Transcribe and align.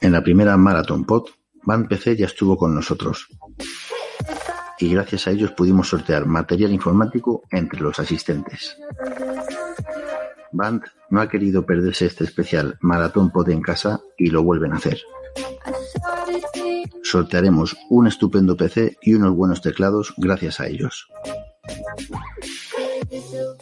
En 0.00 0.12
la 0.12 0.22
primera 0.22 0.56
Marathon 0.56 1.04
Pod, 1.04 1.24
Band 1.64 1.88
PC 1.88 2.16
ya 2.16 2.26
estuvo 2.26 2.56
con 2.56 2.74
nosotros. 2.74 3.28
Y 4.78 4.92
gracias 4.92 5.26
a 5.26 5.32
ellos 5.32 5.52
pudimos 5.52 5.88
sortear 5.88 6.24
material 6.26 6.72
informático 6.72 7.42
entre 7.50 7.80
los 7.80 7.98
asistentes. 7.98 8.76
Band 10.52 10.82
no 11.10 11.20
ha 11.20 11.28
querido 11.28 11.66
perderse 11.66 12.06
este 12.06 12.24
especial 12.24 12.78
Maratón 12.80 13.30
Pod 13.30 13.50
en 13.50 13.60
casa 13.60 14.00
y 14.16 14.30
lo 14.30 14.42
vuelven 14.42 14.72
a 14.72 14.76
hacer. 14.76 14.98
Sortearemos 17.02 17.76
un 17.90 18.06
estupendo 18.06 18.56
PC 18.56 18.98
y 19.02 19.14
unos 19.14 19.34
buenos 19.34 19.62
teclados 19.62 20.14
gracias 20.16 20.60
a 20.60 20.68
ellos. 20.68 21.08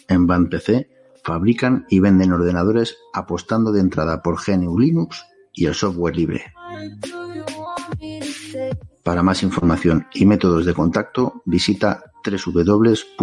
En 0.08 0.26
Band 0.26 0.50
PC 0.50 0.88
fabrican 1.23 1.87
y 1.88 2.01
venden 2.01 2.32
ordenadores 2.32 2.96
apostando 3.12 3.73
de 3.73 3.80
entrada 3.80 4.23
por 4.23 4.37
GNU 4.45 4.78
Linux 4.78 5.24
y 5.52 5.66
el 5.66 5.74
software 5.74 6.16
libre. 6.16 6.52
Para 9.02 9.23
más 9.23 9.43
información 9.43 10.06
y 10.15 10.24
métodos 10.26 10.65
de 10.66 10.74
contacto, 10.74 11.43
visita 11.45 12.12
www.bandpc.es. 12.24 13.16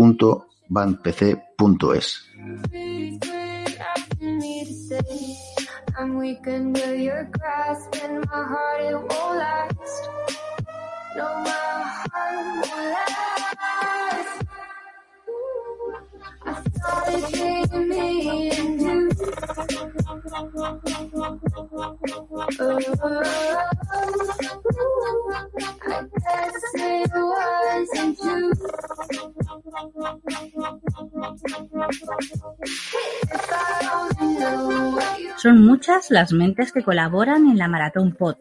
Son 35.37 35.65
muchas 35.65 36.09
las 36.09 36.31
mentes 36.31 36.71
que 36.71 36.83
colaboran 36.83 37.47
en 37.47 37.57
la 37.57 37.67
Maratón 37.67 38.13
Pod 38.13 38.35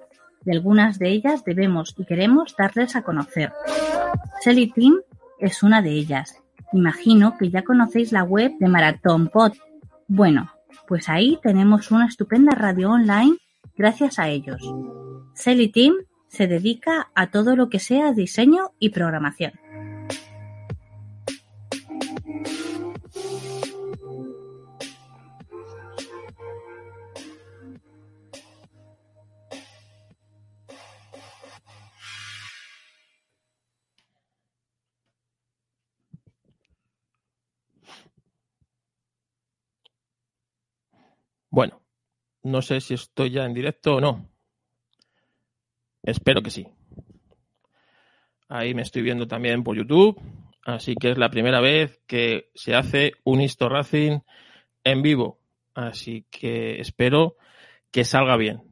y 0.44 0.50
algunas 0.50 0.98
de 0.98 1.08
ellas 1.10 1.44
debemos 1.44 1.94
y 1.98 2.04
queremos 2.04 2.54
darles 2.56 2.96
a 2.96 3.02
conocer. 3.02 3.52
Shelly 4.44 4.72
Team 4.72 5.00
es 5.38 5.62
una 5.62 5.82
de 5.82 5.90
ellas. 5.90 6.41
Imagino 6.72 7.36
que 7.36 7.50
ya 7.50 7.62
conocéis 7.62 8.12
la 8.12 8.24
web 8.24 8.52
de 8.58 8.68
Maratón 8.68 9.28
Pod. 9.28 9.52
Bueno, 10.08 10.50
pues 10.86 11.08
ahí 11.08 11.38
tenemos 11.42 11.90
una 11.90 12.06
estupenda 12.06 12.54
radio 12.54 12.90
online 12.90 13.36
gracias 13.76 14.18
a 14.18 14.28
ellos. 14.28 14.62
Shelly 15.34 15.68
Team 15.68 15.94
se 16.28 16.46
dedica 16.46 17.10
a 17.14 17.30
todo 17.30 17.56
lo 17.56 17.68
que 17.68 17.78
sea 17.78 18.12
diseño 18.12 18.70
y 18.78 18.90
programación. 18.90 19.52
No 42.42 42.62
sé 42.62 42.80
si 42.80 42.94
estoy 42.94 43.30
ya 43.30 43.44
en 43.44 43.54
directo 43.54 43.96
o 43.96 44.00
no. 44.00 44.28
Espero 46.02 46.42
que 46.42 46.50
sí. 46.50 46.66
Ahí 48.48 48.74
me 48.74 48.82
estoy 48.82 49.02
viendo 49.02 49.26
también 49.26 49.62
por 49.62 49.76
YouTube. 49.76 50.20
Así 50.64 50.94
que 50.94 51.10
es 51.10 51.18
la 51.18 51.30
primera 51.30 51.60
vez 51.60 52.00
que 52.06 52.50
se 52.54 52.74
hace 52.74 53.12
un 53.24 53.40
Histo 53.40 53.68
Racing 53.68 54.20
en 54.84 55.02
vivo. 55.02 55.40
Así 55.74 56.26
que 56.30 56.80
espero 56.80 57.36
que 57.90 58.04
salga 58.04 58.36
bien. 58.36 58.62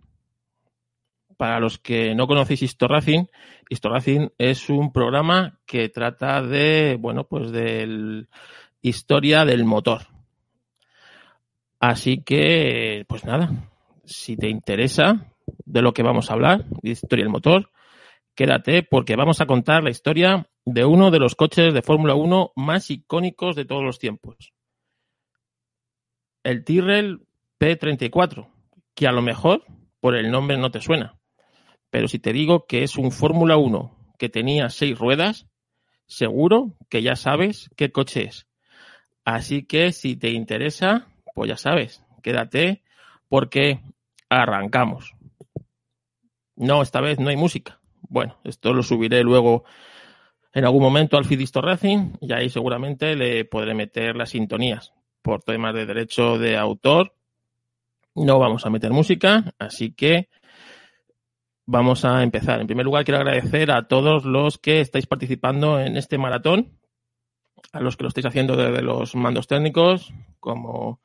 Para 1.37 1.59
los 1.59 1.79
que 1.79 2.15
no 2.15 2.27
conocéis 2.27 2.63
Histo 2.63 2.89
Racing 2.89 4.29
es 4.37 4.69
un 4.69 4.93
programa 4.93 5.59
que 5.65 5.89
trata 5.89 6.43
de, 6.43 6.97
bueno, 7.01 7.25
pues 7.25 7.51
de 7.51 8.27
historia 8.83 9.45
del 9.45 9.65
motor. 9.65 10.03
Así 11.81 12.23
que, 12.23 13.07
pues 13.09 13.25
nada, 13.25 13.51
si 14.05 14.37
te 14.37 14.51
interesa 14.51 15.33
de 15.65 15.81
lo 15.81 15.95
que 15.95 16.03
vamos 16.03 16.31
a 16.31 16.35
hablar, 16.35 16.67
de 16.83 16.91
historia 16.91 17.25
del 17.25 17.33
motor, 17.33 17.71
quédate 18.35 18.83
porque 18.83 19.17
vamos 19.17 19.41
a 19.41 19.47
contar 19.47 19.83
la 19.83 19.91
historia 19.91 20.47
de 20.67 20.85
uno 20.85 21.11
de 21.11 21.19
los 21.19 21.35
coches 21.35 21.73
de 21.73 21.81
Fórmula 21.81 22.15
1 22.15 22.53
más 22.55 22.91
icónicos 22.91 23.57
de 23.57 23.65
todos 23.65 23.83
los 23.83 23.99
tiempos. 23.99 24.53
El 26.45 26.65
Tyrrell 26.65 27.27
P34, 27.59 28.51
que 28.95 29.07
a 29.07 29.13
lo 29.13 29.23
mejor 29.23 29.65
por 30.01 30.17
el 30.17 30.31
nombre 30.31 30.59
no 30.59 30.71
te 30.71 30.81
suena, 30.81 31.19
pero 31.89 32.09
si 32.09 32.19
te 32.19 32.35
digo 32.35 32.67
que 32.67 32.83
es 32.83 32.97
un 32.97 33.11
Fórmula 33.11 33.57
1 33.57 34.15
que 34.19 34.29
tenía 34.29 34.69
seis 34.69 34.99
ruedas, 34.99 35.47
seguro 36.07 36.77
que 36.91 37.03
ya 37.03 37.17
sabes 37.17 37.71
qué 37.75 37.91
coche 37.91 38.25
es. 38.25 38.47
Así 39.25 39.65
que 39.65 39.93
si 39.93 40.17
te 40.17 40.31
interesa, 40.31 41.10
pues 41.41 41.49
ya 41.49 41.57
sabes, 41.57 42.05
quédate 42.23 42.83
porque 43.31 43.81
arrancamos. 44.29 45.15
No, 46.55 46.83
esta 46.83 47.01
vez 47.01 47.19
no 47.19 47.31
hay 47.31 47.37
música. 47.39 47.81
Bueno, 48.03 48.37
esto 48.45 48.75
lo 48.75 48.83
subiré 48.83 49.23
luego 49.23 49.65
en 50.53 50.67
algún 50.67 50.83
momento 50.83 51.17
al 51.17 51.25
Fidisto 51.25 51.63
Racing 51.63 52.13
y 52.21 52.35
ahí 52.35 52.51
seguramente 52.51 53.17
le 53.17 53.47
podré 53.47 53.73
meter 53.73 54.17
las 54.17 54.29
sintonías. 54.29 54.93
Por 55.23 55.43
temas 55.43 55.73
de 55.73 55.87
derecho 55.87 56.37
de 56.37 56.59
autor 56.59 57.15
no 58.15 58.39
vamos 58.39 58.67
a 58.67 58.71
meter 58.71 58.91
música, 58.91 59.55
así 59.59 59.95
que 59.95 60.29
vamos 61.65 62.05
a 62.05 62.23
empezar. 62.23 62.61
En 62.61 62.67
primer 62.67 62.85
lugar, 62.85 63.07
quiero 63.07 63.21
agradecer 63.21 63.71
a 63.71 63.89
todos 63.89 64.27
los 64.27 64.59
que 64.59 64.83
estáis 64.83 65.07
participando 65.07 65.81
en 65.81 65.97
este 65.97 66.19
maratón, 66.19 66.79
a 67.73 67.81
los 67.81 67.97
que 67.97 68.03
lo 68.03 68.09
estáis 68.09 68.27
haciendo 68.27 68.57
desde 68.57 68.83
los 68.83 69.15
mandos 69.15 69.47
técnicos, 69.47 70.13
como 70.39 71.01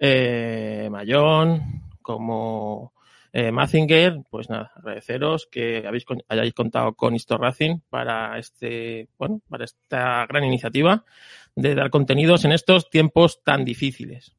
eh, 0.00 0.88
Mayón, 0.90 1.82
como 2.02 2.94
eh, 3.32 3.52
Mazinger, 3.52 4.22
pues 4.28 4.50
nada, 4.50 4.72
agradeceros 4.74 5.46
que 5.46 5.86
habéis, 5.86 6.04
con- 6.04 6.22
hayáis 6.28 6.54
contado 6.54 6.94
con 6.94 7.14
Histo 7.14 7.36
Racing 7.38 7.78
para 7.88 8.38
este, 8.38 9.08
bueno, 9.18 9.40
para 9.48 9.64
esta 9.64 10.26
gran 10.26 10.42
iniciativa 10.44 11.04
de 11.54 11.74
dar 11.74 11.90
contenidos 11.90 12.44
en 12.44 12.52
estos 12.52 12.90
tiempos 12.90 13.42
tan 13.44 13.64
difíciles. 13.64 14.34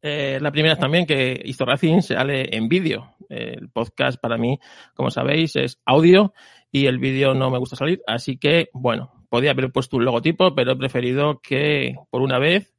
Eh, 0.00 0.38
la 0.40 0.50
primera 0.50 0.74
es 0.74 0.80
también 0.80 1.06
que 1.06 1.40
Histo 1.44 1.64
Racing 1.64 2.00
sale 2.00 2.56
en 2.56 2.68
vídeo. 2.68 3.14
El 3.28 3.70
podcast 3.70 4.20
para 4.20 4.36
mí, 4.36 4.58
como 4.94 5.10
sabéis, 5.10 5.54
es 5.54 5.80
audio 5.84 6.34
y 6.72 6.86
el 6.86 6.98
vídeo 6.98 7.34
no 7.34 7.50
me 7.50 7.58
gusta 7.58 7.76
salir, 7.76 8.02
así 8.06 8.38
que, 8.38 8.70
bueno, 8.72 9.12
podía 9.28 9.52
haber 9.52 9.70
puesto 9.70 9.96
un 9.98 10.04
logotipo, 10.04 10.54
pero 10.54 10.72
he 10.72 10.76
preferido 10.76 11.40
que 11.40 11.94
por 12.10 12.22
una 12.22 12.38
vez 12.38 12.71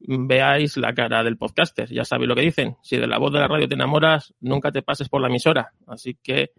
veáis 0.00 0.76
la 0.76 0.94
cara 0.94 1.22
del 1.22 1.36
podcaster. 1.36 1.88
Ya 1.90 2.04
sabéis 2.04 2.28
lo 2.28 2.34
que 2.34 2.42
dicen. 2.42 2.76
Si 2.82 2.96
de 2.96 3.06
la 3.06 3.18
voz 3.18 3.32
de 3.32 3.40
la 3.40 3.48
radio 3.48 3.68
te 3.68 3.74
enamoras, 3.74 4.34
nunca 4.40 4.72
te 4.72 4.82
pases 4.82 5.08
por 5.08 5.20
la 5.20 5.28
emisora. 5.28 5.72
Así 5.86 6.18
que 6.22 6.52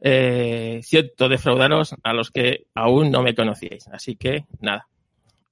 eh, 0.00 0.80
siento 0.82 1.28
defraudaros 1.28 1.94
a 2.02 2.12
los 2.12 2.30
que 2.30 2.66
aún 2.74 3.10
no 3.10 3.22
me 3.22 3.34
conocíais. 3.34 3.88
Así 3.88 4.16
que 4.16 4.46
nada. 4.60 4.88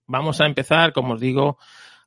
Vamos 0.06 0.40
a 0.40 0.46
empezar, 0.46 0.92
como 0.92 1.14
os 1.14 1.20
digo, 1.20 1.58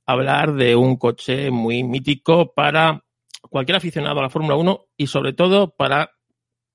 a 0.06 0.14
hablar 0.14 0.54
de 0.54 0.76
un 0.76 0.98
coche 0.98 1.50
muy 1.50 1.84
mítico 1.84 2.54
para 2.54 3.04
cualquier 3.50 3.78
aficionado 3.78 4.20
a 4.20 4.24
la 4.24 4.30
Fórmula 4.30 4.56
1 4.56 4.86
y 4.98 5.08
sobre 5.08 5.34
todo 5.34 5.72
para 5.76 6.12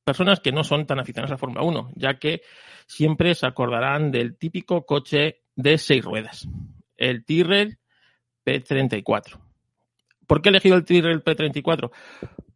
personas 0.05 0.41
que 0.41 0.53
no 0.53 0.65
son 0.65 0.87
tan 0.87 0.99
aficionadas 0.99 1.31
a 1.31 1.35
la 1.35 1.39
Fórmula 1.39 1.63
1, 1.63 1.93
ya 1.95 2.19
que 2.19 2.43
siempre 2.87 3.35
se 3.35 3.47
acordarán 3.47 4.11
del 4.11 4.37
típico 4.37 4.85
coche 4.85 5.43
de 5.55 5.79
seis 5.79 6.05
ruedas, 6.05 6.49
el 6.97 7.25
Tyrrell 7.25 7.79
P34. 8.45 9.39
¿Por 10.27 10.41
qué 10.41 10.49
he 10.49 10.51
elegido 10.51 10.77
el 10.77 10.85
Tyrrell 10.85 11.23
P34? 11.23 11.91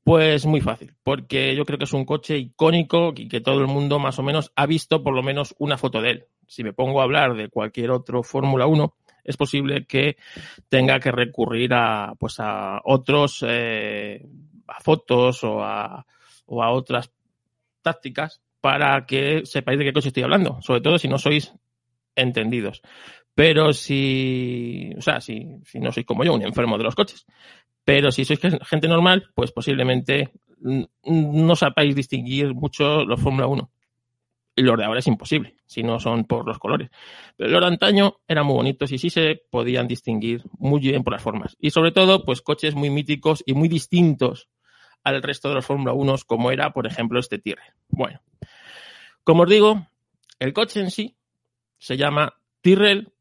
Pues 0.04 0.46
muy 0.46 0.60
fácil, 0.60 0.94
porque 1.02 1.56
yo 1.56 1.64
creo 1.64 1.78
que 1.78 1.84
es 1.84 1.92
un 1.92 2.04
coche 2.04 2.38
icónico 2.38 3.12
y 3.16 3.28
que 3.28 3.40
todo 3.40 3.60
el 3.60 3.66
mundo 3.66 3.98
más 3.98 4.18
o 4.18 4.22
menos 4.22 4.52
ha 4.54 4.66
visto 4.66 5.02
por 5.02 5.14
lo 5.14 5.22
menos 5.22 5.54
una 5.58 5.76
foto 5.76 6.00
de 6.00 6.10
él. 6.10 6.24
Si 6.46 6.62
me 6.62 6.72
pongo 6.72 7.00
a 7.00 7.04
hablar 7.04 7.34
de 7.34 7.48
cualquier 7.48 7.90
otro 7.90 8.22
Fórmula 8.22 8.66
1, 8.66 8.94
es 9.24 9.36
posible 9.36 9.84
que 9.84 10.16
tenga 10.68 11.00
que 11.00 11.10
recurrir 11.10 11.74
a 11.74 12.14
pues 12.18 12.36
a 12.38 12.80
otros 12.84 13.44
eh, 13.46 14.24
a 14.68 14.80
fotos 14.80 15.42
o 15.42 15.62
a, 15.62 16.06
o 16.46 16.62
a 16.62 16.70
otras 16.70 17.10
tácticas 17.82 18.40
para 18.60 19.06
que 19.06 19.42
sepáis 19.44 19.78
de 19.78 19.84
qué 19.84 19.92
coche 19.92 20.08
estoy 20.08 20.22
hablando, 20.22 20.60
sobre 20.62 20.80
todo 20.80 20.98
si 20.98 21.08
no 21.08 21.18
sois 21.18 21.52
entendidos. 22.14 22.82
Pero 23.36 23.74
si, 23.74 24.94
o 24.96 25.02
sea, 25.02 25.20
si, 25.20 25.46
si 25.62 25.78
no 25.78 25.92
sois 25.92 26.06
como 26.06 26.24
yo, 26.24 26.32
un 26.32 26.40
enfermo 26.40 26.78
de 26.78 26.84
los 26.84 26.94
coches. 26.94 27.26
Pero 27.84 28.10
si 28.10 28.24
sois 28.24 28.40
gente 28.40 28.88
normal, 28.88 29.28
pues 29.34 29.52
posiblemente 29.52 30.32
no 30.58 31.54
sepáis 31.54 31.94
distinguir 31.94 32.54
mucho 32.54 33.04
los 33.04 33.20
Fórmula 33.20 33.46
1. 33.46 33.70
Y 34.56 34.62
los 34.62 34.78
de 34.78 34.84
ahora 34.86 35.00
es 35.00 35.06
imposible, 35.06 35.54
si 35.66 35.82
no 35.82 36.00
son 36.00 36.24
por 36.24 36.46
los 36.46 36.58
colores. 36.58 36.88
Pero 37.36 37.50
los 37.50 37.60
de 37.60 37.66
antaño 37.66 38.16
eran 38.26 38.46
muy 38.46 38.54
bonitos 38.54 38.90
y 38.90 38.96
sí 38.96 39.10
se 39.10 39.42
podían 39.50 39.86
distinguir 39.86 40.42
muy 40.58 40.80
bien 40.80 41.04
por 41.04 41.12
las 41.12 41.20
formas. 41.20 41.58
Y 41.60 41.72
sobre 41.72 41.92
todo, 41.92 42.24
pues 42.24 42.40
coches 42.40 42.74
muy 42.74 42.88
míticos 42.88 43.44
y 43.44 43.52
muy 43.52 43.68
distintos 43.68 44.48
al 45.04 45.22
resto 45.22 45.50
de 45.50 45.56
los 45.56 45.66
Fórmula 45.66 45.92
1, 45.92 46.14
como 46.26 46.50
era, 46.52 46.72
por 46.72 46.86
ejemplo, 46.86 47.20
este 47.20 47.38
Tyrrell. 47.38 47.74
Bueno, 47.90 48.22
como 49.24 49.42
os 49.42 49.50
digo, 49.50 49.86
el 50.38 50.54
coche 50.54 50.80
en 50.80 50.90
sí 50.90 51.18
se 51.76 51.98
llama 51.98 52.32
Tyrrell 52.62 53.12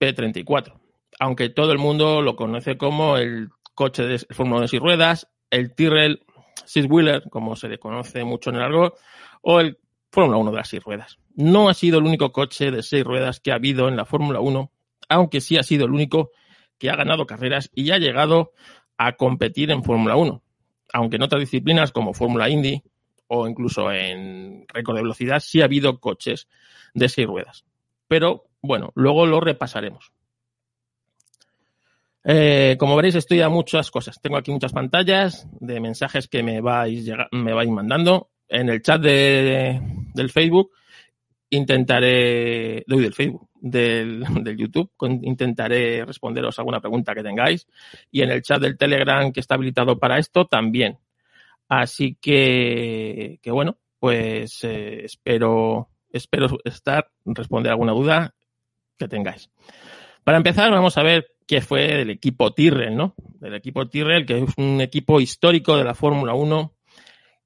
P34, 0.00 0.74
aunque 1.18 1.48
todo 1.48 1.72
el 1.72 1.78
mundo 1.78 2.22
lo 2.22 2.36
conoce 2.36 2.76
como 2.76 3.16
el 3.16 3.50
coche 3.74 4.04
de 4.04 4.18
Fórmula 4.18 4.56
1 4.56 4.62
de 4.62 4.68
seis 4.68 4.82
ruedas, 4.82 5.28
el 5.50 5.74
Tyrrell 5.74 6.24
Six 6.64 6.86
Wheeler, 6.88 7.24
como 7.30 7.56
se 7.56 7.68
le 7.68 7.78
conoce 7.78 8.24
mucho 8.24 8.50
en 8.50 8.56
el 8.56 8.62
argot, 8.62 8.98
o 9.42 9.60
el 9.60 9.78
Fórmula 10.10 10.38
1 10.38 10.50
de 10.50 10.56
las 10.56 10.68
seis 10.68 10.82
ruedas. 10.82 11.18
No 11.34 11.68
ha 11.68 11.74
sido 11.74 11.98
el 11.98 12.04
único 12.04 12.32
coche 12.32 12.70
de 12.70 12.82
seis 12.82 13.04
ruedas 13.04 13.40
que 13.40 13.52
ha 13.52 13.56
habido 13.56 13.88
en 13.88 13.96
la 13.96 14.04
Fórmula 14.04 14.40
1, 14.40 14.70
aunque 15.08 15.40
sí 15.40 15.56
ha 15.56 15.62
sido 15.62 15.86
el 15.86 15.92
único 15.92 16.30
que 16.78 16.90
ha 16.90 16.96
ganado 16.96 17.26
carreras 17.26 17.70
y 17.74 17.90
ha 17.90 17.98
llegado 17.98 18.52
a 18.96 19.12
competir 19.12 19.70
en 19.70 19.82
Fórmula 19.82 20.16
1. 20.16 20.42
Aunque 20.92 21.16
en 21.16 21.22
otras 21.22 21.40
disciplinas 21.40 21.92
como 21.92 22.14
Fórmula 22.14 22.48
Indy 22.48 22.82
o 23.26 23.48
incluso 23.48 23.90
en 23.90 24.64
récord 24.68 24.96
de 24.96 25.02
velocidad 25.02 25.40
sí 25.40 25.60
ha 25.60 25.64
habido 25.64 25.98
coches 25.98 26.48
de 26.94 27.08
seis 27.08 27.26
ruedas. 27.26 27.64
Pero 28.06 28.44
bueno, 28.64 28.92
luego 28.94 29.26
lo 29.26 29.40
repasaremos. 29.40 30.12
Eh, 32.24 32.76
como 32.78 32.96
veréis, 32.96 33.14
estoy 33.14 33.42
a 33.42 33.50
muchas 33.50 33.90
cosas. 33.90 34.18
Tengo 34.20 34.38
aquí 34.38 34.50
muchas 34.50 34.72
pantallas 34.72 35.46
de 35.60 35.80
mensajes 35.80 36.26
que 36.28 36.42
me 36.42 36.62
vais, 36.62 37.06
me 37.32 37.52
vais 37.52 37.68
mandando 37.68 38.30
en 38.48 38.70
el 38.70 38.80
chat 38.80 39.00
de, 39.02 39.80
del 40.14 40.30
Facebook 40.30 40.72
intentaré, 41.50 42.84
doy 42.86 43.02
del 43.02 43.12
Facebook, 43.12 43.48
del, 43.54 44.24
del, 44.42 44.56
YouTube, 44.56 44.90
intentaré 45.22 46.04
responderos 46.04 46.58
alguna 46.58 46.80
pregunta 46.80 47.14
que 47.14 47.22
tengáis 47.22 47.66
y 48.10 48.22
en 48.22 48.30
el 48.30 48.42
chat 48.42 48.60
del 48.60 48.76
Telegram 48.76 49.30
que 49.30 49.40
está 49.40 49.54
habilitado 49.54 49.98
para 49.98 50.18
esto 50.18 50.46
también. 50.46 50.98
Así 51.68 52.16
que, 52.20 53.38
que 53.42 53.50
bueno, 53.50 53.78
pues 53.98 54.64
eh, 54.64 55.04
espero, 55.04 55.90
espero 56.10 56.58
estar, 56.64 57.10
responder 57.24 57.72
alguna 57.72 57.92
duda 57.92 58.34
que 58.98 59.08
tengáis. 59.08 59.50
Para 60.24 60.38
empezar, 60.38 60.70
vamos 60.70 60.96
a 60.96 61.02
ver 61.02 61.26
qué 61.46 61.60
fue 61.60 61.86
del 61.86 62.10
equipo 62.10 62.52
Tyrrell, 62.52 62.96
¿no? 62.96 63.14
Del 63.40 63.54
equipo 63.54 63.88
Tyrrell, 63.88 64.26
que 64.26 64.38
es 64.38 64.44
un 64.56 64.80
equipo 64.80 65.20
histórico 65.20 65.76
de 65.76 65.84
la 65.84 65.94
Fórmula 65.94 66.34
1 66.34 66.72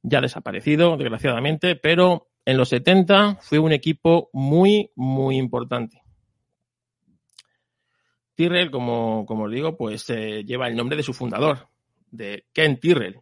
ya 0.03 0.21
desaparecido, 0.21 0.97
desgraciadamente, 0.97 1.75
pero 1.77 2.29
en 2.45 2.57
los 2.57 2.69
70 2.69 3.39
fue 3.41 3.59
un 3.59 3.73
equipo 3.73 4.31
muy, 4.33 4.91
muy 4.95 5.37
importante. 5.37 6.03
Tyrrell, 8.35 8.71
como, 8.71 9.27
como 9.27 9.45
os 9.45 9.53
digo, 9.53 9.77
pues 9.77 10.09
eh, 10.11 10.45
lleva 10.45 10.69
el 10.69 10.77
nombre 10.77 10.97
de 10.97 11.03
su 11.03 11.13
fundador, 11.13 11.69
de 12.11 12.47
Ken 12.53 12.79
Tyrrell, 12.79 13.21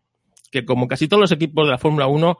que 0.50 0.66
como 0.66 0.86
casi 0.86 1.08
todos 1.08 1.22
los 1.22 1.32
equipos 1.32 1.66
de 1.66 1.70
la 1.70 1.78
Fórmula 1.78 2.06
1 2.06 2.38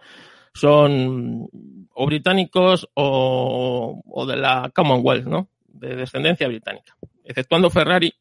son 0.53 1.49
o 1.95 2.07
británicos 2.07 2.89
o, 2.95 4.03
o, 4.07 4.27
de 4.27 4.37
la 4.37 4.71
Commonwealth, 4.75 5.27
¿no? 5.27 5.49
De 5.79 5.97
descendencia 5.97 6.49
británica. 6.49 6.97
Exceptuando 7.25 7.71
Ferrari 7.71 8.13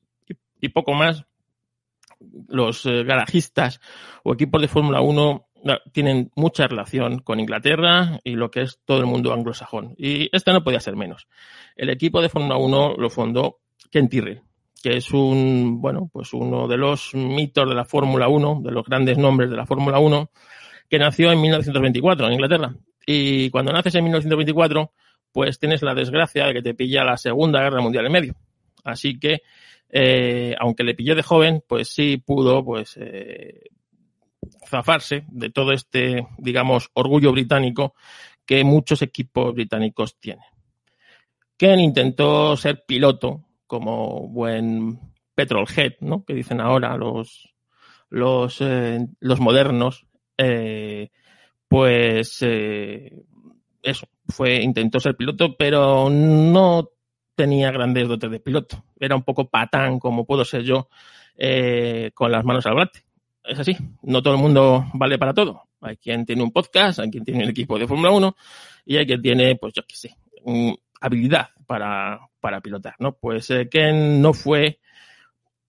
y, 0.61 0.69
poco 0.69 0.93
más, 0.93 1.25
los 2.47 2.85
eh, 2.85 3.03
garajistas 3.03 3.79
o 4.23 4.33
equipos 4.33 4.61
de 4.61 4.67
Fórmula 4.67 5.01
1 5.01 5.45
tienen 5.91 6.31
mucha 6.35 6.67
relación 6.67 7.19
con 7.19 7.39
Inglaterra 7.39 8.19
y 8.23 8.35
lo 8.35 8.51
que 8.51 8.61
es 8.61 8.79
todo 8.85 8.99
el 8.99 9.07
mundo 9.07 9.33
anglosajón. 9.33 9.95
Y 9.97 10.29
este 10.35 10.53
no 10.53 10.63
podía 10.63 10.79
ser 10.79 10.95
menos. 10.95 11.27
El 11.75 11.89
equipo 11.89 12.21
de 12.21 12.29
Fórmula 12.29 12.57
1 12.57 12.95
lo 12.97 13.09
fundó 13.09 13.59
Ken 13.89 14.07
Tyrrell, 14.07 14.41
que 14.81 14.97
es 14.97 15.11
un, 15.11 15.81
bueno, 15.81 16.09
pues 16.13 16.33
uno 16.33 16.67
de 16.67 16.77
los 16.77 17.15
mitos 17.15 17.67
de 17.67 17.75
la 17.75 17.85
Fórmula 17.85 18.27
1, 18.27 18.61
de 18.63 18.71
los 18.71 18.85
grandes 18.85 19.17
nombres 19.17 19.49
de 19.49 19.57
la 19.57 19.65
Fórmula 19.65 19.99
1, 19.99 20.29
que 20.89 20.99
nació 20.99 21.31
en 21.31 21.41
1924 21.41 22.27
en 22.27 22.33
Inglaterra. 22.33 22.75
Y 23.07 23.49
cuando 23.49 23.71
naces 23.71 23.95
en 23.95 24.03
1924, 24.03 24.91
pues 25.35 25.59
tienes 25.59 25.81
la 25.81 25.93
desgracia 25.93 26.45
de 26.45 26.53
que 26.53 26.61
te 26.61 26.73
pilla 26.73 27.03
la 27.03 27.17
Segunda 27.17 27.59
Guerra 27.59 27.81
Mundial 27.81 28.05
en 28.05 28.11
medio. 28.13 28.35
Así 28.85 29.19
que, 29.19 29.41
eh, 29.89 30.55
aunque 30.57 30.85
le 30.85 30.95
pilló 30.95 31.13
de 31.13 31.23
joven, 31.23 31.61
pues 31.67 31.89
sí 31.89 32.15
pudo, 32.25 32.63
pues, 32.63 32.95
eh, 32.95 33.63
zafarse 34.65 35.25
de 35.27 35.49
todo 35.49 35.73
este, 35.73 36.25
digamos, 36.37 36.89
orgullo 36.93 37.33
británico 37.33 37.95
que 38.45 38.63
muchos 38.63 39.01
equipos 39.01 39.53
británicos 39.53 40.17
tienen. 40.21 40.45
Ken 41.57 41.81
intentó 41.81 42.55
ser 42.55 42.85
piloto 42.87 43.43
como 43.67 44.29
buen 44.29 44.97
petrolhead, 45.35 45.95
¿no? 45.99 46.23
Que 46.23 46.33
dicen 46.33 46.61
ahora 46.61 46.95
los, 46.95 47.53
los, 48.09 48.61
eh, 48.61 49.05
los 49.19 49.41
modernos. 49.41 50.05
Pues 51.67 52.41
eso, 53.85 54.07
fue, 54.27 54.61
intentó 54.61 54.99
ser 54.99 55.15
piloto, 55.15 55.55
pero 55.57 56.09
no 56.09 56.89
tenía 57.35 57.71
grandes 57.71 58.07
dotes 58.07 58.31
de 58.31 58.39
piloto. 58.39 58.83
Era 58.99 59.15
un 59.15 59.23
poco 59.23 59.49
patán, 59.49 59.99
como 59.99 60.25
puedo 60.25 60.43
ser 60.45 60.63
yo, 60.63 60.89
eh, 61.37 62.11
con 62.13 62.31
las 62.31 62.43
manos 62.43 62.65
al 62.65 62.73
volante 62.73 63.05
es 63.47 63.59
así, 63.59 63.77
no 64.01 64.21
todo 64.21 64.35
el 64.35 64.41
mundo 64.41 64.85
vale 64.93 65.17
para 65.17 65.33
todo. 65.33 65.63
Hay 65.81 65.97
quien 65.97 66.25
tiene 66.25 66.43
un 66.43 66.51
podcast, 66.51 66.99
hay 66.99 67.09
quien 67.11 67.23
tiene 67.23 67.43
un 67.43 67.49
equipo 67.49 67.77
de 67.77 67.87
Fórmula 67.87 68.11
1 68.11 68.35
y 68.85 68.97
hay 68.97 69.05
quien 69.05 69.21
tiene, 69.21 69.55
pues 69.55 69.73
yo 69.73 69.83
qué 69.87 69.95
sé, 69.95 70.17
habilidad 70.99 71.49
para, 71.67 72.19
para 72.39 72.61
pilotar, 72.61 72.95
¿no? 72.99 73.13
Pues 73.13 73.49
eh, 73.51 73.69
Ken 73.69 74.21
no 74.21 74.33
fue 74.33 74.79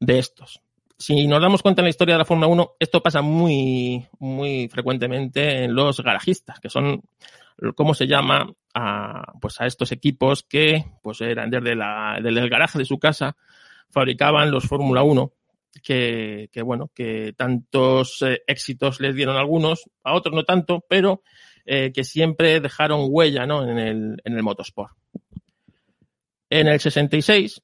de 0.01 0.19
estos. 0.19 0.61
Si 0.99 1.27
nos 1.27 1.43
damos 1.43 1.61
cuenta 1.61 1.83
en 1.83 1.87
la 1.87 1.91
historia 1.91 2.15
de 2.15 2.21
la 2.21 2.25
Fórmula 2.25 2.49
1, 2.49 2.77
esto 2.81 3.03
pasa 3.03 3.21
muy, 3.21 4.07
muy 4.19 4.69
frecuentemente 4.69 5.65
en 5.65 5.75
los 5.75 6.01
garajistas, 6.01 6.59
que 6.59 6.71
son, 6.71 7.03
¿cómo 7.75 7.95
se 7.95 8.07
llama? 8.07 8.51
A, 8.75 9.33
pues 9.41 9.61
a 9.61 9.67
estos 9.67 9.93
equipos 9.93 10.43
que, 10.43 10.85
pues 11.03 11.21
eran 11.21 11.51
desde, 11.51 11.75
la, 11.75 12.19
desde 12.23 12.41
el 12.41 12.51
garaje 12.51 12.79
de 12.79 12.85
su 12.85 12.99
casa, 12.99 13.37
fabricaban 13.91 14.51
los 14.51 14.67
Fórmula 14.67 15.03
1 15.03 15.33
que, 15.83 16.49
que 16.53 16.63
bueno, 16.63 16.91
que 16.95 17.35
tantos 17.37 18.23
eh, 18.23 18.43
éxitos 18.47 19.01
les 19.01 19.15
dieron 19.15 19.37
a 19.37 19.41
algunos, 19.41 19.85
a 20.03 20.15
otros 20.15 20.35
no 20.35 20.45
tanto, 20.45 20.85
pero 20.89 21.23
eh, 21.65 21.93
que 21.93 22.05
siempre 22.05 22.61
dejaron 22.61 23.07
huella 23.09 23.47
¿no? 23.47 23.69
en, 23.69 23.79
el, 23.79 24.17
en 24.25 24.37
el 24.37 24.43
motosport. 24.43 24.93
En 26.49 26.69
el 26.69 26.81
66 26.81 27.63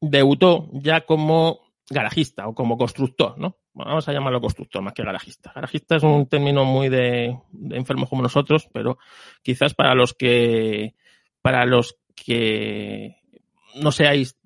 debutó 0.00 0.70
ya 0.72 1.02
como 1.02 1.63
garajista 1.90 2.48
o 2.48 2.54
como 2.54 2.78
constructor, 2.78 3.38
¿no? 3.38 3.58
Vamos 3.74 4.08
a 4.08 4.12
llamarlo 4.12 4.40
constructor 4.40 4.82
más 4.82 4.94
que 4.94 5.02
garajista. 5.02 5.52
Garajista 5.54 5.96
es 5.96 6.02
un 6.02 6.26
término 6.26 6.64
muy 6.64 6.88
de, 6.88 7.38
de 7.50 7.76
enfermos 7.76 8.08
como 8.08 8.22
nosotros, 8.22 8.68
pero 8.72 8.98
quizás 9.42 9.74
para 9.74 9.94
los 9.94 10.14
que 10.14 10.94
para 11.42 11.66
los 11.66 11.98
que 12.14 13.16
no 13.74 13.92
seáis 13.92 14.38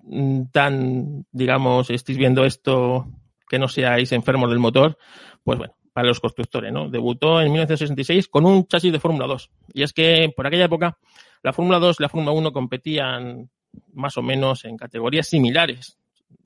tan, 0.51 1.25
digamos, 1.31 1.89
estéis 1.89 2.17
viendo 2.17 2.43
esto, 2.43 3.07
que 3.47 3.59
no 3.59 3.67
seáis 3.67 4.11
enfermos 4.11 4.49
del 4.49 4.59
motor, 4.59 4.97
pues 5.43 5.57
bueno, 5.57 5.75
para 5.93 6.07
los 6.07 6.19
constructores, 6.19 6.73
¿no? 6.73 6.89
Debutó 6.89 7.39
en 7.41 7.51
1966 7.51 8.27
con 8.27 8.45
un 8.45 8.67
chasis 8.67 8.91
de 8.91 8.99
Fórmula 8.99 9.27
2. 9.27 9.51
Y 9.73 9.83
es 9.83 9.93
que 9.93 10.33
por 10.35 10.47
aquella 10.47 10.65
época 10.65 10.97
la 11.43 11.53
Fórmula 11.53 11.79
2 11.79 11.97
y 11.99 12.03
la 12.03 12.09
Fórmula 12.09 12.31
1 12.31 12.51
competían 12.51 13.49
más 13.93 14.17
o 14.17 14.21
menos 14.21 14.65
en 14.65 14.77
categorías 14.77 15.27
similares, 15.27 15.98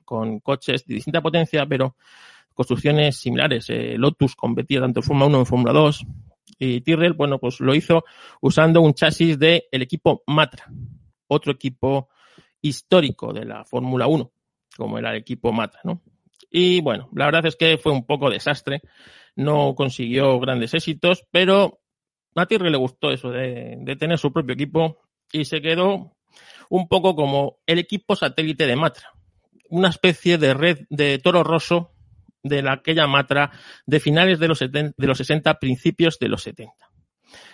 con 0.03 0.39
coches 0.39 0.85
de 0.85 0.95
distinta 0.95 1.21
potencia, 1.21 1.65
pero 1.65 1.95
construcciones 2.53 3.17
similares. 3.17 3.69
Eh, 3.69 3.95
Lotus 3.97 4.35
competía 4.35 4.79
tanto 4.81 4.99
en 4.99 5.03
Fórmula 5.03 5.25
1 5.27 5.31
como 5.33 5.41
en 5.41 5.45
Fórmula 5.45 5.73
2. 5.73 6.05
Y 6.59 6.81
Tyrrell, 6.81 7.13
bueno, 7.13 7.39
pues 7.39 7.59
lo 7.59 7.73
hizo 7.73 8.03
usando 8.41 8.81
un 8.81 8.93
chasis 8.93 9.39
del 9.39 9.63
equipo 9.71 10.23
Matra, 10.27 10.65
otro 11.27 11.51
equipo 11.51 12.09
histórico 12.61 13.33
de 13.33 13.45
la 13.45 13.65
Fórmula 13.65 14.07
1, 14.07 14.31
como 14.77 14.97
era 14.97 15.11
el 15.11 15.17
equipo 15.17 15.51
Matra, 15.51 15.81
¿no? 15.83 16.01
Y 16.49 16.81
bueno, 16.81 17.09
la 17.13 17.25
verdad 17.25 17.47
es 17.47 17.55
que 17.55 17.77
fue 17.77 17.91
un 17.91 18.05
poco 18.05 18.29
desastre, 18.29 18.81
no 19.35 19.73
consiguió 19.73 20.39
grandes 20.39 20.73
éxitos, 20.73 21.25
pero 21.31 21.81
a 22.35 22.45
Tyrrell 22.45 22.71
le 22.71 22.77
gustó 22.77 23.11
eso 23.11 23.31
de 23.31 23.95
tener 23.99 24.19
su 24.19 24.31
propio 24.31 24.53
equipo 24.53 24.99
y 25.31 25.45
se 25.45 25.61
quedó 25.61 26.15
un 26.69 26.87
poco 26.87 27.15
como 27.15 27.57
el 27.65 27.79
equipo 27.79 28.15
satélite 28.15 28.67
de 28.67 28.75
Matra, 28.75 29.11
una 29.69 29.89
especie 29.89 30.37
de 30.37 30.53
red 30.53 30.79
de 30.89 31.19
toro 31.19 31.43
roso 31.43 31.91
de 32.43 32.61
la, 32.61 32.73
aquella 32.73 33.07
Matra 33.07 33.51
de 33.85 33.99
finales 33.99 34.39
de 34.39 34.47
los, 34.47 34.59
70, 34.59 34.95
de 34.97 35.07
los 35.07 35.17
60, 35.17 35.59
principios 35.59 36.19
de 36.19 36.27
los 36.27 36.43
70. 36.43 36.73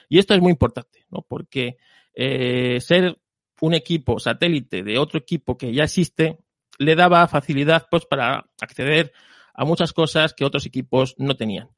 Y 0.10 0.18
esto 0.18 0.34
es 0.34 0.42
muy 0.42 0.52
importante, 0.52 1.06
¿no? 1.10 1.26
Porque 1.28 1.78
eh, 2.14 2.82
ser 2.82 3.20
un 3.62 3.74
equipo 3.74 4.20
satélite 4.20 4.84
de 4.84 4.98
otro 4.98 5.20
equipo 5.20 5.58
que 5.58 5.74
ya 5.74 5.84
existe 5.84 6.40
le 6.80 6.96
daba 6.96 7.28
facilidad 7.28 7.88
pues 7.92 8.06
para 8.06 8.46
acceder 8.62 9.12
a 9.54 9.66
muchas 9.66 9.94
cosas 9.94 10.34
que 10.34 10.46
otros 10.46 10.66
equipos 10.66 11.16
no 11.18 11.36
tenían. 11.36 11.70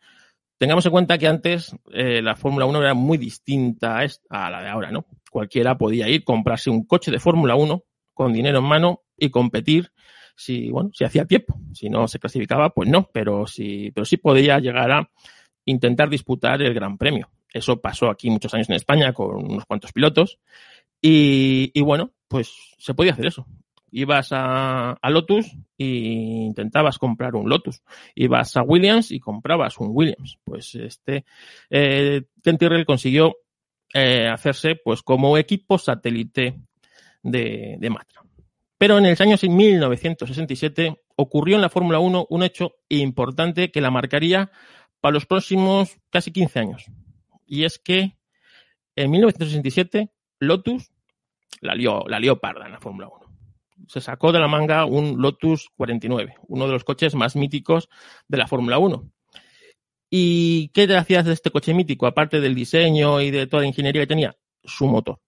Tengamos 0.57 0.85
en 0.85 0.91
cuenta 0.91 1.17
que 1.17 1.27
antes 1.27 1.75
eh, 1.91 2.21
la 2.21 2.35
Fórmula 2.35 2.65
1 2.67 2.83
era 2.83 2.93
muy 2.93 3.17
distinta 3.17 3.99
a, 4.29 4.49
la 4.51 4.61
de 4.61 4.69
ahora, 4.69 4.91
¿no? 4.91 5.07
Cualquiera 5.31 5.75
podía 5.75 6.07
ir, 6.07 6.23
comprarse 6.23 6.69
un 6.69 6.85
coche 6.85 7.09
de 7.09 7.19
Fórmula 7.19 7.55
1 7.55 7.83
con 8.13 8.31
dinero 8.31 8.59
en 8.59 8.65
mano 8.65 9.01
y 9.17 9.31
competir 9.31 9.91
si, 10.41 10.69
bueno, 10.69 10.89
si 10.93 11.03
hacía 11.03 11.25
tiempo. 11.25 11.59
Si 11.73 11.89
no 11.89 12.07
se 12.07 12.19
clasificaba, 12.19 12.71
pues 12.71 12.89
no, 12.89 13.09
pero 13.13 13.45
sí, 13.45 13.91
pero 13.93 14.05
sí 14.05 14.17
podía 14.17 14.59
llegar 14.59 14.91
a 14.91 15.09
intentar 15.65 16.09
disputar 16.09 16.61
el 16.61 16.73
Gran 16.73 16.97
Premio. 16.97 17.29
Eso 17.53 17.79
pasó 17.79 18.09
aquí 18.09 18.29
muchos 18.29 18.53
años 18.53 18.69
en 18.69 18.75
España 18.75 19.13
con 19.13 19.51
unos 19.51 19.65
cuantos 19.65 19.91
pilotos. 19.91 20.39
Y, 21.01 21.71
y 21.73 21.81
bueno, 21.81 22.11
pues 22.27 22.51
se 22.77 22.93
podía 22.93 23.13
hacer 23.13 23.27
eso. 23.27 23.45
Ibas 23.91 24.31
a, 24.31 24.93
a, 24.93 25.09
Lotus 25.09 25.51
e 25.77 25.85
intentabas 25.85 26.97
comprar 26.97 27.35
un 27.35 27.49
Lotus. 27.49 27.83
Ibas 28.15 28.55
a 28.55 28.63
Williams 28.63 29.11
y 29.11 29.19
comprabas 29.19 29.77
un 29.79 29.89
Williams. 29.91 30.39
Pues 30.43 30.73
este, 30.75 31.25
eh, 31.69 32.23
Ken 32.41 32.57
consiguió 32.85 33.35
eh, 33.93 34.27
hacerse 34.27 34.75
pues 34.81 35.03
como 35.03 35.37
equipo 35.37 35.77
satélite 35.77 36.55
de, 37.21 37.75
de 37.77 37.89
Matra. 37.89 38.21
Pero 38.81 38.97
en 38.97 39.05
el 39.05 39.15
año 39.21 39.35
1967 39.39 41.03
ocurrió 41.15 41.55
en 41.55 41.61
la 41.61 41.69
Fórmula 41.69 41.99
1 41.99 42.25
un 42.27 42.41
hecho 42.41 42.77
importante 42.89 43.69
que 43.71 43.79
la 43.79 43.91
marcaría 43.91 44.51
para 45.01 45.13
los 45.13 45.27
próximos 45.27 45.99
casi 46.09 46.31
15 46.31 46.59
años. 46.59 46.85
Y 47.45 47.65
es 47.65 47.77
que 47.77 48.17
en 48.95 49.11
1967 49.11 50.09
Lotus 50.39 50.91
la 51.59 51.75
lió, 51.75 52.05
la 52.07 52.19
lió 52.19 52.39
parda 52.39 52.65
en 52.65 52.71
la 52.71 52.79
Fórmula 52.79 53.07
1. 53.07 53.85
Se 53.87 54.01
sacó 54.01 54.31
de 54.31 54.39
la 54.39 54.47
manga 54.47 54.85
un 54.85 55.21
Lotus 55.21 55.69
49, 55.77 56.37
uno 56.47 56.65
de 56.65 56.73
los 56.73 56.83
coches 56.83 57.13
más 57.13 57.35
míticos 57.35 57.87
de 58.29 58.37
la 58.39 58.47
Fórmula 58.47 58.79
1. 58.79 59.11
¿Y 60.09 60.69
qué 60.69 60.87
te 60.87 60.97
hacías 60.97 61.25
de 61.25 61.33
este 61.33 61.51
coche 61.51 61.75
mítico, 61.75 62.07
aparte 62.07 62.41
del 62.41 62.55
diseño 62.55 63.21
y 63.21 63.29
de 63.29 63.45
toda 63.45 63.61
la 63.61 63.67
ingeniería 63.67 64.01
que 64.01 64.07
tenía? 64.07 64.35
Su 64.63 64.87
motor. 64.87 65.19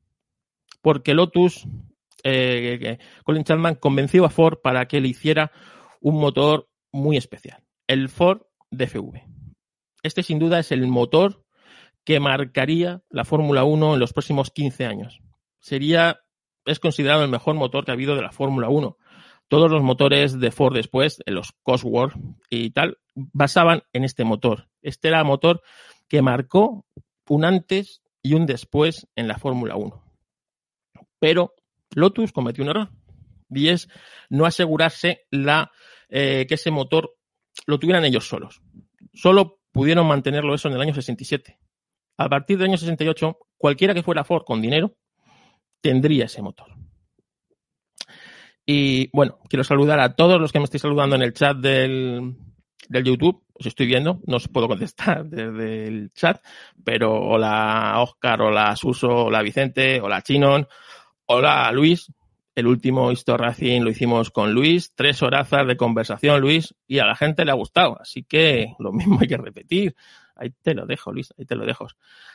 Porque 0.82 1.14
Lotus, 1.14 1.68
eh, 2.24 2.98
Colin 3.24 3.44
Chapman 3.44 3.76
convenció 3.76 4.26
a 4.26 4.30
Ford 4.30 4.60
para 4.64 4.88
que 4.88 5.02
le 5.02 5.10
hiciera 5.10 5.52
un 6.00 6.20
motor 6.20 6.70
muy 6.92 7.18
especial, 7.18 7.64
el 7.88 8.10
Ford 8.10 8.42
DFV. 8.72 9.22
Este 10.04 10.24
sin 10.24 10.40
duda 10.40 10.60
es 10.60 10.72
el 10.72 10.88
motor 10.88 11.44
que 12.04 12.20
marcaría 12.20 13.02
la 13.10 13.24
Fórmula 13.24 13.64
1 13.64 13.94
en 13.94 14.00
los 14.00 14.14
próximos 14.14 14.52
15 14.52 14.86
años. 14.86 15.22
Sería, 15.60 16.20
es 16.66 16.80
considerado 16.80 17.24
el 17.24 17.30
mejor 17.30 17.56
motor 17.56 17.86
que 17.86 17.92
ha 17.92 17.94
habido 17.94 18.16
de 18.16 18.22
la 18.22 18.32
Fórmula 18.32 18.70
1. 18.70 18.98
Todos 19.48 19.72
los 19.72 19.84
motores 19.84 20.40
de 20.40 20.52
Ford 20.52 20.74
después, 20.74 21.22
los 21.26 21.54
Cosworth 21.64 22.16
y 22.50 22.72
tal, 22.72 22.98
basaban 23.16 23.84
en 23.94 24.04
este 24.04 24.24
motor. 24.24 24.68
Este 24.82 25.08
era 25.08 25.20
el 25.20 25.26
motor 25.26 25.62
que 26.10 26.22
marcó 26.22 26.86
un 27.30 27.46
antes 27.46 28.02
y 28.22 28.34
un 28.34 28.46
después 28.46 29.08
en 29.16 29.28
la 29.28 29.38
Fórmula 29.38 29.76
1. 29.76 30.04
Pero 31.20 31.54
Lotus 31.96 32.32
cometió 32.32 32.64
un 32.64 32.70
error 32.70 32.90
y 33.50 33.70
es 33.70 33.88
no 34.30 34.46
asegurarse 34.46 35.26
la, 35.32 35.72
eh, 36.10 36.46
que 36.48 36.56
ese 36.56 36.72
motor 36.72 37.16
lo 37.66 37.80
tuvieran 37.80 38.06
ellos 38.06 38.28
solos. 38.28 38.62
Solo 39.14 39.60
pudieron 39.72 40.08
mantenerlo 40.08 40.56
eso 40.56 40.68
en 40.68 40.76
el 40.76 40.82
año 40.82 40.94
67. 40.94 41.60
A 42.18 42.30
partir 42.30 42.58
del 42.58 42.70
año 42.70 42.78
68, 42.78 43.38
cualquiera 43.58 43.94
que 43.94 44.04
fuera 44.04 44.24
Ford 44.24 44.44
con 44.44 44.62
dinero 44.62 44.96
tendría 45.82 46.26
ese 46.26 46.42
motor. 46.42 46.68
Y 48.66 49.10
bueno, 49.12 49.40
quiero 49.50 49.64
saludar 49.64 50.00
a 50.00 50.16
todos 50.16 50.40
los 50.40 50.52
que 50.52 50.60
me 50.60 50.66
estáis 50.66 50.82
saludando 50.82 51.16
en 51.16 51.22
el 51.22 51.34
chat 51.34 51.58
del, 51.58 52.36
del 52.88 53.04
YouTube. 53.04 53.44
Os 53.54 53.66
estoy 53.66 53.88
viendo, 53.88 54.22
no 54.26 54.38
os 54.38 54.48
puedo 54.48 54.68
contestar 54.70 55.26
desde 55.26 55.88
el 55.88 56.12
chat, 56.12 56.42
pero 56.84 57.14
hola 57.14 57.96
Oscar, 57.98 58.42
hola 58.42 58.76
Suso, 58.76 59.26
hola 59.26 59.42
Vicente, 59.42 60.00
hola 60.02 60.22
Chinon, 60.22 60.68
hola 61.34 61.72
Luis. 61.72 62.12
El 62.56 62.68
último 62.68 63.12
Histo 63.12 63.36
lo 63.36 63.90
hicimos 63.90 64.30
con 64.30 64.54
Luis, 64.54 64.94
tres 64.94 65.24
horazas 65.24 65.66
de 65.66 65.76
conversación, 65.76 66.40
Luis, 66.40 66.76
y 66.86 67.00
a 67.00 67.06
la 67.06 67.16
gente 67.16 67.44
le 67.44 67.50
ha 67.50 67.56
gustado, 67.56 68.00
así 68.00 68.24
que 68.24 68.76
lo 68.78 68.92
mismo 68.92 69.18
hay 69.20 69.28
que 69.28 69.38
repetir. 69.38 69.96
Ahí 70.36 70.54
te 70.62 70.76
lo 70.76 70.86
dejo, 70.86 71.12
Luis, 71.12 71.34
ahí 71.36 71.46
te 71.46 71.56
lo 71.56 71.66
dejo. 71.66 71.88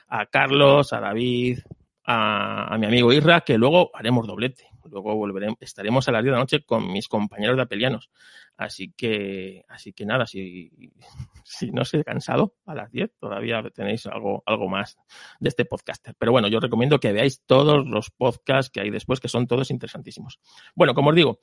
A 0.09 0.27
Carlos, 0.27 0.93
a 0.93 0.99
David, 0.99 1.61
a, 2.05 2.75
a 2.75 2.79
mi 2.79 2.87
amigo 2.87 3.13
Irra, 3.13 3.43
que 3.43 3.57
luego 3.57 3.93
haremos 3.95 4.27
doblete. 4.27 4.69
Luego 4.91 5.15
volveremos, 5.15 5.57
estaremos 5.61 6.09
a 6.09 6.13
las 6.13 6.23
10 6.23 6.31
de 6.31 6.33
la 6.33 6.39
noche 6.39 6.65
con 6.65 6.91
mis 6.93 7.09
compañeros 7.09 7.57
de 7.57 7.63
Apelianos. 7.63 8.11
Así 8.57 8.93
que, 8.97 9.65
así 9.69 9.93
que 9.93 10.05
nada, 10.07 10.27
si, 10.27 10.71
si 11.45 11.71
no 11.71 11.83
os 11.83 11.95
he 11.95 12.05
cansado 12.05 12.55
a 12.67 12.75
las 12.75 12.91
10, 12.91 13.13
todavía 13.19 13.63
tenéis 13.75 14.07
algo, 14.07 14.43
algo 14.47 14.69
más 14.69 14.99
de 15.41 15.49
este 15.49 15.65
podcaster. 15.65 16.15
Pero 16.19 16.33
bueno, 16.33 16.49
yo 16.49 16.61
recomiendo 16.61 16.99
que 16.99 17.13
veáis 17.13 17.43
todos 17.47 17.87
los 17.87 18.11
podcasts 18.11 18.71
que 18.71 18.81
hay 18.81 18.91
después, 18.91 19.21
que 19.21 19.29
son 19.29 19.47
todos 19.47 19.71
interesantísimos. 19.71 20.41
Bueno, 20.75 20.95
como 20.95 21.11
os 21.11 21.17
digo, 21.17 21.41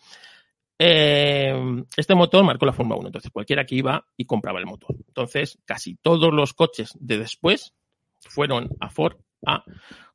eh, 0.77 1.83
este 1.95 2.15
motor 2.15 2.43
marcó 2.43 2.65
la 2.65 2.73
Fórmula 2.73 2.99
1, 2.99 3.07
entonces 3.07 3.31
cualquiera 3.31 3.65
que 3.65 3.75
iba 3.75 4.05
y 4.17 4.25
compraba 4.25 4.59
el 4.59 4.65
motor. 4.65 4.95
Entonces, 5.07 5.59
casi 5.65 5.95
todos 5.95 6.33
los 6.33 6.53
coches 6.53 6.97
de 6.99 7.17
después 7.17 7.73
fueron 8.19 8.69
a 8.79 8.89
Ford 8.89 9.17
a 9.45 9.63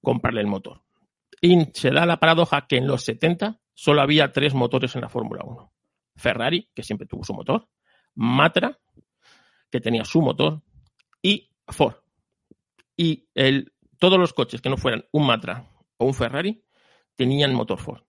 comprarle 0.02 0.40
el 0.40 0.46
motor. 0.46 0.82
Y 1.40 1.66
se 1.72 1.90
da 1.90 2.06
la 2.06 2.18
paradoja 2.18 2.66
que 2.66 2.76
en 2.76 2.86
los 2.86 3.04
70 3.04 3.60
solo 3.74 4.02
había 4.02 4.32
tres 4.32 4.54
motores 4.54 4.94
en 4.94 5.02
la 5.02 5.08
Fórmula 5.08 5.42
1. 5.44 5.72
Ferrari, 6.16 6.68
que 6.74 6.82
siempre 6.82 7.06
tuvo 7.06 7.24
su 7.24 7.32
motor, 7.32 7.68
Matra, 8.14 8.78
que 9.70 9.80
tenía 9.80 10.04
su 10.04 10.20
motor, 10.20 10.62
y 11.22 11.50
Ford. 11.66 11.96
Y 12.96 13.28
el, 13.34 13.72
todos 13.98 14.18
los 14.18 14.34
coches 14.34 14.60
que 14.60 14.68
no 14.68 14.76
fueran 14.76 15.06
un 15.12 15.26
Matra 15.26 15.66
o 15.96 16.04
un 16.06 16.14
Ferrari 16.14 16.62
tenían 17.16 17.54
motor 17.54 17.78
Ford. 17.78 18.02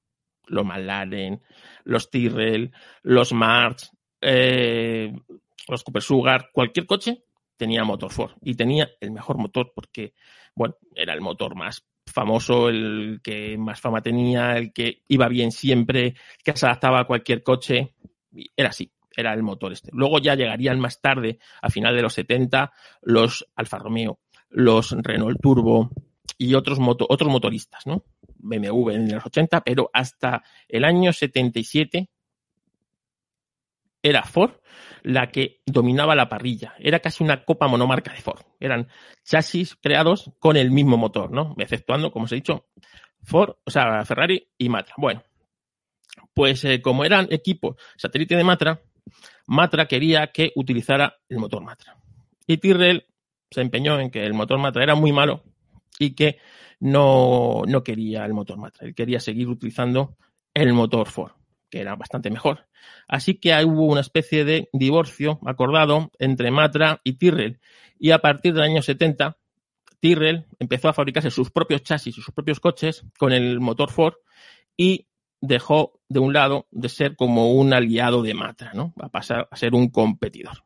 Los 0.47 0.65
McLaren, 0.65 1.41
los 1.85 2.09
Tyrrell, 2.09 2.73
los 3.03 3.31
March, 3.31 3.89
eh, 4.19 5.13
los 5.67 5.83
Cooper 5.83 6.01
Sugar, 6.01 6.50
cualquier 6.51 6.85
coche 6.85 7.23
tenía 7.55 7.83
motor 7.83 8.11
Ford 8.11 8.33
y 8.41 8.55
tenía 8.55 8.89
el 9.00 9.11
mejor 9.11 9.38
motor 9.38 9.71
porque, 9.73 10.15
bueno, 10.55 10.75
era 10.95 11.13
el 11.13 11.21
motor 11.21 11.55
más 11.55 11.88
famoso, 12.11 12.69
el 12.69 13.19
que 13.23 13.57
más 13.57 13.79
fama 13.79 14.01
tenía, 14.01 14.57
el 14.57 14.73
que 14.73 15.01
iba 15.07 15.27
bien 15.27 15.51
siempre, 15.51 16.15
que 16.43 16.55
se 16.55 16.65
adaptaba 16.65 17.01
a 17.01 17.05
cualquier 17.05 17.43
coche. 17.43 17.95
Era 18.55 18.69
así, 18.69 18.91
era 19.15 19.33
el 19.33 19.43
motor 19.43 19.73
este. 19.73 19.91
Luego 19.93 20.19
ya 20.19 20.35
llegarían 20.35 20.79
más 20.79 21.01
tarde, 21.01 21.39
a 21.61 21.69
final 21.69 21.95
de 21.95 22.01
los 22.01 22.13
70, 22.13 22.71
los 23.01 23.47
Alfa 23.55 23.77
Romeo, 23.77 24.19
los 24.49 24.91
Renault 24.91 25.39
Turbo 25.41 25.89
y 26.37 26.53
otros, 26.55 26.79
moto, 26.79 27.05
otros 27.09 27.31
motoristas, 27.31 27.85
¿no? 27.85 28.03
BMW 28.37 28.91
en 28.91 29.11
los 29.13 29.25
80, 29.25 29.61
pero 29.61 29.89
hasta 29.93 30.43
el 30.67 30.85
año 30.85 31.13
77 31.13 32.09
era 34.01 34.24
Ford 34.24 34.51
la 35.03 35.27
que 35.27 35.62
dominaba 35.65 36.15
la 36.15 36.29
parrilla. 36.29 36.75
Era 36.79 37.00
casi 37.00 37.24
una 37.24 37.43
copa 37.43 37.67
monomarca 37.67 38.13
de 38.13 38.22
Ford. 38.22 38.41
Eran 38.60 38.88
chasis 39.24 39.75
creados 39.75 40.31
con 40.39 40.58
el 40.58 40.72
mismo 40.72 40.98
motor, 40.98 41.31
¿no? 41.31 41.55
Exceptuando, 41.58 42.12
como 42.12 42.25
os 42.25 42.31
he 42.31 42.36
dicho, 42.36 42.67
Ford, 43.24 43.55
o 43.63 43.72
sea, 43.72 44.03
Ferrari 44.05 44.50
y 44.58 44.70
Matra. 44.70 44.93
Bueno, 44.98 45.24
pues 46.34 46.63
eh, 46.65 46.81
como 46.81 47.03
eran 47.03 47.27
equipos 47.31 47.75
satélite 47.98 48.36
de 48.36 48.43
Matra, 48.43 48.81
Matra 49.48 49.88
quería 49.88 50.27
que 50.27 50.51
utilizara 50.55 51.17
el 51.29 51.38
motor 51.38 51.63
Matra. 51.63 51.98
Y 52.48 52.58
Tyrrell 52.58 53.05
se 53.50 53.62
empeñó 53.62 54.00
en 54.00 54.12
que 54.12 54.24
el 54.24 54.34
motor 54.34 54.60
Matra 54.60 54.84
era 54.84 54.96
muy 54.96 55.12
malo 55.12 55.43
y 56.00 56.15
que 56.15 56.38
no, 56.79 57.63
no 57.67 57.84
quería 57.84 58.25
el 58.25 58.34
motor 58.34 58.58
Matra. 58.58 58.88
Él 58.88 58.96
quería 58.96 59.20
seguir 59.20 59.48
utilizando 59.48 60.15
el 60.53 60.74
motor 60.74 61.08
Ford 61.08 61.40
que 61.71 61.79
era 61.79 61.95
bastante 61.95 62.29
mejor. 62.29 62.67
Así 63.07 63.35
que 63.35 63.53
hubo 63.65 63.85
una 63.85 64.01
especie 64.01 64.45
de 64.45 64.69
divorcio 64.73 65.39
acordado 65.45 66.11
entre 66.19 66.51
Matra 66.51 67.01
y 67.03 67.13
Tyrrell. 67.13 67.59
Y 67.97 68.11
a 68.11 68.19
partir 68.19 68.53
del 68.53 68.63
año 68.63 68.81
70, 68.81 69.37
Tyrrell 69.99 70.45
empezó 70.59 70.89
a 70.89 70.93
fabricarse 70.93 71.31
sus 71.31 71.49
propios 71.49 71.81
chasis 71.81 72.17
y 72.17 72.21
sus 72.21 72.33
propios 72.33 72.59
coches 72.59 73.05
con 73.17 73.31
el 73.31 73.59
motor 73.59 73.89
Ford 73.89 74.15
y 74.77 75.07
dejó 75.39 75.99
de 76.09 76.19
un 76.19 76.33
lado 76.33 76.67
de 76.71 76.89
ser 76.89 77.15
como 77.15 77.53
un 77.53 77.73
aliado 77.73 78.21
de 78.21 78.33
Matra, 78.33 78.73
¿no? 78.73 78.93
A 78.99 79.09
pasar 79.09 79.47
a 79.49 79.55
ser 79.55 79.73
un 79.73 79.89
competidor. 79.89 80.63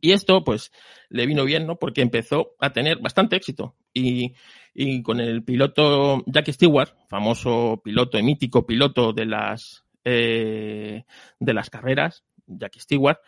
Y 0.00 0.12
esto, 0.12 0.44
pues, 0.44 0.70
le 1.08 1.26
vino 1.26 1.44
bien, 1.44 1.66
¿no? 1.66 1.76
Porque 1.76 2.00
empezó 2.00 2.52
a 2.60 2.72
tener 2.72 2.98
bastante 2.98 3.36
éxito. 3.36 3.74
Y, 3.92 4.34
y 4.82 5.02
con 5.02 5.20
el 5.20 5.44
piloto 5.44 6.24
Jackie 6.24 6.54
Stewart, 6.54 6.94
famoso 7.06 7.82
piloto 7.84 8.18
y 8.18 8.22
mítico 8.22 8.64
piloto 8.64 9.12
de 9.12 9.26
las, 9.26 9.84
eh, 10.04 11.04
de 11.38 11.52
las 11.52 11.68
carreras, 11.68 12.24
Jackie 12.46 12.80
Stewart, 12.80 13.18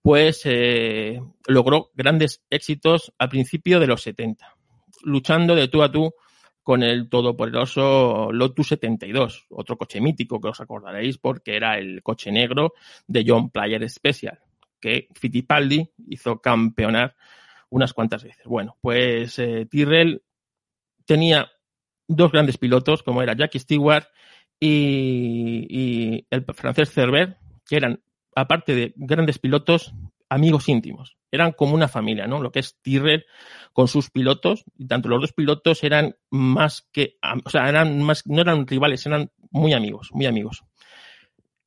pues 0.00 0.40
eh, 0.46 1.20
logró 1.48 1.90
grandes 1.94 2.42
éxitos 2.48 3.12
al 3.18 3.28
principio 3.28 3.78
de 3.78 3.88
los 3.88 4.00
70, 4.00 4.56
luchando 5.02 5.54
de 5.54 5.68
tú 5.68 5.82
a 5.82 5.92
tú 5.92 6.14
con 6.62 6.82
el 6.82 7.10
todopoderoso 7.10 8.32
Lotus 8.32 8.68
72, 8.68 9.48
otro 9.50 9.76
coche 9.76 10.00
mítico 10.00 10.40
que 10.40 10.48
os 10.48 10.62
acordaréis 10.62 11.18
porque 11.18 11.56
era 11.56 11.76
el 11.76 12.02
coche 12.02 12.32
negro 12.32 12.72
de 13.06 13.22
John 13.26 13.50
Player 13.50 13.86
Special, 13.90 14.38
que 14.80 15.08
Fittipaldi 15.14 15.90
hizo 16.08 16.40
campeonar 16.40 17.16
unas 17.68 17.92
cuantas 17.92 18.24
veces. 18.24 18.46
Bueno, 18.46 18.78
pues 18.80 19.38
eh, 19.38 19.66
Tyrrell 19.70 20.22
tenía 21.06 21.50
dos 22.08 22.32
grandes 22.32 22.58
pilotos, 22.58 23.02
como 23.02 23.22
era 23.22 23.36
Jackie 23.36 23.58
Stewart 23.58 24.06
y, 24.60 26.26
el 26.30 26.44
francés 26.54 26.90
Cerver, 26.92 27.38
que 27.66 27.76
eran, 27.76 28.02
aparte 28.34 28.74
de 28.74 28.92
grandes 28.96 29.38
pilotos, 29.38 29.92
amigos 30.28 30.68
íntimos. 30.68 31.16
Eran 31.30 31.52
como 31.52 31.74
una 31.74 31.88
familia, 31.88 32.26
¿no? 32.26 32.40
Lo 32.40 32.52
que 32.52 32.60
es 32.60 32.78
Tyrrell 32.80 33.24
con 33.72 33.88
sus 33.88 34.10
pilotos, 34.10 34.64
y 34.76 34.86
tanto 34.86 35.08
los 35.08 35.20
dos 35.20 35.32
pilotos 35.32 35.82
eran 35.82 36.14
más 36.30 36.88
que, 36.92 37.16
o 37.44 37.50
sea, 37.50 37.68
eran 37.68 38.02
más, 38.02 38.26
no 38.26 38.40
eran 38.40 38.66
rivales, 38.66 39.04
eran 39.06 39.30
muy 39.50 39.72
amigos, 39.72 40.10
muy 40.12 40.26
amigos. 40.26 40.64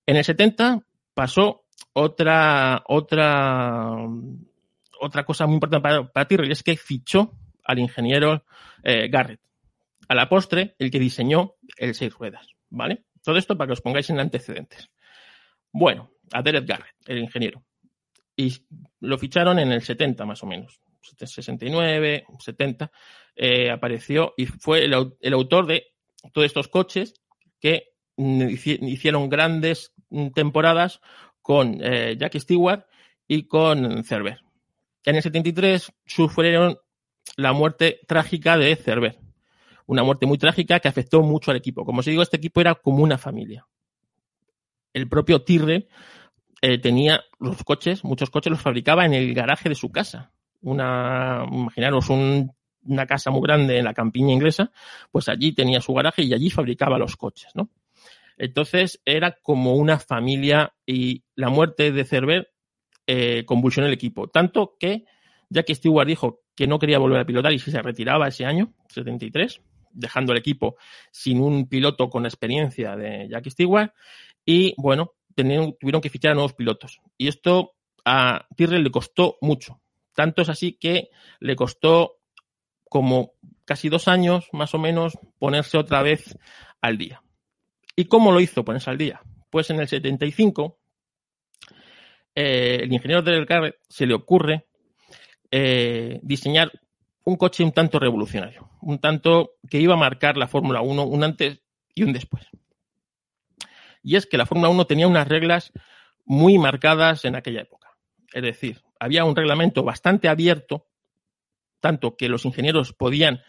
En 0.06 0.18
el 0.18 0.24
70 0.24 0.82
pasó 1.14 1.66
otra, 1.94 2.84
otra, 2.88 3.96
otra 5.02 5.26
cosa 5.26 5.46
muy 5.48 5.56
importante 5.56 5.82
para, 5.82 6.08
para 6.12 6.28
Tyrrell, 6.28 6.52
es 6.52 6.64
que 6.64 6.78
fichó 6.78 7.34
al 7.66 7.80
ingeniero 7.80 8.46
eh, 8.84 9.08
Garrett. 9.10 9.42
A 10.08 10.16
la 10.16 10.30
postre, 10.30 10.76
el 10.80 10.92
que 10.92 11.00
diseñó 11.00 11.56
el 11.78 11.96
seis 11.96 12.14
ruedas, 12.14 12.48
¿vale? 12.70 13.06
Todo 13.24 13.38
esto 13.38 13.58
para 13.58 13.68
que 13.68 13.74
os 13.74 13.82
pongáis 13.82 14.10
en 14.12 14.20
antecedentes. 14.20 14.90
Bueno, 15.72 16.12
a 16.32 16.42
Derek 16.42 16.66
Garrett, 16.68 16.96
el 17.08 17.18
ingeniero. 17.18 17.64
Y 18.36 18.54
lo 19.00 19.18
ficharon 19.18 19.60
en 19.60 19.72
el 19.72 19.82
70 19.82 20.26
más 20.26 20.44
o 20.44 20.46
menos. 20.46 20.80
69, 21.02 22.26
70, 22.40 22.92
eh, 23.36 23.70
apareció 23.72 24.34
y 24.38 24.46
fue 24.46 24.86
el, 24.86 24.94
au- 24.94 25.18
el 25.20 25.34
autor 25.34 25.66
de 25.68 25.86
todos 26.34 26.46
estos 26.46 26.68
coches 26.68 27.14
que 27.60 27.94
hici- 28.18 28.80
hicieron 28.82 29.30
grandes 29.30 29.94
mm, 30.10 30.30
temporadas 30.30 31.02
con 31.42 31.80
eh, 31.84 32.16
Jackie 32.18 32.40
Stewart 32.40 32.86
y 33.28 33.48
con 33.48 34.04
Cerver. 34.04 34.42
En 35.04 35.16
el 35.16 35.22
73 35.22 35.92
sufrieron 36.06 36.78
la 37.38 37.54
muerte 37.54 38.00
trágica 38.08 38.58
de 38.58 38.76
Cerver. 38.76 39.18
Una 39.88 40.04
muerte 40.04 40.26
muy 40.26 40.38
trágica 40.38 40.80
que 40.80 40.88
afectó 40.88 41.22
mucho 41.22 41.52
al 41.52 41.58
equipo. 41.58 41.86
Como 41.86 42.00
os 42.00 42.06
digo, 42.06 42.22
este 42.22 42.38
equipo 42.38 42.62
era 42.62 42.76
como 42.76 43.04
una 43.04 43.18
familia. 43.18 43.68
El 44.94 45.08
propio 45.10 45.44
Tyrrell 45.44 45.88
eh, 46.62 46.78
tenía 46.80 47.22
los 47.40 47.64
coches, 47.64 48.04
muchos 48.04 48.30
coches 48.30 48.52
los 48.52 48.62
fabricaba 48.62 49.06
en 49.06 49.14
el 49.14 49.34
garaje 49.34 49.70
de 49.70 49.76
su 49.76 49.92
casa. 49.92 50.32
Una, 50.62 51.46
imaginaros 51.52 52.10
un- 52.10 52.52
una 52.84 53.06
casa 53.06 53.30
muy 53.32 53.42
grande 53.42 53.78
en 53.80 53.86
la 53.86 53.94
campiña 53.94 54.34
inglesa, 54.34 54.72
pues 55.12 55.28
allí 55.28 55.54
tenía 55.54 55.82
su 55.82 55.94
garaje 55.94 56.24
y 56.24 56.34
allí 56.34 56.50
fabricaba 56.50 56.98
los 56.98 57.16
coches, 57.18 57.52
¿no? 57.56 57.70
Entonces 58.38 59.02
era 59.06 59.38
como 59.42 59.76
una 59.76 59.98
familia 60.00 60.74
y 60.86 61.24
la 61.36 61.50
muerte 61.50 61.92
de 61.92 62.06
Cerver 62.06 62.52
eh, 63.08 63.44
convulsionó 63.46 63.88
el 63.88 63.94
equipo. 63.94 64.28
Tanto 64.28 64.76
que 64.80 65.06
Jackie 65.50 65.76
Stewart 65.76 66.08
dijo 66.08 66.42
que 66.56 66.68
no 66.68 66.80
quería 66.80 67.00
volver 67.00 67.20
a 67.20 67.26
pilotar 67.26 67.54
y 67.54 67.60
se 67.60 67.82
retiraba 67.82 68.28
ese 68.28 68.46
año, 68.46 68.74
73, 68.90 69.62
dejando 69.92 70.32
el 70.32 70.40
equipo 70.40 70.76
sin 71.12 71.42
un 71.42 71.68
piloto 71.68 72.10
con 72.10 72.26
experiencia 72.26 72.96
de 72.96 73.28
Jackie 73.30 73.52
Stewart. 73.52 73.94
Y 74.46 74.74
bueno, 74.78 75.14
tuvieron 75.36 76.02
que 76.02 76.10
fichar 76.10 76.32
a 76.32 76.36
nuevos 76.36 76.54
pilotos. 76.54 77.02
Y 77.18 77.28
esto 77.28 77.74
a 78.06 78.48
Tyrrell 78.56 78.84
le 78.84 78.92
costó 78.92 79.38
mucho. 79.42 79.82
Tanto 80.14 80.42
es 80.42 80.50
así 80.50 80.74
que 80.74 81.10
le 81.40 81.56
costó 81.56 82.20
como 82.90 83.34
casi 83.66 83.90
dos 83.90 84.08
años, 84.08 84.48
más 84.54 84.74
o 84.74 84.80
menos, 84.80 85.18
ponerse 85.40 85.78
otra 85.78 86.02
vez 86.02 86.38
al 86.80 86.98
día. 86.98 87.22
¿Y 87.96 88.06
cómo 88.06 88.32
lo 88.32 88.40
hizo 88.40 88.64
ponerse 88.64 88.90
al 88.90 88.98
día? 88.98 89.22
Pues 89.50 89.70
en 89.70 89.80
el 89.80 89.88
75, 89.88 90.78
eh, 92.36 92.80
el 92.84 92.94
ingeniero 92.94 93.22
del 93.22 93.46
Garrett 93.46 93.78
se 93.90 94.06
le 94.06 94.14
ocurre 94.14 94.68
eh, 95.52 96.20
diseñar 96.24 96.72
un 97.24 97.38
coche 97.38 97.64
un 97.64 97.72
tanto 97.72 98.00
revolucionario, 98.00 98.70
un 98.82 99.00
tanto 99.00 99.52
que 99.70 99.80
iba 99.80 99.96
a 99.96 99.98
marcar 99.98 100.38
la 100.38 100.48
Fórmula 100.48 100.82
1 100.82 101.04
un 101.04 101.24
antes 101.24 101.62
y 101.94 102.04
un 102.04 102.14
después. 102.14 102.48
Y 104.04 104.16
es 104.16 104.28
que 104.28 104.38
la 104.38 104.46
Fórmula 104.46 104.70
1 104.70 104.86
tenía 104.86 105.08
unas 105.08 105.28
reglas 105.28 105.72
muy 106.26 106.58
marcadas 106.58 107.26
en 107.26 107.36
aquella 107.36 107.62
época. 107.62 107.90
Es 108.34 108.44
decir, 108.44 108.82
había 109.00 109.26
un 109.26 109.36
reglamento 109.36 109.84
bastante 109.84 110.28
abierto, 110.28 110.88
tanto 111.80 112.16
que 112.16 112.30
los 112.30 112.46
ingenieros 112.46 112.94
podían 112.94 113.42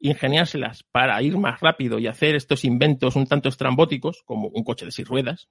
ingeniárselas 0.00 0.84
para 0.84 1.20
ir 1.22 1.36
más 1.36 1.60
rápido 1.60 1.98
y 1.98 2.06
hacer 2.06 2.34
estos 2.34 2.64
inventos 2.64 3.16
un 3.16 3.26
tanto 3.26 3.48
estrambóticos, 3.48 4.22
como 4.24 4.48
un 4.48 4.64
coche 4.64 4.86
de 4.86 4.92
seis 4.92 5.08
ruedas, 5.08 5.48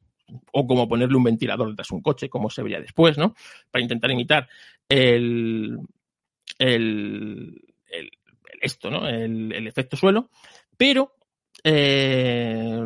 o 0.52 0.68
como 0.68 0.88
ponerle 0.88 1.16
un 1.18 1.24
ventilador 1.24 1.70
detrás 1.70 1.88
de 1.90 1.96
un 1.96 2.02
coche, 2.02 2.30
como 2.30 2.50
se 2.50 2.64
vería 2.64 2.80
después, 2.82 3.18
¿no? 3.18 3.36
Para 3.72 3.84
intentar 3.84 4.12
imitar 4.12 4.48
el, 4.90 5.80
el, 6.60 7.62
el- 7.90 8.12
esto, 8.62 8.90
¿no? 8.90 9.08
El, 9.08 9.52
el 9.54 9.68
efecto 9.68 9.96
suelo, 9.98 10.30
pero 10.78 11.14
eh, 11.64 12.80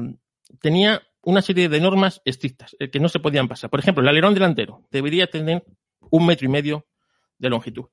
tenía 0.60 1.02
una 1.24 1.42
serie 1.42 1.70
de 1.70 1.80
normas 1.80 2.22
estrictas 2.26 2.76
eh, 2.80 2.90
que 2.90 3.00
no 3.00 3.08
se 3.10 3.20
podían 3.20 3.48
pasar. 3.48 3.70
Por 3.70 3.80
ejemplo, 3.80 4.02
el 4.02 4.10
alerón 4.10 4.34
delantero 4.34 4.84
debería 4.92 5.28
tener 5.28 5.64
un 6.10 6.26
metro 6.26 6.46
y 6.48 6.50
medio 6.50 6.88
de 7.38 7.50
longitud. 7.50 7.86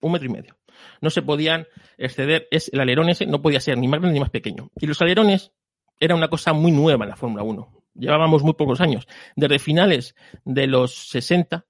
Un 0.00 0.12
metro 0.12 0.28
y 0.28 0.32
medio. 0.32 0.56
No 1.00 1.10
se 1.10 1.22
podían 1.22 1.66
exceder, 1.96 2.46
es, 2.52 2.70
el 2.72 2.78
alerón 2.80 3.08
ese 3.08 3.26
no 3.26 3.42
podía 3.42 3.58
ser 3.58 3.78
ni 3.78 3.88
más 3.88 3.98
grande 4.00 4.14
ni 4.14 4.20
más 4.20 4.30
pequeño. 4.30 4.70
Y 4.80 4.86
los 4.86 5.02
alerones 5.02 5.50
era 6.00 6.14
una 6.14 6.28
cosa 6.28 6.52
muy 6.52 6.72
nueva 6.72 7.04
en 7.04 7.10
la 7.10 7.16
Fórmula 7.16 7.42
1. 7.42 7.72
Llevábamos 7.94 8.42
muy 8.42 8.54
pocos 8.54 8.80
años. 8.80 9.06
Desde 9.34 9.58
finales 9.58 10.14
de 10.44 10.66
los 10.66 10.94
60, 11.08 11.66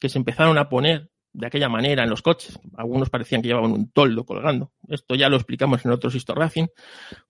que 0.00 0.08
se 0.08 0.18
empezaron 0.18 0.56
a 0.58 0.68
poner 0.68 1.10
de 1.32 1.46
aquella 1.46 1.68
manera 1.68 2.02
en 2.02 2.10
los 2.10 2.22
coches. 2.22 2.58
Algunos 2.76 3.10
parecían 3.10 3.42
que 3.42 3.48
llevaban 3.48 3.72
un 3.72 3.90
toldo 3.90 4.24
colgando. 4.24 4.72
Esto 4.88 5.14
ya 5.14 5.28
lo 5.28 5.36
explicamos 5.36 5.84
en 5.84 5.92
otros 5.92 6.14
Histo 6.14 6.34
Racing. 6.34 6.66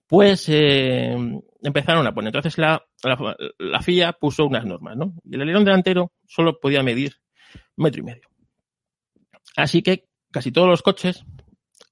Pues 0.07 0.47
eh, 0.49 1.15
empezaron 1.61 2.07
a 2.07 2.13
poner. 2.13 2.29
Entonces 2.29 2.57
la, 2.57 2.83
la, 3.03 3.35
la 3.57 3.81
FIA 3.81 4.13
puso 4.13 4.45
unas 4.45 4.65
normas, 4.65 4.95
¿no? 4.95 5.13
Y 5.23 5.35
el 5.35 5.41
alerón 5.41 5.65
delantero 5.65 6.13
solo 6.25 6.59
podía 6.59 6.81
medir 6.81 7.15
metro 7.75 8.01
y 8.01 8.05
medio. 8.05 8.29
Así 9.55 9.81
que 9.81 10.07
casi 10.31 10.51
todos 10.51 10.67
los 10.67 10.81
coches, 10.81 11.25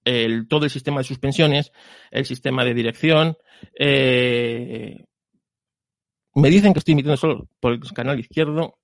el, 0.07 0.47
todo 0.47 0.63
el 0.63 0.71
sistema 0.71 0.99
de 0.99 1.03
suspensiones, 1.03 1.73
el 2.11 2.25
sistema 2.25 2.63
de 2.63 2.73
dirección, 2.73 3.37
eh, 3.77 5.03
me 6.33 6.49
dicen 6.49 6.71
que 6.71 6.79
estoy 6.79 6.93
emitiendo 6.93 7.17
solo 7.17 7.49
por 7.59 7.73
el 7.73 7.81
canal 7.93 8.17
izquierdo, 8.17 8.77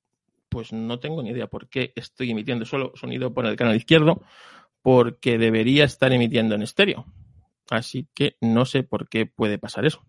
pues 0.50 0.74
no 0.74 1.00
tengo 1.00 1.24
ni 1.24 1.30
idea 1.30 1.48
por 1.48 1.70
qué 1.70 1.94
estoy 1.96 2.32
emitiendo 2.32 2.66
solo 2.66 2.92
sonido 2.96 3.34
por 3.34 3.46
el 3.46 3.56
canal 3.56 3.76
izquierdo, 3.76 4.22
porque 4.82 5.38
debería 5.38 5.86
estar 5.86 6.12
emitiendo 6.12 6.56
en 6.56 6.64
estéreo. 6.64 7.06
Así 7.70 8.10
que 8.14 8.36
no 8.42 8.66
sé 8.66 8.84
por 8.84 9.08
qué 9.08 9.26
puede 9.26 9.58
pasar 9.58 9.86
eso. 9.86 10.06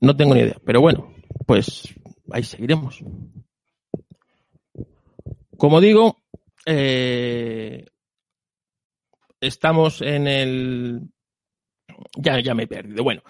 No 0.00 0.16
tengo 0.16 0.34
ni 0.34 0.40
idea, 0.40 0.56
pero 0.64 0.80
bueno, 0.80 1.14
pues 1.46 1.94
ahí 2.32 2.42
seguiremos. 2.42 3.04
Como 5.56 5.80
digo, 5.82 6.16
eh, 6.66 7.86
estamos 9.40 10.02
en 10.02 10.26
el 10.26 11.00
ya, 12.16 12.40
ya 12.40 12.54
me 12.54 12.64
he 12.64 12.66
perdido. 12.66 13.04
Bueno, 13.04 13.22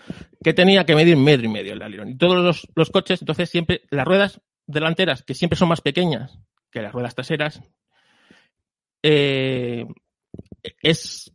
que 0.42 0.54
tenía 0.54 0.84
que 0.84 0.94
medir 0.94 1.16
metro 1.16 1.46
y 1.46 1.48
medio 1.48 1.72
el 1.72 1.82
alerón. 1.82 2.10
Y 2.10 2.16
todos 2.16 2.36
los, 2.36 2.68
los, 2.74 2.90
coches, 2.90 3.22
entonces 3.22 3.50
siempre, 3.50 3.82
las 3.90 4.06
ruedas 4.06 4.40
delanteras, 4.66 5.22
que 5.22 5.34
siempre 5.34 5.58
son 5.58 5.68
más 5.68 5.80
pequeñas 5.80 6.38
que 6.70 6.82
las 6.82 6.92
ruedas 6.92 7.14
traseras, 7.14 7.62
eh, 9.02 9.86
es, 10.82 11.32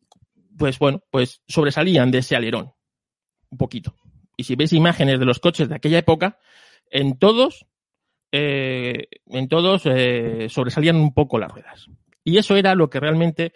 pues 0.58 0.80
bueno, 0.80 1.02
pues 1.10 1.42
sobresalían 1.48 2.12
de 2.12 2.20
ese 2.20 2.36
alerón 2.36 2.74
un 3.50 3.58
poquito. 3.58 3.96
Y 4.38 4.44
si 4.44 4.56
ves 4.56 4.74
imágenes 4.74 5.20
de 5.20 5.26
los 5.26 5.40
coches 5.40 5.70
de 5.70 5.76
aquella 5.76 6.00
época, 6.00 6.40
en 6.90 7.18
todos 7.18 7.66
eh, 8.32 9.08
en 9.28 9.48
todos 9.48 9.84
eh, 9.86 10.48
sobresalían 10.50 10.96
un 10.98 11.14
poco 11.14 11.40
las 11.40 11.52
ruedas. 11.52 11.88
Y 12.24 12.38
eso 12.38 12.56
era 12.56 12.76
lo 12.76 12.90
que 12.90 13.00
realmente 13.00 13.54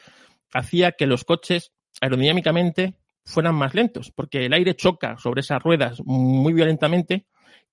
hacía 0.53 0.91
que 0.93 1.07
los 1.07 1.23
coches 1.25 1.71
aerodinámicamente 2.01 2.95
fueran 3.25 3.55
más 3.55 3.73
lentos, 3.73 4.11
porque 4.11 4.45
el 4.45 4.53
aire 4.53 4.75
choca 4.75 5.17
sobre 5.17 5.41
esas 5.41 5.61
ruedas 5.61 6.01
muy 6.05 6.53
violentamente 6.53 7.25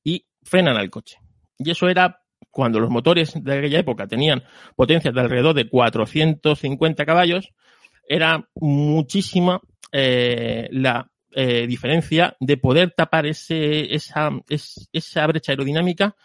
y 0.05 0.27
frenan 0.43 0.77
al 0.77 0.91
coche. 0.91 1.19
Y 1.59 1.71
eso 1.71 1.89
era 1.89 2.21
cuando 2.51 2.81
los 2.81 2.91
motores 2.91 3.33
de 3.43 3.59
aquella 3.59 3.79
época 3.79 4.07
tenían 4.07 4.43
potencias 4.75 5.15
de 5.15 5.21
alrededor 5.21 5.55
de 5.55 5.69
450 5.69 7.05
caballos, 7.07 7.51
era 8.09 8.49
muchísima 8.55 9.61
eh, 9.93 10.69
la 10.71 11.11
diferencia 11.69 12.35
de 12.41 12.57
poder 12.57 12.93
tapar 12.97 13.27
ese, 13.27 13.95
esa, 13.95 14.31
es- 14.49 14.89
esa 14.93 15.27
brecha 15.27 15.53
aerodinámica 15.53 16.17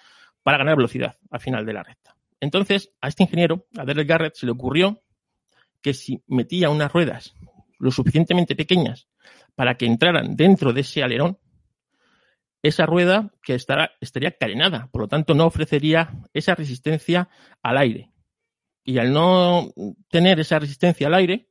para 0.43 0.57
ganar 0.57 0.75
velocidad 0.75 1.17
al 1.29 1.39
final 1.39 1.65
de 1.65 1.73
la 1.73 1.83
recta. 1.83 2.15
Entonces, 2.39 2.91
a 3.01 3.07
este 3.07 3.23
ingeniero, 3.23 3.67
a 3.77 3.85
Derek 3.85 4.07
Garrett, 4.07 4.35
se 4.35 4.45
le 4.45 4.51
ocurrió 4.51 5.01
que 5.81 5.93
si 5.93 6.23
metía 6.27 6.69
unas 6.69 6.91
ruedas 6.91 7.35
lo 7.79 7.91
suficientemente 7.91 8.55
pequeñas 8.55 9.07
para 9.55 9.75
que 9.75 9.85
entraran 9.85 10.35
dentro 10.35 10.73
de 10.73 10.81
ese 10.81 11.03
alerón, 11.03 11.37
esa 12.63 12.85
rueda 12.85 13.31
que 13.43 13.55
estará, 13.55 13.91
estaría 13.99 14.37
carenada, 14.37 14.87
por 14.91 15.01
lo 15.01 15.07
tanto 15.07 15.33
no 15.33 15.45
ofrecería 15.45 16.11
esa 16.33 16.55
resistencia 16.55 17.29
al 17.63 17.77
aire. 17.77 18.11
Y 18.83 18.97
al 18.97 19.13
no 19.13 19.71
tener 20.09 20.39
esa 20.39 20.59
resistencia 20.59 21.07
al 21.07 21.15
aire, 21.15 21.47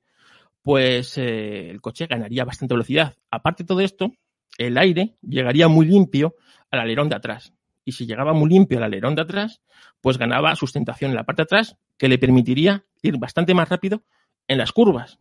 pues 0.63 1.17
eh, 1.19 1.71
el 1.71 1.81
coche 1.81 2.07
ganaría 2.07 2.45
bastante 2.45 2.75
velocidad. 2.75 3.17
Aparte 3.31 3.63
de 3.63 3.69
todo 3.69 3.81
esto, 3.81 4.13
el 4.59 4.79
aire 4.79 5.17
llegaría 5.23 5.69
muy 5.69 5.87
limpio 5.87 6.35
al 6.71 6.81
alerón 6.81 7.09
de 7.09 7.17
atrás. 7.17 7.53
Y 7.85 7.93
si 7.93 8.07
llegaba 8.07 8.33
muy 8.33 8.51
limpio 8.51 8.79
al 8.79 8.85
alerón 8.85 9.15
de 9.15 9.23
atrás, 9.23 9.63
pues 10.01 10.19
ganaba 10.19 10.55
sustentación 10.57 11.11
en 11.11 11.17
la 11.17 11.25
parte 11.25 11.43
de 11.43 11.45
atrás, 11.45 11.77
que 11.97 12.09
le 12.09 12.19
permitiría 12.19 12.85
ir 13.03 13.19
bastante 13.19 13.55
más 13.55 13.69
rápido 13.69 14.05
en 14.49 14.59
las 14.59 14.73
curvas. 14.73 15.19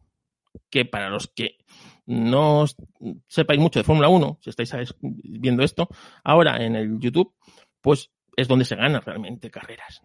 Que 0.69 0.86
para 0.86 1.10
los 1.10 1.28
que 1.28 1.58
no 2.06 2.65
sepáis 3.28 3.60
mucho 3.60 3.80
de 3.80 3.84
Fórmula 3.84 4.10
1, 4.10 4.39
si 4.41 4.50
estáis 4.50 4.74
viendo 5.02 5.63
esto 5.63 5.89
ahora 6.24 6.63
en 6.65 6.76
el 6.76 7.00
YouTube, 7.00 7.34
pues 7.82 8.12
es 8.36 8.48
donde 8.48 8.65
se 8.65 8.76
ganan 8.76 9.02
realmente 9.02 9.52
carreras. 9.52 10.02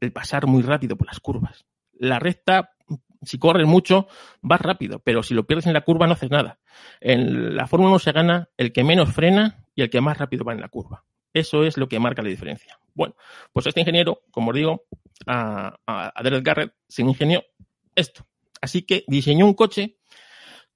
El 0.00 0.12
pasar 0.12 0.46
muy 0.46 0.62
rápido 0.62 0.96
por 0.96 1.06
las 1.06 1.20
curvas. 1.20 1.64
La 1.92 2.18
recta, 2.18 2.72
si 3.22 3.38
corres 3.38 3.66
mucho, 3.66 4.08
vas 4.42 4.60
rápido, 4.60 4.98
pero 4.98 5.22
si 5.22 5.34
lo 5.34 5.46
pierdes 5.46 5.66
en 5.66 5.72
la 5.72 5.82
curva 5.82 6.06
no 6.06 6.14
haces 6.14 6.30
nada. 6.30 6.58
En 7.00 7.54
la 7.54 7.66
Fórmula 7.66 7.90
1 7.90 7.98
se 8.00 8.12
gana 8.12 8.48
el 8.56 8.72
que 8.72 8.84
menos 8.84 9.12
frena 9.12 9.64
y 9.74 9.82
el 9.82 9.90
que 9.90 10.00
más 10.00 10.18
rápido 10.18 10.44
va 10.44 10.52
en 10.52 10.60
la 10.60 10.68
curva. 10.68 11.04
Eso 11.36 11.64
es 11.64 11.76
lo 11.76 11.86
que 11.86 12.00
marca 12.00 12.22
la 12.22 12.30
diferencia. 12.30 12.78
Bueno, 12.94 13.14
pues 13.52 13.66
este 13.66 13.80
ingeniero, 13.80 14.22
como 14.30 14.52
os 14.52 14.56
digo, 14.56 14.86
a, 15.26 15.76
a, 15.86 16.12
a 16.14 16.22
Derek 16.22 16.42
Garrett 16.42 16.74
se 16.88 17.02
ingenió 17.02 17.44
esto. 17.94 18.26
Así 18.62 18.86
que 18.86 19.04
diseñó 19.06 19.44
un 19.44 19.52
coche 19.52 19.98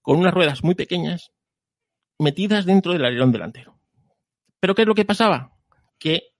con 0.03 0.19
unas 0.19 0.35
ruedas 0.35 0.63
muy 0.63 0.75
pequeñas 0.75 1.33
metidas 2.19 2.67
dentro 2.67 2.93
del 2.93 3.07
alerón 3.07 3.33
delantero. 3.33 3.81
Pero 4.61 4.75
¿qué 4.75 4.83
es 4.83 4.89
lo 4.89 4.95
que 4.95 5.07
pasaba? 5.07 5.57
Que 5.99 6.35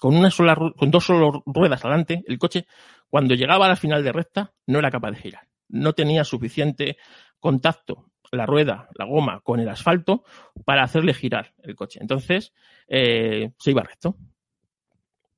con 0.00 0.16
una 0.16 0.30
sola 0.30 0.56
con 0.74 0.90
dos 0.90 1.04
solo 1.04 1.42
ruedas 1.44 1.84
adelante, 1.84 2.24
el 2.26 2.38
coche 2.38 2.66
cuando 3.10 3.34
llegaba 3.34 3.66
al 3.66 3.76
final 3.76 4.02
de 4.02 4.12
recta 4.12 4.54
no 4.66 4.78
era 4.78 4.90
capaz 4.90 5.10
de 5.10 5.18
girar. 5.18 5.48
No 5.68 5.92
tenía 5.92 6.24
suficiente 6.24 6.96
contacto 7.40 8.10
la 8.36 8.46
rueda, 8.46 8.88
la 8.94 9.04
goma 9.04 9.40
con 9.40 9.60
el 9.60 9.68
asfalto 9.68 10.24
para 10.64 10.82
hacerle 10.82 11.14
girar 11.14 11.54
el 11.62 11.74
coche. 11.74 11.98
Entonces 12.00 12.52
eh, 12.88 13.52
se 13.58 13.70
iba 13.70 13.82
recto. 13.82 14.16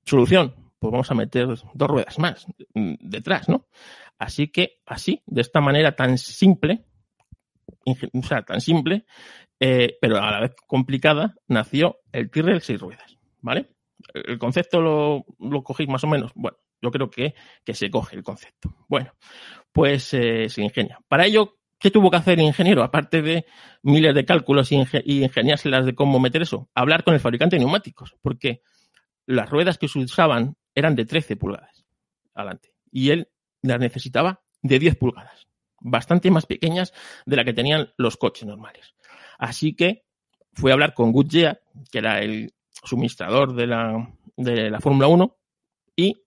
Solución, 0.04 0.54
pues 0.78 0.90
vamos 0.90 1.10
a 1.10 1.14
meter 1.14 1.46
dos 1.46 1.88
ruedas 1.90 2.18
más 2.18 2.46
mm, 2.74 2.94
detrás, 3.00 3.48
¿no? 3.48 3.66
Así 4.18 4.48
que 4.48 4.80
así, 4.86 5.22
de 5.26 5.40
esta 5.40 5.60
manera 5.60 5.94
tan 5.94 6.18
simple, 6.18 6.84
o 7.84 8.22
sea, 8.22 8.42
tan 8.42 8.60
simple, 8.60 9.06
eh, 9.60 9.96
pero 10.00 10.18
a 10.18 10.30
la 10.30 10.40
vez 10.40 10.54
complicada, 10.66 11.34
nació 11.46 12.00
el 12.12 12.30
Tyrrell 12.30 12.60
seis 12.60 12.80
ruedas, 12.80 13.16
¿vale? 13.40 13.70
El 14.14 14.38
concepto 14.38 14.80
lo, 14.80 15.24
lo 15.38 15.62
cogéis 15.62 15.88
más 15.88 16.04
o 16.04 16.06
menos. 16.06 16.32
Bueno, 16.34 16.58
yo 16.80 16.90
creo 16.90 17.10
que, 17.10 17.34
que 17.64 17.74
se 17.74 17.90
coge 17.90 18.16
el 18.16 18.22
concepto. 18.22 18.74
Bueno, 18.88 19.12
pues 19.72 20.14
eh, 20.14 20.48
se 20.48 20.62
ingenia. 20.62 21.00
Para 21.08 21.26
ello, 21.26 21.57
¿qué 21.78 21.90
tuvo 21.90 22.10
que 22.10 22.16
hacer 22.16 22.38
el 22.38 22.44
ingeniero? 22.46 22.82
Aparte 22.82 23.22
de 23.22 23.46
miles 23.82 24.14
de 24.14 24.24
cálculos 24.24 24.72
y, 24.72 24.76
inge- 24.76 25.02
y 25.04 25.24
ingeniárselas 25.24 25.86
de 25.86 25.94
cómo 25.94 26.18
meter 26.20 26.42
eso, 26.42 26.68
hablar 26.74 27.04
con 27.04 27.14
el 27.14 27.20
fabricante 27.20 27.56
de 27.56 27.60
neumáticos, 27.60 28.16
porque 28.22 28.62
las 29.26 29.48
ruedas 29.50 29.78
que 29.78 29.88
se 29.88 29.98
usaban 29.98 30.56
eran 30.74 30.94
de 30.94 31.04
13 31.04 31.36
pulgadas 31.36 31.84
adelante 32.34 32.74
y 32.90 33.10
él 33.10 33.28
las 33.62 33.78
necesitaba 33.80 34.42
de 34.62 34.78
10 34.78 34.96
pulgadas, 34.96 35.46
bastante 35.80 36.30
más 36.30 36.46
pequeñas 36.46 36.92
de 37.26 37.36
la 37.36 37.44
que 37.44 37.52
tenían 37.52 37.92
los 37.96 38.16
coches 38.16 38.46
normales. 38.46 38.94
Así 39.38 39.74
que 39.74 40.04
fue 40.52 40.70
a 40.70 40.74
hablar 40.74 40.94
con 40.94 41.12
Goodyear, 41.12 41.60
que 41.90 41.98
era 41.98 42.20
el 42.20 42.54
suministrador 42.84 43.54
de 43.54 43.66
la, 43.66 44.12
de 44.36 44.70
la 44.70 44.80
Fórmula 44.80 45.08
1, 45.08 45.36
y 45.96 46.22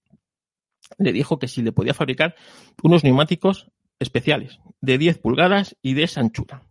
le 0.97 1.11
dijo 1.13 1.39
que 1.39 1.47
si 1.47 1.61
le 1.61 1.71
podía 1.71 1.93
fabricar 1.93 2.35
unos 2.83 3.03
neumáticos 3.03 3.71
especiales 4.01 4.59
de 4.81 4.97
10 4.97 5.19
pulgadas 5.19 5.77
y 5.81 5.93
de 5.93 6.03
esa 6.03 6.21
anchura. 6.21 6.63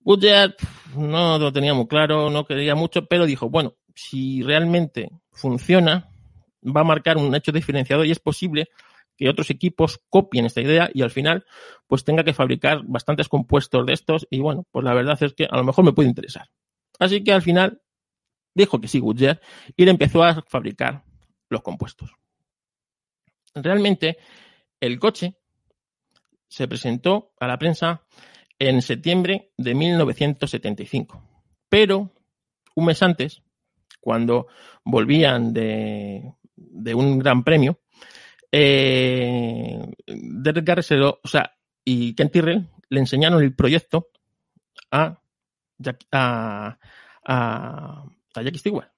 Goodyear 0.00 0.54
no 0.96 1.38
lo 1.38 1.52
tenía 1.52 1.74
muy 1.74 1.88
claro, 1.88 2.30
no 2.30 2.46
quería 2.46 2.74
mucho, 2.74 3.06
pero 3.06 3.26
dijo, 3.26 3.50
bueno, 3.50 3.74
si 3.94 4.42
realmente 4.42 5.10
funciona, 5.32 6.08
va 6.64 6.80
a 6.82 6.84
marcar 6.84 7.16
un 7.16 7.34
hecho 7.34 7.52
diferenciador 7.52 8.06
y 8.06 8.12
es 8.12 8.20
posible 8.20 8.68
que 9.16 9.28
otros 9.28 9.50
equipos 9.50 10.00
copien 10.08 10.46
esta 10.46 10.60
idea 10.60 10.88
y 10.94 11.02
al 11.02 11.10
final 11.10 11.44
pues 11.88 12.04
tenga 12.04 12.22
que 12.22 12.32
fabricar 12.32 12.82
bastantes 12.84 13.28
compuestos 13.28 13.84
de 13.84 13.92
estos 13.92 14.26
y 14.30 14.38
bueno, 14.38 14.64
pues 14.70 14.84
la 14.84 14.94
verdad 14.94 15.20
es 15.20 15.34
que 15.34 15.46
a 15.50 15.56
lo 15.56 15.64
mejor 15.64 15.84
me 15.84 15.92
puede 15.92 16.08
interesar. 16.08 16.48
Así 17.00 17.24
que 17.24 17.32
al 17.32 17.42
final 17.42 17.82
dijo 18.54 18.80
que 18.80 18.86
sí 18.86 19.00
Goodyear 19.00 19.40
y 19.76 19.84
le 19.84 19.90
empezó 19.90 20.22
a 20.22 20.44
fabricar 20.46 21.02
los 21.48 21.62
compuestos. 21.62 22.12
Realmente 23.54 24.18
el 24.80 25.00
coche 25.00 25.34
se 26.48 26.66
presentó 26.68 27.32
a 27.40 27.46
la 27.46 27.58
prensa 27.58 28.02
en 28.58 28.82
septiembre 28.82 29.52
de 29.56 29.74
1975, 29.74 31.22
pero 31.68 32.12
un 32.74 32.84
mes 32.86 33.02
antes, 33.02 33.42
cuando 34.00 34.46
volvían 34.84 35.52
de, 35.52 36.32
de 36.56 36.94
un 36.94 37.18
gran 37.18 37.44
premio, 37.44 37.80
eh, 38.50 39.78
Derek 40.06 40.64
Garrett 40.64 40.90
o 40.92 41.28
sea, 41.28 41.52
y 41.84 42.14
Ken 42.14 42.30
Tyrrell 42.30 42.68
le 42.88 43.00
enseñaron 43.00 43.42
el 43.42 43.54
proyecto 43.54 44.08
a, 44.90 45.20
Jack- 45.78 46.06
a 46.12 46.78
Jackie 48.34 48.58
Stewart. 48.58 48.90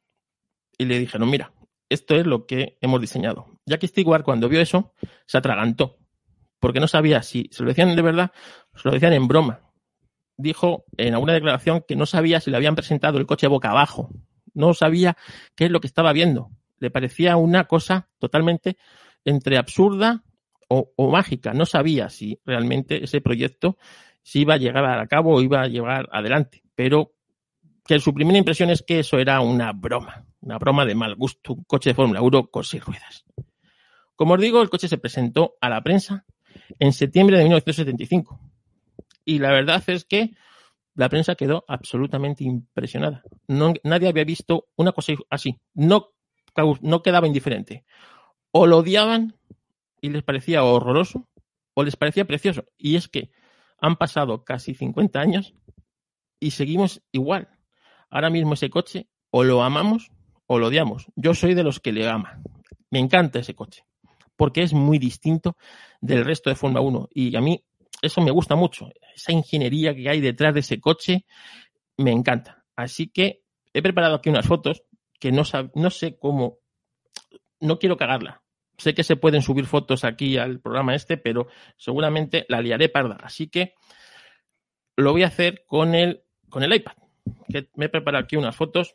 Y 0.79 0.85
le 0.87 0.99
dijeron, 0.99 1.29
mira, 1.29 1.53
esto 1.89 2.15
es 2.15 2.27
lo 2.27 2.47
que 2.47 2.79
hemos 2.81 3.01
diseñado. 3.01 3.47
Jackie 3.67 3.89
Stewart, 3.89 4.23
cuando 4.25 4.49
vio 4.49 4.61
eso, 4.61 4.95
se 5.27 5.39
atragantó, 5.39 5.99
porque 6.61 6.81
no 6.81 6.87
sabía 6.87 7.23
si 7.23 7.49
se 7.51 7.63
lo 7.63 7.71
decían 7.71 7.97
de 7.97 8.03
verdad 8.03 8.33
o 8.75 8.79
se 8.79 8.89
lo 8.89 8.95
decían 8.95 9.15
en 9.15 9.27
broma. 9.27 9.61
Dijo 10.37 10.85
en 10.97 11.15
alguna 11.15 11.33
declaración 11.33 11.85
que 11.87 11.97
no 11.97 12.07
sabía 12.07 12.41
si 12.41 12.51
le 12.51 12.57
habían 12.57 12.77
presentado 12.77 13.19
el 13.19 13.27
coche 13.27 13.47
boca 13.47 13.71
abajo. 13.71 14.11
No 14.55 14.75
sabía 14.75 15.17
qué 15.57 15.67
es 15.67 15.71
lo 15.71 15.81
que 15.81 15.87
estaba 15.87 16.13
viendo. 16.13 16.51
Le 16.79 16.91
parecía 16.91 17.37
una 17.37 17.65
cosa 17.65 18.09
totalmente 18.19 18.77
entre 19.25 19.59
absurda 19.59 20.23
o, 20.69 21.11
mágica. 21.11 21.53
No 21.53 21.67
sabía 21.67 22.09
si 22.09 22.41
realmente 22.45 23.05
ese 23.05 23.21
proyecto 23.21 23.77
si 24.23 24.41
iba 24.43 24.55
a 24.55 24.59
llegar 24.59 24.85
a 24.85 25.07
cabo 25.09 25.35
o 25.35 25.43
iba 25.43 25.63
a 25.63 25.67
llevar 25.67 26.09
adelante. 26.13 26.63
Pero 26.75 27.13
que 27.87 27.99
su 27.99 28.15
primera 28.15 28.39
impresión 28.39 28.71
es 28.71 28.83
que 28.83 29.01
eso 29.01 29.19
era 29.19 29.41
una 29.41 29.73
broma, 29.73 30.25
una 30.41 30.59
broma 30.59 30.85
de 30.87 30.95
mal 30.95 31.17
gusto, 31.17 31.55
un 31.55 31.65
coche 31.65 31.91
de 31.91 31.95
Fórmula 31.95 32.23
1 32.23 32.47
con 32.47 32.65
seis 32.65 32.85
ruedas. 32.85 33.25
Como 34.15 34.35
os 34.35 34.41
digo, 34.41 34.63
el 34.63 34.71
coche 34.71 34.87
se 34.87 34.99
presentó 34.99 35.57
a 35.61 35.69
la 35.69 35.83
prensa 35.83 36.25
en 36.79 36.93
septiembre 36.93 37.37
de 37.37 37.45
1975. 37.45 38.41
Y 39.25 39.39
la 39.39 39.51
verdad 39.51 39.83
es 39.87 40.05
que 40.05 40.31
la 40.95 41.09
prensa 41.09 41.35
quedó 41.35 41.65
absolutamente 41.69 42.45
impresionada. 42.45 43.23
Nadie 43.49 44.09
había 44.09 44.25
visto 44.25 44.69
una 44.77 44.93
cosa 44.93 45.13
así. 45.31 45.59
No, 45.75 46.11
no 46.83 47.03
quedaba 47.03 47.27
indiferente. 47.27 47.85
O 48.53 48.67
lo 48.67 48.79
odiaban 48.79 49.37
y 50.01 50.11
les 50.11 50.23
parecía 50.23 50.65
horroroso, 50.65 51.29
o 51.75 51.85
les 51.85 51.97
parecía 51.97 52.25
precioso. 52.25 52.65
Y 52.77 52.97
es 52.97 53.09
que 53.09 53.31
han 53.81 53.97
pasado 53.97 54.45
casi 54.45 54.75
50 54.75 55.21
años 55.21 55.55
y 56.39 56.51
seguimos 56.51 57.03
igual. 57.13 57.49
Ahora 58.11 58.31
mismo 58.31 58.55
ese 58.55 58.71
coche 58.71 59.09
o 59.31 59.45
lo 59.45 59.63
amamos 59.63 60.11
o 60.47 60.59
lo 60.59 60.67
odiamos. 60.69 61.07
Yo 61.15 61.35
soy 61.35 61.55
de 61.55 61.63
los 61.63 61.81
que 61.81 61.93
le 61.93 62.09
ama. 62.09 62.43
Me 62.91 62.99
encanta 62.99 63.39
ese 63.39 63.55
coche 63.55 63.85
porque 64.41 64.63
es 64.63 64.73
muy 64.73 64.99
distinto 64.99 65.59
del 66.01 66.25
resto 66.25 66.49
de 66.49 66.57
Fórmula 66.57 66.81
1 66.81 67.11
y 67.13 67.37
a 67.37 67.43
mí 67.43 67.63
eso 68.01 68.23
me 68.23 68.31
gusta 68.31 68.57
mucho. 68.57 68.89
Esa 69.15 69.33
ingeniería 69.33 69.95
que 69.95 70.09
hay 70.09 70.23
detrás 70.23 70.55
de 70.55 70.61
ese 70.61 70.81
coche 70.81 71.27
me 71.99 72.11
encanta. 72.11 72.65
Así 72.75 73.11
que 73.11 73.43
he 73.75 73.83
preparado 73.83 74.15
aquí 74.15 74.31
unas 74.31 74.47
fotos 74.47 74.83
que 75.19 75.31
no, 75.31 75.43
no 75.75 75.91
sé 75.91 76.17
cómo 76.19 76.57
no 77.61 77.79
quiero 77.79 77.99
cagarla. 77.99 78.43
Sé 78.79 78.95
que 78.95 79.05
se 79.05 79.17
pueden 79.17 79.43
subir 79.43 79.67
fotos 79.67 80.05
aquí 80.05 80.39
al 80.39 80.59
programa 80.59 80.95
este, 80.95 81.19
pero 81.19 81.49
seguramente 81.77 82.47
la 82.49 82.63
liaré 82.63 82.89
parda. 82.89 83.19
Así 83.23 83.49
que 83.51 83.75
lo 84.97 85.13
voy 85.13 85.25
a 85.25 85.27
hacer 85.27 85.65
con 85.67 85.95
el, 85.95 86.23
con 86.49 86.63
el 86.63 86.73
iPad. 86.73 86.95
Que 87.53 87.69
me 87.75 87.85
he 87.85 87.91
preparado 87.91 88.25
aquí 88.25 88.37
unas 88.37 88.57
fotos 88.57 88.95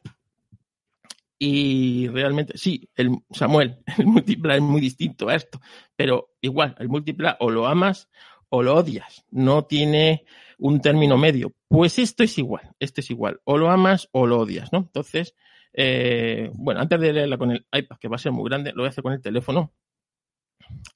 y 1.38 2.08
realmente, 2.08 2.58
sí, 2.58 2.90
el 2.96 3.12
Samuel, 3.32 3.78
el 3.98 4.06
múltipla 4.08 4.56
es 4.56 4.62
muy 4.62 4.82
distinto 4.82 5.30
a 5.30 5.36
esto, 5.36 5.60
pero 5.96 6.36
igual, 6.42 6.76
el 6.80 6.90
múltipla 6.90 7.38
o 7.40 7.50
lo 7.52 7.68
amas 7.68 8.10
o 8.50 8.64
lo 8.64 8.76
odias, 8.76 9.26
no 9.32 9.66
tiene 9.66 10.26
un 10.58 10.82
término 10.82 11.18
medio. 11.18 11.54
Pues 11.68 12.00
esto 12.00 12.24
es 12.24 12.38
igual, 12.38 12.72
esto 12.80 13.02
es 13.02 13.10
igual, 13.12 13.42
o 13.44 13.58
lo 13.58 13.70
amas 13.70 14.08
o 14.12 14.26
lo 14.28 14.40
odias, 14.40 14.72
¿no? 14.72 14.80
Entonces, 14.80 15.36
eh, 15.74 16.50
bueno, 16.54 16.80
antes 16.80 17.00
de 17.02 17.12
leerla 17.14 17.38
con 17.38 17.52
el 17.52 17.66
iPad, 17.72 17.98
que 18.00 18.08
va 18.08 18.16
a 18.16 18.20
ser 18.20 18.32
muy 18.32 18.48
grande, 18.50 18.72
lo 18.72 18.78
voy 18.84 18.86
a 18.88 18.90
hacer 18.90 19.04
con 19.04 19.14
el 19.14 19.22
teléfono. 19.22 19.74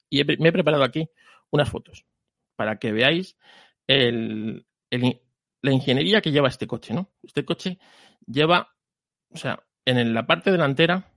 Y 0.08 0.24
me 0.24 0.48
he 0.48 0.52
preparado 0.52 0.84
aquí 0.84 1.08
unas 1.50 1.68
fotos 1.68 2.06
para 2.56 2.78
que 2.78 2.92
veáis 2.92 3.36
el- 3.86 4.66
el- 4.90 5.20
la 5.62 5.72
ingeniería 5.72 6.20
que 6.20 6.32
lleva 6.32 6.48
este 6.48 6.66
coche, 6.66 6.94
¿no? 6.94 7.10
Este 7.22 7.44
coche 7.44 7.78
lleva, 8.26 8.74
o 9.30 9.36
sea, 9.36 9.62
en 9.84 10.14
la 10.14 10.26
parte 10.26 10.50
delantera, 10.50 11.12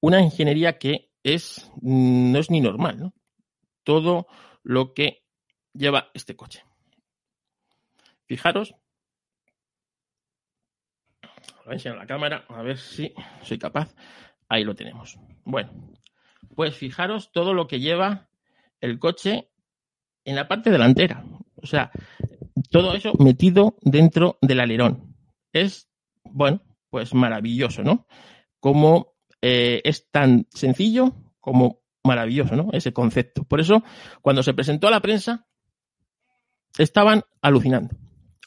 una 0.00 0.20
ingeniería 0.20 0.78
que 0.78 1.10
es, 1.22 1.70
no 1.82 2.38
es 2.38 2.50
ni 2.50 2.60
normal, 2.60 2.98
¿no? 2.98 3.14
Todo 3.82 4.26
lo 4.62 4.94
que 4.94 5.24
lleva 5.72 6.10
este 6.14 6.36
coche. 6.36 6.64
Fijaros, 8.26 8.74
lo 11.22 11.64
voy 11.64 11.72
a 11.72 11.74
enseñar 11.74 11.98
la 11.98 12.06
cámara, 12.06 12.44
a 12.48 12.62
ver 12.62 12.78
si 12.78 13.12
soy 13.42 13.58
capaz. 13.58 13.94
Ahí 14.48 14.64
lo 14.64 14.74
tenemos. 14.74 15.18
Bueno, 15.44 15.72
pues 16.54 16.76
fijaros 16.76 17.32
todo 17.32 17.54
lo 17.54 17.66
que 17.66 17.80
lleva 17.80 18.28
el 18.80 18.98
coche 18.98 19.50
en 20.24 20.36
la 20.36 20.48
parte 20.48 20.70
delantera. 20.70 21.24
O 21.56 21.66
sea, 21.66 21.90
todo 22.70 22.94
eso 22.94 23.12
metido 23.18 23.76
dentro 23.82 24.38
del 24.40 24.60
alerón. 24.60 25.16
Es, 25.52 25.88
bueno, 26.24 26.60
pues 26.96 27.12
maravilloso, 27.12 27.82
¿no? 27.82 28.06
Como 28.58 29.16
eh, 29.42 29.82
es 29.84 30.10
tan 30.10 30.46
sencillo 30.48 31.12
como 31.40 31.82
maravilloso, 32.02 32.56
¿no? 32.56 32.70
Ese 32.72 32.94
concepto. 32.94 33.44
Por 33.44 33.60
eso, 33.60 33.82
cuando 34.22 34.42
se 34.42 34.54
presentó 34.54 34.88
a 34.88 34.90
la 34.90 35.02
prensa, 35.02 35.46
estaban 36.78 37.22
alucinando. 37.42 37.94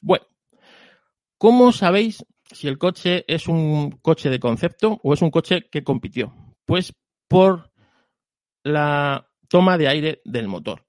Bueno, 0.01 0.25
¿cómo 1.37 1.71
sabéis 1.71 2.25
si 2.51 2.67
el 2.67 2.79
coche 2.79 3.23
es 3.27 3.47
un 3.47 3.91
coche 4.01 4.31
de 4.31 4.39
concepto 4.39 4.99
o 5.03 5.13
es 5.13 5.21
un 5.21 5.29
coche 5.29 5.69
que 5.69 5.83
compitió? 5.83 6.33
Pues 6.65 6.95
por 7.27 7.71
la 8.63 9.29
toma 9.47 9.77
de 9.77 9.89
aire 9.89 10.21
del 10.25 10.47
motor. 10.47 10.87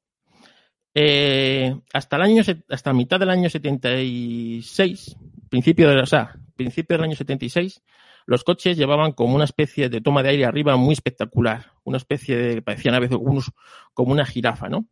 Eh, 0.94 1.78
hasta 1.92 2.16
el 2.16 2.22
año, 2.22 2.42
hasta 2.70 2.94
mitad 2.94 3.20
del 3.20 3.28
año 3.28 3.50
76, 3.50 5.14
principio 5.50 5.90
de, 5.90 6.00
o 6.00 6.06
sea, 6.06 6.40
principio 6.60 6.96
del 6.96 7.04
año 7.04 7.16
76, 7.16 7.82
los 8.26 8.44
coches 8.44 8.76
llevaban 8.76 9.12
como 9.12 9.34
una 9.34 9.44
especie 9.44 9.88
de 9.88 10.02
toma 10.02 10.22
de 10.22 10.28
aire 10.28 10.44
arriba 10.44 10.76
muy 10.76 10.92
espectacular, 10.92 11.72
una 11.84 11.96
especie 11.96 12.36
de, 12.36 12.60
parecían 12.60 12.94
a 12.94 13.00
veces 13.00 13.16
unos 13.18 13.50
como 13.94 14.12
una 14.12 14.26
jirafa, 14.26 14.68
¿no? 14.68 14.86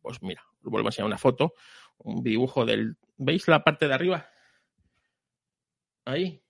Pues 0.00 0.20
mira, 0.20 0.42
vuelvo 0.60 0.88
a 0.88 0.90
enseñar 0.90 1.06
una 1.06 1.18
foto, 1.18 1.54
un 1.98 2.20
dibujo 2.20 2.64
del, 2.64 2.96
¿veis 3.16 3.46
la 3.46 3.62
parte 3.62 3.86
de 3.86 3.94
arriba? 3.94 4.26
Ahí, 6.04 6.42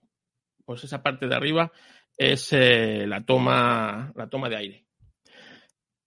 pues 0.65 0.85
esa 0.85 1.03
parte 1.03 1.27
de 1.27 1.35
arriba 1.35 1.71
es 2.17 2.55
eh, 2.55 3.05
la 3.07 3.21
toma, 3.21 4.12
la 4.17 4.31
toma 4.31 4.49
de 4.49 4.57
aire. 4.57 4.87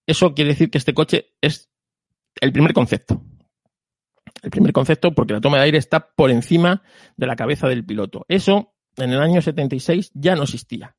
Eso 0.08 0.34
quiere 0.34 0.52
decir 0.52 0.72
que 0.72 0.80
este 0.80 0.96
coche 0.96 1.36
es 1.42 1.70
el 2.42 2.52
primer 2.52 2.74
concepto. 2.74 3.22
El 4.46 4.52
primer 4.52 4.74
concepto 4.74 5.12
porque 5.12 5.34
la 5.34 5.42
toma 5.42 5.58
de 5.58 5.64
aire 5.64 5.80
está 5.80 6.12
por 6.16 6.30
encima 6.30 6.84
de 7.18 7.26
la 7.26 7.36
cabeza 7.36 7.68
del 7.68 7.84
piloto. 7.84 8.26
Eso 8.28 8.76
en 8.96 9.12
el 9.12 9.20
año 9.20 9.42
76 9.42 10.12
ya 10.14 10.36
no 10.36 10.44
existía. 10.44 10.96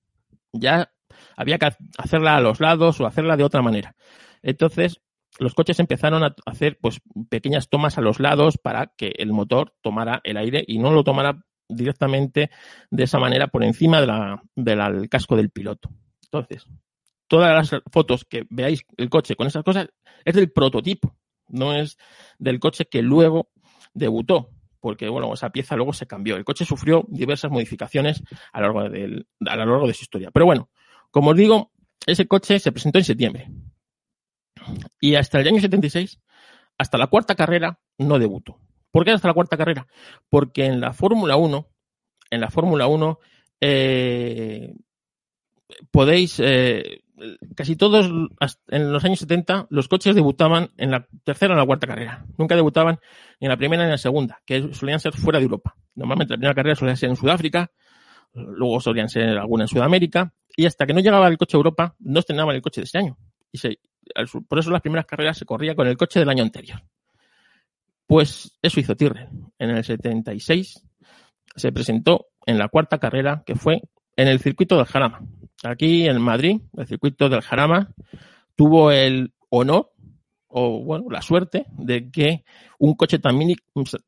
Ya 0.53 0.91
había 1.37 1.57
que 1.57 1.69
hacerla 1.97 2.37
a 2.37 2.41
los 2.41 2.59
lados 2.59 3.01
o 3.01 3.07
hacerla 3.07 3.37
de 3.37 3.45
otra 3.45 3.63
manera. 3.63 3.95
Entonces, 4.43 5.01
los 5.39 5.55
coches 5.55 5.79
empezaron 5.79 6.25
a 6.25 6.35
hacer 6.45 6.77
pues 6.81 7.01
pequeñas 7.31 7.69
tomas 7.69 7.99
a 7.99 8.01
los 8.01 8.19
lados 8.19 8.59
para 8.59 8.93
que 8.97 9.13
el 9.17 9.33
motor 9.33 9.75
tomara 9.81 10.21
el 10.25 10.39
aire 10.39 10.65
y 10.67 10.79
no 10.79 10.91
lo 10.91 11.05
tomara 11.05 11.45
directamente 11.69 12.51
de 12.91 13.05
esa 13.05 13.21
manera 13.21 13.47
por 13.47 13.63
encima 13.63 14.01
del 14.57 15.09
casco 15.09 15.37
del 15.37 15.51
piloto. 15.51 15.89
Entonces, 16.25 16.67
todas 17.29 17.53
las 17.71 17.81
fotos 17.93 18.25
que 18.25 18.45
veáis 18.51 18.83
el 18.97 19.09
coche 19.09 19.37
con 19.37 19.47
esas 19.47 19.63
cosas 19.63 19.89
es 20.25 20.35
del 20.35 20.51
prototipo, 20.51 21.17
no 21.49 21.75
es 21.75 21.99
del 22.39 22.61
coche 22.61 22.87
que 22.87 23.03
luego 23.03 23.51
debutó, 23.95 24.51
porque 24.81 25.09
bueno, 25.09 25.33
esa 25.33 25.51
pieza 25.51 25.77
luego 25.77 25.93
se 25.93 26.07
cambió. 26.07 26.37
El 26.37 26.45
coche 26.45 26.65
sufrió 26.65 27.05
diversas 27.09 27.51
modificaciones 27.51 28.23
a 28.53 28.61
lo 28.61 28.89
largo, 29.41 29.87
de 29.87 29.95
su 29.95 30.03
historia. 30.03 30.31
Pero 30.31 30.47
bueno, 30.47 30.71
como 31.11 31.31
os 31.31 31.37
digo, 31.37 31.73
ese 32.07 32.27
coche 32.27 32.59
se 32.59 32.73
presentó 32.73 32.99
en 32.99 33.05
septiembre. 33.05 33.51
Y 35.01 35.15
hasta 35.15 35.41
el 35.41 35.49
año 35.49 35.61
76, 35.61 36.21
hasta 36.79 36.99
la 36.99 37.07
cuarta 37.09 37.35
carrera, 37.35 37.81
no 37.99 38.19
debutó. 38.19 38.61
¿Por 38.91 39.05
qué 39.05 39.11
hasta 39.11 39.29
la 39.29 39.35
cuarta 39.35 39.57
carrera? 39.57 39.87
Porque 40.29 40.67
en 40.67 40.81
la 40.81 40.93
Fórmula 40.93 41.37
1, 41.37 41.69
en 42.31 42.41
la 42.41 42.51
Fórmula 42.51 42.87
1, 42.87 43.19
eh, 43.61 44.75
podéis, 45.91 46.41
eh, 46.41 47.03
casi 47.55 47.77
todos 47.77 48.11
en 48.69 48.93
los 48.93 49.05
años 49.05 49.19
70, 49.21 49.67
los 49.71 49.89
coches 49.89 50.15
debutaban 50.15 50.71
en 50.77 50.91
la 50.91 51.07
tercera 51.25 51.55
o 51.55 51.57
la 51.57 51.65
cuarta 51.65 51.87
carrera. 51.87 52.25
Nunca 52.37 52.55
debutaban 52.55 52.99
ni 53.41 53.47
en 53.47 53.51
la 53.51 53.57
primera 53.57 53.83
ni 53.83 53.87
en 53.87 53.93
la 53.93 53.99
segunda, 53.99 54.41
que 54.45 54.75
solían 54.75 55.01
ser 55.01 55.13
fuera 55.15 55.39
de 55.39 55.45
Europa. 55.45 55.77
Normalmente 55.95 56.35
la 56.35 56.39
primera 56.39 56.55
carrera 56.55 56.77
solía 56.77 56.97
ser 56.97 57.11
en 57.11 57.17
Sudáfrica, 57.17 57.71
luego 58.35 58.81
solían 58.81 59.09
ser 59.09 59.39
alguna 59.39 59.65
en 59.65 59.69
Sudamérica, 59.69 60.33
y 60.57 60.67
hasta 60.67 60.87
que 60.87 60.95
no 60.95 61.01
llegaba 61.01 61.29
el 61.29 61.39
coche 61.39 61.57
a 61.57 61.59
Europa, 61.59 61.95
no 62.01 62.21
estrenaban 62.21 62.55
el 62.55 62.63
coche 62.63 62.81
de 62.81 62.85
ese 62.85 62.99
año. 62.99 63.17
Y 63.53 63.59
por 64.49 64.59
eso 64.59 64.71
las 64.71 64.83
primeras 64.83 65.07
carreras 65.07 65.39
se 65.39 65.47
corría 65.47 65.75
con 65.75 65.87
el 65.87 65.97
coche 65.97 66.21
del 66.21 66.29
año 66.29 66.43
anterior. 66.43 66.83
Pues 68.07 68.57
eso 68.63 68.79
hizo 68.79 68.95
Tyrrell. 68.95 69.29
En 69.59 69.71
el 69.71 69.83
76 69.83 70.83
se 71.57 71.73
presentó 71.73 72.27
en 72.45 72.59
la 72.59 72.69
cuarta 72.69 72.99
carrera, 72.99 73.43
que 73.45 73.55
fue 73.57 73.81
en 74.15 74.29
el 74.29 74.39
circuito 74.39 74.77
del 74.77 74.87
Jarama. 74.87 75.21
Aquí 75.63 76.07
en 76.07 76.21
Madrid, 76.21 76.61
el 76.77 76.87
circuito 76.87 77.29
del 77.29 77.41
Jarama 77.41 77.91
tuvo 78.55 78.91
el 78.91 79.33
honor 79.51 79.93
o 80.49 80.83
bueno, 80.83 81.07
la 81.11 81.23
suerte 81.23 81.67
de 81.73 82.11
que 82.11 82.45
un 82.79 82.95
coche 82.95 83.19
tan, 83.19 83.39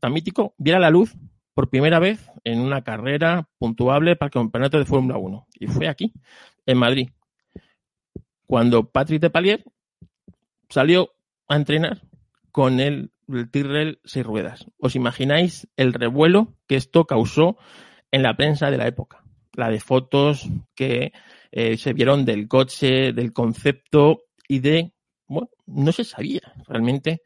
tan 0.00 0.12
mítico 0.12 0.54
viera 0.56 0.78
la 0.78 0.90
luz 0.90 1.14
por 1.52 1.68
primera 1.68 1.98
vez 1.98 2.30
en 2.44 2.60
una 2.60 2.82
carrera 2.82 3.48
puntuable 3.58 4.16
para 4.16 4.28
el 4.28 4.32
campeonato 4.32 4.78
de 4.78 4.84
Fórmula 4.84 5.18
1. 5.18 5.46
Y 5.54 5.66
fue 5.66 5.88
aquí, 5.88 6.12
en 6.66 6.78
Madrid, 6.78 7.10
cuando 8.46 8.90
Patrick 8.90 9.20
Depalier 9.20 9.64
salió 10.68 11.10
a 11.48 11.56
entrenar 11.56 12.02
con 12.52 12.80
el, 12.80 13.10
el 13.28 13.50
Tyrrell 13.50 14.00
ruedas. 14.22 14.66
¿Os 14.78 14.96
imagináis 14.96 15.68
el 15.76 15.92
revuelo 15.92 16.54
que 16.66 16.76
esto 16.76 17.06
causó 17.06 17.58
en 18.10 18.22
la 18.22 18.36
prensa 18.36 18.70
de 18.70 18.78
la 18.78 18.86
época? 18.86 19.24
La 19.52 19.68
de 19.68 19.80
fotos 19.80 20.48
que 20.74 21.12
eh, 21.50 21.76
se 21.76 21.92
vieron 21.92 22.24
del 22.24 22.48
coche, 22.48 23.12
del 23.12 23.32
concepto 23.32 24.24
y 24.46 24.60
de, 24.60 24.92
bueno, 25.26 25.50
no 25.66 25.92
se 25.92 26.04
sabía 26.04 26.40
realmente 26.66 27.22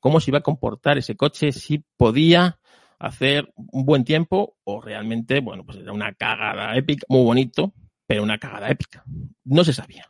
cómo 0.00 0.20
se 0.20 0.30
iba 0.30 0.38
a 0.38 0.42
comportar 0.42 0.98
ese 0.98 1.16
coche, 1.16 1.52
si 1.52 1.84
podía 1.96 2.58
hacer 2.98 3.52
un 3.56 3.84
buen 3.84 4.04
tiempo 4.04 4.56
o 4.64 4.80
realmente, 4.80 5.40
bueno, 5.40 5.64
pues 5.64 5.78
era 5.78 5.92
una 5.92 6.12
cagada 6.14 6.76
épica, 6.76 7.06
muy 7.08 7.22
bonito, 7.22 7.72
pero 8.06 8.22
una 8.22 8.38
cagada 8.38 8.70
épica. 8.70 9.02
No 9.44 9.64
se 9.64 9.72
sabía. 9.72 10.06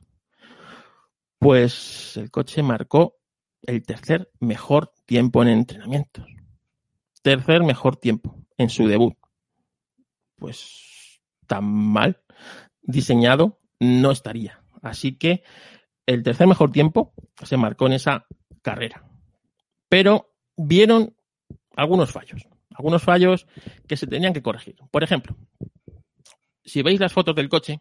Pues 1.39 2.17
el 2.17 2.31
coche 2.31 2.63
marcó 2.63 3.17
el 3.63 3.85
tercer 3.85 4.31
mejor 4.41 4.93
tiempo 5.07 5.43
en 5.43 5.49
entrenamientos. 5.49 6.27
Tercer 7.23 7.63
mejor 7.63 7.97
tiempo 7.97 8.37
en 8.59 8.71
su 8.71 8.87
debut. 8.87 9.15
Pues 10.37 11.21
tan 11.47 11.65
mal 11.65 12.24
diseñado 12.85 13.59
no 13.81 14.11
estaría. 14.11 14.63
Así 14.83 15.17
que 15.17 15.43
el 16.07 16.23
tercer 16.23 16.47
mejor 16.47 16.71
tiempo 16.71 17.13
se 17.43 17.57
marcó 17.57 17.87
en 17.87 17.95
esa 17.95 18.27
carrera. 18.63 19.05
Pero 19.89 20.35
vieron 20.57 21.17
algunos 21.77 22.13
fallos. 22.13 22.47
Algunos 22.71 23.03
fallos 23.03 23.47
que 23.87 23.97
se 23.97 24.07
tenían 24.07 24.33
que 24.33 24.43
corregir. 24.43 24.77
Por 24.91 25.05
ejemplo, 25.05 25.37
si 26.65 26.83
veis 26.83 27.01
las 27.01 27.13
fotos 27.13 27.35
del 27.35 27.49
coche, 27.49 27.81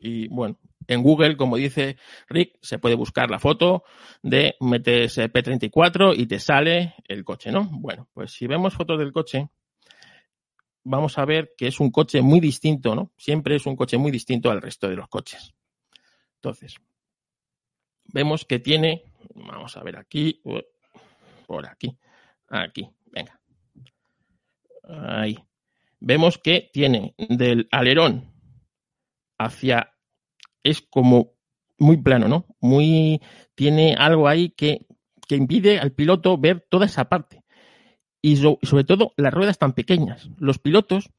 y 0.00 0.28
bueno, 0.28 0.58
en 0.86 1.02
Google, 1.02 1.36
como 1.36 1.56
dice 1.56 1.96
Rick, 2.28 2.58
se 2.62 2.78
puede 2.78 2.94
buscar 2.94 3.30
la 3.30 3.38
foto 3.38 3.84
de 4.22 4.56
metes 4.60 5.18
P34 5.18 6.14
y 6.16 6.26
te 6.26 6.40
sale 6.40 6.94
el 7.06 7.24
coche, 7.24 7.52
¿no? 7.52 7.68
Bueno, 7.70 8.08
pues 8.14 8.32
si 8.32 8.46
vemos 8.46 8.74
fotos 8.74 8.98
del 8.98 9.12
coche, 9.12 9.50
vamos 10.88 11.18
a 11.18 11.24
ver 11.24 11.54
que 11.56 11.66
es 11.66 11.80
un 11.80 11.90
coche 11.90 12.22
muy 12.22 12.40
distinto, 12.40 12.94
¿no? 12.94 13.12
Siempre 13.18 13.56
es 13.56 13.66
un 13.66 13.76
coche 13.76 13.98
muy 13.98 14.10
distinto 14.10 14.50
al 14.50 14.62
resto 14.62 14.88
de 14.88 14.96
los 14.96 15.08
coches. 15.08 15.54
Entonces, 16.36 16.76
vemos 18.06 18.44
que 18.44 18.58
tiene, 18.58 19.04
vamos 19.34 19.76
a 19.76 19.82
ver 19.82 19.98
aquí, 19.98 20.40
por 21.46 21.66
aquí, 21.66 21.96
aquí, 22.48 22.88
venga. 23.06 23.38
Ahí. 24.84 25.38
Vemos 26.00 26.38
que 26.38 26.70
tiene 26.72 27.14
del 27.18 27.68
alerón 27.70 28.32
hacia, 29.36 29.92
es 30.62 30.80
como 30.80 31.34
muy 31.76 31.98
plano, 31.98 32.28
¿no? 32.28 32.46
Muy, 32.60 33.20
tiene 33.54 33.94
algo 33.94 34.26
ahí 34.26 34.50
que, 34.50 34.86
que 35.26 35.36
impide 35.36 35.78
al 35.78 35.92
piloto 35.92 36.38
ver 36.38 36.66
toda 36.70 36.86
esa 36.86 37.08
parte. 37.08 37.44
Y 38.22 38.36
so- 38.36 38.58
sobre 38.62 38.84
todo 38.84 39.12
las 39.16 39.32
ruedas 39.32 39.58
tan 39.58 39.72
pequeñas. 39.72 40.28
Los 40.38 40.58
pilotos 40.58 41.10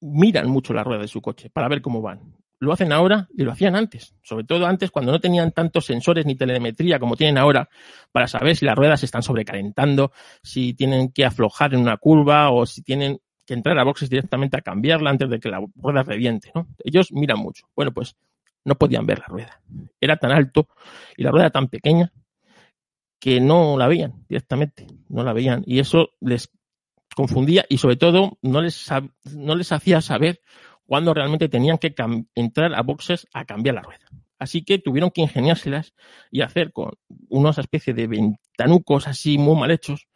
miran 0.00 0.48
mucho 0.48 0.72
la 0.74 0.84
rueda 0.84 1.02
de 1.02 1.08
su 1.08 1.20
coche 1.20 1.50
para 1.50 1.68
ver 1.68 1.80
cómo 1.82 2.00
van. 2.02 2.34
Lo 2.58 2.72
hacen 2.72 2.92
ahora 2.92 3.28
y 3.36 3.42
lo 3.42 3.50
hacían 3.52 3.74
antes. 3.74 4.14
Sobre 4.22 4.44
todo 4.44 4.66
antes 4.66 4.90
cuando 4.92 5.10
no 5.10 5.20
tenían 5.20 5.50
tantos 5.50 5.84
sensores 5.86 6.24
ni 6.26 6.36
telemetría 6.36 7.00
como 7.00 7.16
tienen 7.16 7.38
ahora 7.38 7.68
para 8.12 8.28
saber 8.28 8.54
si 8.56 8.64
las 8.64 8.76
ruedas 8.76 9.00
se 9.00 9.06
están 9.06 9.22
sobrecalentando, 9.24 10.12
si 10.42 10.74
tienen 10.74 11.10
que 11.10 11.24
aflojar 11.24 11.74
en 11.74 11.80
una 11.80 11.96
curva 11.96 12.50
o 12.50 12.64
si 12.66 12.82
tienen 12.82 13.18
que 13.44 13.54
entrar 13.54 13.76
a 13.78 13.84
boxes 13.84 14.08
directamente 14.08 14.56
a 14.56 14.60
cambiarla 14.60 15.10
antes 15.10 15.28
de 15.28 15.40
que 15.40 15.48
la 15.48 15.60
rueda 15.74 16.04
reviente. 16.04 16.52
¿no? 16.54 16.68
Ellos 16.84 17.10
miran 17.10 17.38
mucho. 17.40 17.66
Bueno, 17.74 17.90
pues 17.92 18.14
no 18.64 18.76
podían 18.76 19.06
ver 19.06 19.18
la 19.18 19.26
rueda. 19.26 19.60
Era 20.00 20.16
tan 20.16 20.30
alto 20.30 20.68
y 21.16 21.24
la 21.24 21.32
rueda 21.32 21.50
tan 21.50 21.66
pequeña 21.66 22.12
que 23.22 23.40
no 23.40 23.78
la 23.78 23.86
veían 23.86 24.24
directamente, 24.28 24.88
no 25.08 25.22
la 25.22 25.32
veían. 25.32 25.62
Y 25.64 25.78
eso 25.78 26.08
les 26.20 26.50
confundía 27.14 27.64
y 27.68 27.78
sobre 27.78 27.94
todo 27.94 28.36
no 28.42 28.60
les, 28.60 28.84
no 29.36 29.54
les 29.54 29.70
hacía 29.70 30.00
saber 30.00 30.40
cuándo 30.86 31.14
realmente 31.14 31.48
tenían 31.48 31.78
que 31.78 31.94
entrar 32.34 32.74
a 32.74 32.82
boxes 32.82 33.28
a 33.32 33.44
cambiar 33.44 33.76
la 33.76 33.82
rueda. 33.82 34.06
Así 34.40 34.64
que 34.64 34.80
tuvieron 34.80 35.12
que 35.12 35.20
ingeniárselas 35.20 35.94
y 36.32 36.40
hacer 36.40 36.72
con 36.72 36.94
unas 37.28 37.58
especie 37.58 37.94
de 37.94 38.08
ventanucos 38.08 39.06
así 39.06 39.38
muy 39.38 39.54
mal 39.54 39.70
hechos 39.70 40.08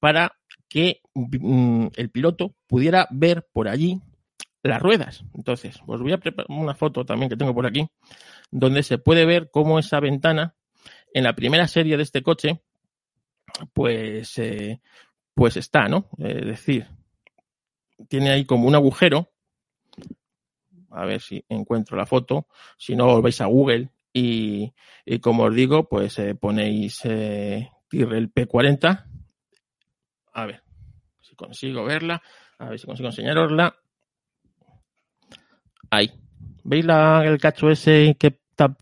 para 0.00 0.32
que 0.68 1.00
mm, 1.14 1.86
el 1.94 2.10
piloto 2.10 2.56
pudiera 2.66 3.06
ver 3.12 3.46
por 3.52 3.68
allí 3.68 4.00
las 4.64 4.82
ruedas. 4.82 5.24
Entonces, 5.32 5.80
os 5.86 6.02
voy 6.02 6.12
a 6.12 6.18
preparar 6.18 6.50
una 6.50 6.74
foto 6.74 7.04
también 7.04 7.30
que 7.30 7.36
tengo 7.36 7.54
por 7.54 7.66
aquí, 7.66 7.86
donde 8.50 8.82
se 8.82 8.98
puede 8.98 9.26
ver 9.26 9.48
cómo 9.52 9.78
esa 9.78 10.00
ventana 10.00 10.56
en 11.14 11.24
la 11.24 11.34
primera 11.34 11.66
serie 11.68 11.96
de 11.96 12.02
este 12.02 12.22
coche, 12.22 12.60
pues, 13.72 14.38
eh, 14.38 14.80
pues 15.34 15.56
está, 15.56 15.88
¿no? 15.88 16.08
Es 16.18 16.44
decir, 16.44 16.86
tiene 18.08 18.30
ahí 18.30 18.44
como 18.44 18.68
un 18.68 18.74
agujero. 18.74 19.30
A 20.90 21.04
ver 21.04 21.20
si 21.20 21.44
encuentro 21.48 21.96
la 21.96 22.06
foto. 22.06 22.46
Si 22.78 22.96
no, 22.96 23.06
os 23.08 23.22
vais 23.22 23.40
a 23.40 23.46
Google 23.46 23.90
y, 24.12 24.72
y 25.04 25.18
como 25.20 25.44
os 25.44 25.54
digo, 25.54 25.88
pues 25.88 26.18
eh, 26.18 26.34
ponéis 26.34 27.00
eh, 27.04 27.70
Tyrrell 27.88 28.32
P40. 28.32 29.04
A 30.32 30.46
ver 30.46 30.62
si 31.20 31.34
consigo 31.36 31.84
verla. 31.84 32.22
A 32.58 32.70
ver 32.70 32.78
si 32.78 32.86
consigo 32.86 33.08
enseñarosla. 33.08 33.76
Ahí. 35.90 36.10
¿Veis 36.64 36.84
la- 36.84 37.24
el 37.24 37.38
cacho 37.38 37.70
ese 37.70 38.16
que 38.18 38.28
está 38.50 38.76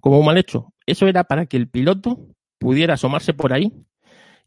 como 0.00 0.22
mal 0.22 0.36
hecho? 0.38 0.69
Eso 0.90 1.06
era 1.06 1.24
para 1.24 1.46
que 1.46 1.56
el 1.56 1.68
piloto 1.68 2.18
pudiera 2.58 2.94
asomarse 2.94 3.32
por 3.34 3.52
ahí 3.52 3.72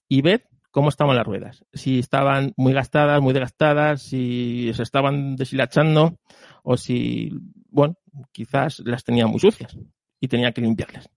y 0.08 0.22
ver 0.22 0.48
cómo 0.72 0.90
estaban 0.90 1.16
las 1.16 1.26
ruedas. 1.26 1.66
Si 1.74 2.00
estaban 2.00 2.54
muy 2.58 2.74
gastadas, 2.74 3.22
muy 3.22 3.34
desgastadas, 3.34 4.02
si 4.02 4.72
se 4.74 4.84
estaban 4.84 5.36
deshilachando 5.36 6.18
o 6.64 6.78
si, 6.78 7.32
bueno, 7.70 7.96
quizás 8.32 8.80
las 8.86 9.04
tenía 9.04 9.28
muy 9.28 9.40
sucias 9.40 9.78
y 10.20 10.28
tenía 10.28 10.52
que 10.52 10.62
limpiarlas. 10.62 11.10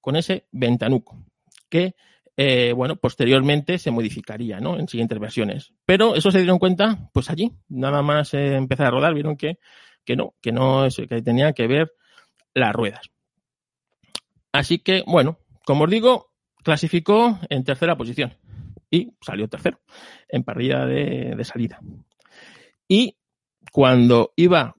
Con 0.00 0.16
ese 0.16 0.46
ventanuco, 0.50 1.24
que, 1.68 1.94
eh, 2.36 2.72
bueno, 2.72 2.96
posteriormente 2.96 3.78
se 3.78 3.90
modificaría, 3.90 4.58
¿no? 4.60 4.78
En 4.78 4.88
siguientes 4.88 5.18
versiones. 5.18 5.72
Pero 5.84 6.14
eso 6.14 6.30
se 6.30 6.38
dieron 6.38 6.58
cuenta, 6.58 7.10
pues 7.12 7.28
allí, 7.30 7.52
nada 7.68 8.02
más 8.02 8.32
eh, 8.34 8.56
empezar 8.56 8.86
a 8.86 8.90
rodar, 8.90 9.12
vieron 9.14 9.36
que, 9.36 9.58
que 10.04 10.16
no, 10.16 10.34
que 10.40 10.52
no, 10.52 10.86
es- 10.86 10.96
que 10.96 11.22
tenía 11.22 11.52
que 11.52 11.66
ver 11.66 11.92
las 12.54 12.72
ruedas. 12.74 13.10
Así 14.52 14.78
que, 14.78 15.04
bueno, 15.06 15.38
como 15.64 15.84
os 15.84 15.90
digo, 15.90 16.30
clasificó 16.62 17.38
en 17.48 17.64
tercera 17.64 17.96
posición 17.96 18.34
y 18.90 19.12
salió 19.20 19.48
tercero 19.48 19.80
en 20.28 20.42
parrilla 20.42 20.84
de, 20.84 21.44
salida. 21.44 21.80
Y 22.88 23.16
cuando 23.72 24.32
iba 24.36 24.76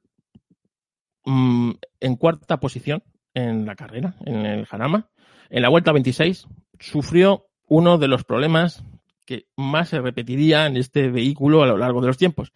mm, 1.25 1.71
en 1.99 2.15
cuarta 2.17 2.59
posición 2.59 3.03
en 3.33 3.65
la 3.65 3.75
carrera, 3.75 4.15
en 4.25 4.45
el 4.45 4.65
Jarama, 4.65 5.09
en 5.49 5.61
la 5.61 5.69
vuelta 5.69 5.93
26, 5.93 6.47
sufrió 6.79 7.47
uno 7.67 7.97
de 7.97 8.07
los 8.07 8.25
problemas 8.25 8.83
que 9.25 9.45
más 9.55 9.89
se 9.89 10.01
repetiría 10.01 10.65
en 10.65 10.75
este 10.75 11.09
vehículo 11.09 11.63
a 11.63 11.67
lo 11.67 11.77
largo 11.77 12.01
de 12.01 12.07
los 12.07 12.17
tiempos. 12.17 12.51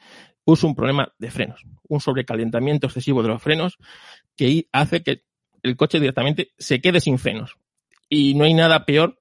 Es 0.45 0.63
un 0.63 0.75
problema 0.75 1.13
de 1.17 1.31
frenos, 1.31 1.63
un 1.87 2.01
sobrecalentamiento 2.01 2.87
excesivo 2.87 3.23
de 3.23 3.29
los 3.29 3.41
frenos 3.41 3.77
que 4.35 4.67
hace 4.71 5.01
que 5.03 5.23
el 5.65 5.75
coche 5.75 5.99
directamente 5.99 6.51
se 6.59 6.79
quede 6.79 6.99
sin 6.99 7.17
frenos. 7.17 7.57
Y 8.07 8.35
no 8.35 8.43
hay 8.43 8.53
nada 8.53 8.85
peor 8.85 9.19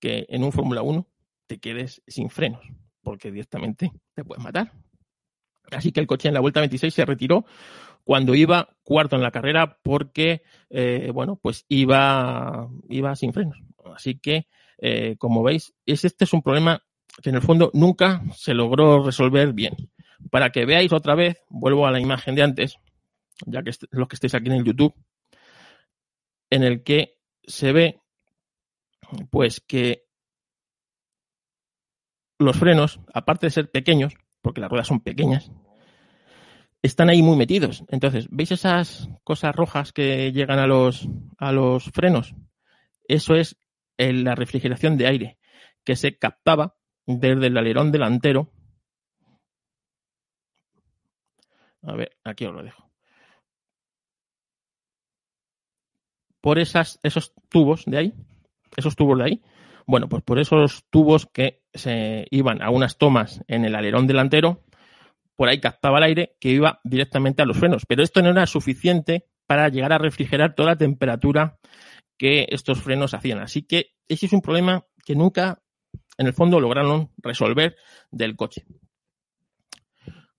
que 0.00 0.26
en 0.28 0.42
un 0.42 0.50
Fórmula 0.50 0.82
1 0.82 1.06
te 1.46 1.58
quedes 1.58 2.02
sin 2.06 2.30
frenos, 2.30 2.62
porque 3.00 3.30
directamente 3.30 3.92
te 4.14 4.24
puedes 4.24 4.42
matar. 4.42 4.72
Así 5.70 5.92
que 5.92 6.00
el 6.00 6.08
coche 6.08 6.26
en 6.28 6.34
la 6.34 6.40
vuelta 6.40 6.60
26 6.60 6.92
se 6.92 7.04
retiró 7.04 7.44
cuando 8.02 8.34
iba 8.34 8.76
cuarto 8.82 9.14
en 9.14 9.22
la 9.22 9.30
carrera 9.30 9.78
porque, 9.84 10.42
eh, 10.68 11.10
bueno, 11.14 11.38
pues 11.40 11.64
iba, 11.68 12.68
iba 12.88 13.14
sin 13.14 13.32
frenos. 13.32 13.58
Así 13.94 14.18
que, 14.18 14.48
eh, 14.78 15.14
como 15.16 15.44
veis, 15.44 15.74
es, 15.86 16.04
este 16.04 16.24
es 16.24 16.32
un 16.32 16.42
problema 16.42 16.82
que 17.22 17.30
en 17.30 17.36
el 17.36 17.42
fondo 17.42 17.70
nunca 17.72 18.22
se 18.34 18.52
logró 18.52 19.04
resolver 19.04 19.52
bien. 19.52 19.76
Para 20.30 20.50
que 20.50 20.64
veáis 20.64 20.92
otra 20.92 21.14
vez, 21.14 21.36
vuelvo 21.48 21.86
a 21.86 21.92
la 21.92 22.00
imagen 22.00 22.34
de 22.34 22.42
antes, 22.42 22.78
ya 23.46 23.62
que 23.62 23.70
los 23.90 24.08
que 24.08 24.16
estéis 24.16 24.34
aquí 24.34 24.48
en 24.48 24.56
el 24.56 24.64
YouTube, 24.64 24.94
en 26.50 26.62
el 26.62 26.82
que 26.82 27.18
se 27.44 27.72
ve 27.72 28.00
pues 29.30 29.60
que 29.60 30.04
los 32.38 32.56
frenos, 32.56 33.00
aparte 33.12 33.46
de 33.46 33.50
ser 33.50 33.70
pequeños, 33.70 34.14
porque 34.42 34.60
las 34.60 34.70
ruedas 34.70 34.86
son 34.86 35.00
pequeñas, 35.00 35.50
están 36.82 37.08
ahí 37.08 37.22
muy 37.22 37.36
metidos. 37.36 37.84
Entonces, 37.88 38.28
¿veis 38.30 38.52
esas 38.52 39.08
cosas 39.24 39.54
rojas 39.54 39.92
que 39.92 40.32
llegan 40.32 40.58
a 40.58 40.66
los, 40.66 41.08
a 41.38 41.52
los 41.52 41.84
frenos? 41.84 42.34
Eso 43.08 43.34
es 43.34 43.56
la 43.96 44.34
refrigeración 44.34 44.96
de 44.96 45.06
aire 45.06 45.38
que 45.84 45.96
se 45.96 46.18
captaba 46.18 46.76
desde 47.06 47.46
el 47.46 47.56
alerón 47.56 47.90
delantero. 47.90 48.52
A 51.82 51.94
ver, 51.94 52.16
aquí 52.24 52.44
os 52.44 52.54
lo 52.54 52.62
dejo. 52.62 52.87
Por 56.40 56.58
esos 56.58 57.00
tubos 57.48 57.84
de 57.86 57.98
ahí, 57.98 58.14
esos 58.76 58.96
tubos 58.96 59.18
de 59.18 59.24
ahí, 59.24 59.42
bueno, 59.86 60.08
pues 60.08 60.22
por 60.22 60.38
esos 60.38 60.84
tubos 60.90 61.26
que 61.26 61.62
se 61.72 62.26
iban 62.30 62.62
a 62.62 62.70
unas 62.70 62.98
tomas 62.98 63.42
en 63.48 63.64
el 63.64 63.74
alerón 63.74 64.06
delantero, 64.06 64.62
por 65.34 65.48
ahí 65.48 65.60
captaba 65.60 65.98
el 65.98 66.04
aire 66.04 66.36
que 66.40 66.50
iba 66.50 66.80
directamente 66.84 67.42
a 67.42 67.46
los 67.46 67.56
frenos. 67.56 67.84
Pero 67.86 68.02
esto 68.02 68.20
no 68.20 68.30
era 68.30 68.46
suficiente 68.46 69.26
para 69.46 69.68
llegar 69.68 69.92
a 69.92 69.98
refrigerar 69.98 70.54
toda 70.54 70.70
la 70.70 70.76
temperatura 70.76 71.58
que 72.18 72.46
estos 72.50 72.82
frenos 72.82 73.14
hacían. 73.14 73.38
Así 73.38 73.62
que 73.62 73.92
ese 74.08 74.26
es 74.26 74.32
un 74.32 74.42
problema 74.42 74.84
que 75.06 75.14
nunca, 75.14 75.62
en 76.18 76.26
el 76.26 76.34
fondo, 76.34 76.60
lograron 76.60 77.12
resolver 77.16 77.76
del 78.10 78.36
coche. 78.36 78.66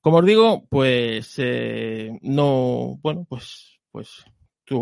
Como 0.02 0.18
os 0.18 0.26
digo, 0.26 0.68
pues 0.70 1.36
eh, 1.38 2.12
no, 2.22 3.00
bueno, 3.02 3.26
pues, 3.28 3.80
pues 3.92 4.26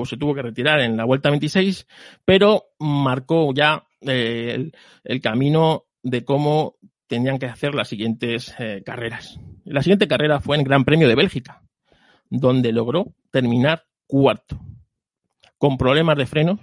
se 0.05 0.17
tuvo 0.17 0.35
que 0.35 0.41
retirar 0.41 0.79
en 0.81 0.97
la 0.97 1.05
vuelta 1.05 1.29
26, 1.29 1.87
pero 2.25 2.65
marcó 2.79 3.53
ya 3.53 3.85
eh, 4.01 4.51
el, 4.55 4.75
el 5.03 5.21
camino 5.21 5.85
de 6.03 6.23
cómo 6.23 6.75
tenían 7.07 7.39
que 7.39 7.45
hacer 7.45 7.73
las 7.73 7.87
siguientes 7.87 8.53
eh, 8.59 8.83
carreras. 8.85 9.39
La 9.65 9.81
siguiente 9.81 10.07
carrera 10.07 10.39
fue 10.39 10.55
en 10.55 10.61
el 10.61 10.67
Gran 10.67 10.85
Premio 10.85 11.07
de 11.07 11.15
Bélgica, 11.15 11.63
donde 12.29 12.71
logró 12.71 13.13
terminar 13.31 13.85
cuarto, 14.05 14.59
con 15.57 15.77
problemas 15.77 16.17
de 16.17 16.25
frenos, 16.25 16.59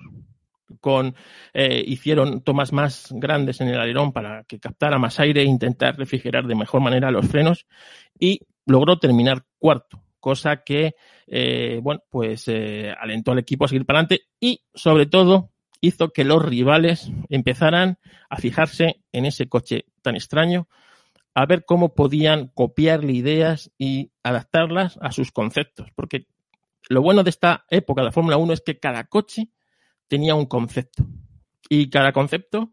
con 0.81 1.15
eh, 1.53 1.83
hicieron 1.87 2.43
tomas 2.43 2.73
más 2.73 3.09
grandes 3.11 3.61
en 3.61 3.69
el 3.69 3.79
alerón 3.79 4.13
para 4.13 4.45
que 4.45 4.61
captara 4.61 4.99
más 4.99 5.21
aire 5.21 5.43
e 5.43 5.47
intentar 5.47 5.97
refrigerar 5.97 6.47
de 6.47 6.55
mejor 6.55 6.81
manera 6.81 7.11
los 7.11 7.27
frenos 7.27 7.67
y 8.19 8.41
logró 8.67 8.99
terminar 8.99 9.45
cuarto, 9.59 10.03
cosa 10.25 10.65
que 10.65 10.97
eh, 11.27 11.81
bueno 11.83 12.03
pues 12.09 12.49
eh, 12.49 12.95
alentó 12.99 13.33
al 13.33 13.41
equipo 13.41 13.67
a 13.67 13.69
seguir 13.69 13.85
para 13.85 13.99
adelante 13.99 14.25
y 14.41 14.63
sobre 14.73 15.05
todo 15.05 15.51
hizo 15.83 16.15
que 16.15 16.25
los 16.25 16.43
rivales 16.43 17.11
empezaran 17.29 17.99
a 18.31 18.39
fijarse 18.39 19.03
en 19.13 19.27
ese 19.27 19.51
coche 19.51 19.85
tan 20.01 20.17
extraño 20.17 20.67
a 21.35 21.45
ver 21.45 21.67
cómo 21.67 21.95
podían 21.95 22.49
copiarle 22.49 23.13
ideas 23.13 23.71
y 23.77 24.13
adaptarlas 24.23 24.99
a 25.03 25.13
sus 25.13 25.31
conceptos. 25.31 25.91
Porque 25.95 26.27
lo 26.89 27.03
bueno 27.03 27.23
de 27.23 27.29
esta 27.31 27.67
época 27.69 28.01
de 28.01 28.07
la 28.07 28.13
Fórmula 28.13 28.39
1 28.39 28.53
es 28.55 28.61
que 28.63 28.79
cada 28.79 29.05
coche 29.05 29.51
tenía 30.09 30.35
un 30.37 30.47
concepto. 30.47 31.05
Y 31.69 31.91
cada 31.91 32.13
concepto 32.13 32.73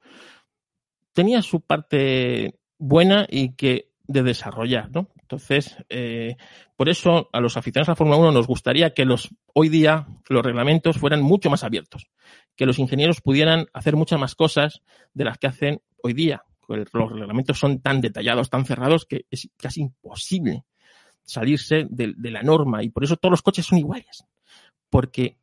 tenía 1.12 1.42
su 1.42 1.60
parte 1.60 2.60
buena 2.78 3.28
y 3.30 3.56
que 3.56 3.90
de 4.04 4.24
desarrollar, 4.24 4.90
¿no? 4.92 5.10
Entonces, 5.32 5.78
eh, 5.88 6.36
por 6.76 6.90
eso 6.90 7.30
a 7.32 7.40
los 7.40 7.56
aficionados 7.56 7.88
a 7.88 7.92
la 7.94 7.96
Fórmula 7.96 8.18
1 8.18 8.32
nos 8.34 8.48
gustaría 8.48 8.94
que 8.94 9.06
los 9.06 9.30
hoy 9.54 9.70
día 9.70 10.06
los 10.28 10.44
reglamentos 10.44 10.98
fueran 10.98 11.22
mucho 11.22 11.50
más 11.50 11.64
abiertos, 11.64 12.08
que 12.58 12.66
los 12.66 12.80
ingenieros 12.80 13.22
pudieran 13.22 13.68
hacer 13.72 13.96
muchas 13.96 14.20
más 14.20 14.36
cosas 14.36 14.82
de 15.14 15.24
las 15.24 15.38
que 15.38 15.48
hacen 15.48 15.82
hoy 16.04 16.12
día. 16.12 16.44
Los 16.68 16.92
reglamentos 16.92 17.58
son 17.58 17.80
tan 17.80 18.02
detallados, 18.02 18.50
tan 18.50 18.66
cerrados, 18.66 19.06
que 19.06 19.26
es 19.32 19.50
casi 19.56 19.84
imposible 19.84 20.66
salirse 21.24 21.86
de, 21.90 22.14
de 22.18 22.32
la 22.32 22.44
norma 22.44 22.84
y 22.84 22.90
por 22.90 23.06
eso 23.06 23.16
todos 23.16 23.32
los 23.32 23.42
coches 23.42 23.66
son 23.66 23.80
iguales. 23.80 24.26
Porque 24.90 25.38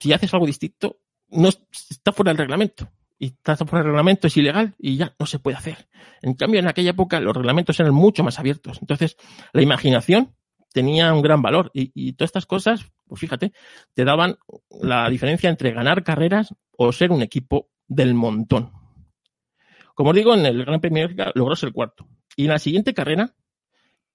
si 0.00 0.10
haces 0.14 0.32
algo 0.32 0.46
distinto, 0.46 1.00
no 1.28 1.50
está 1.50 2.12
fuera 2.12 2.30
del 2.30 2.38
reglamento 2.38 2.88
y 3.22 3.26
está 3.26 3.54
fuera 3.54 3.84
del 3.84 3.92
reglamento, 3.92 4.26
es 4.26 4.36
ilegal 4.36 4.74
y 4.80 4.96
ya 4.96 5.14
no 5.16 5.26
se 5.26 5.38
puede 5.38 5.56
hacer. 5.56 5.86
En 6.22 6.34
cambio, 6.34 6.58
en 6.58 6.66
aquella 6.66 6.90
época 6.90 7.20
los 7.20 7.36
reglamentos 7.36 7.78
eran 7.78 7.94
mucho 7.94 8.24
más 8.24 8.40
abiertos. 8.40 8.78
Entonces, 8.80 9.16
la 9.52 9.62
imaginación 9.62 10.34
tenía 10.72 11.14
un 11.14 11.22
gran 11.22 11.40
valor 11.40 11.70
y, 11.72 12.14
todas 12.14 12.30
estas 12.30 12.46
cosas, 12.46 12.90
pues 13.06 13.20
fíjate, 13.20 13.52
te 13.94 14.04
daban 14.04 14.38
la 14.70 15.08
diferencia 15.08 15.48
entre 15.48 15.70
ganar 15.70 16.02
carreras 16.02 16.52
o 16.72 16.90
ser 16.90 17.12
un 17.12 17.22
equipo 17.22 17.70
del 17.86 18.12
montón. 18.14 18.72
Como 19.94 20.10
os 20.10 20.16
digo, 20.16 20.34
en 20.34 20.44
el 20.44 20.64
Gran 20.64 20.80
Premio 20.80 21.02
de 21.02 21.06
Bélgica 21.06 21.30
logró 21.36 21.54
ser 21.54 21.68
el 21.68 21.74
cuarto. 21.74 22.08
Y 22.34 22.46
en 22.46 22.50
la 22.50 22.58
siguiente 22.58 22.92
carrera, 22.92 23.36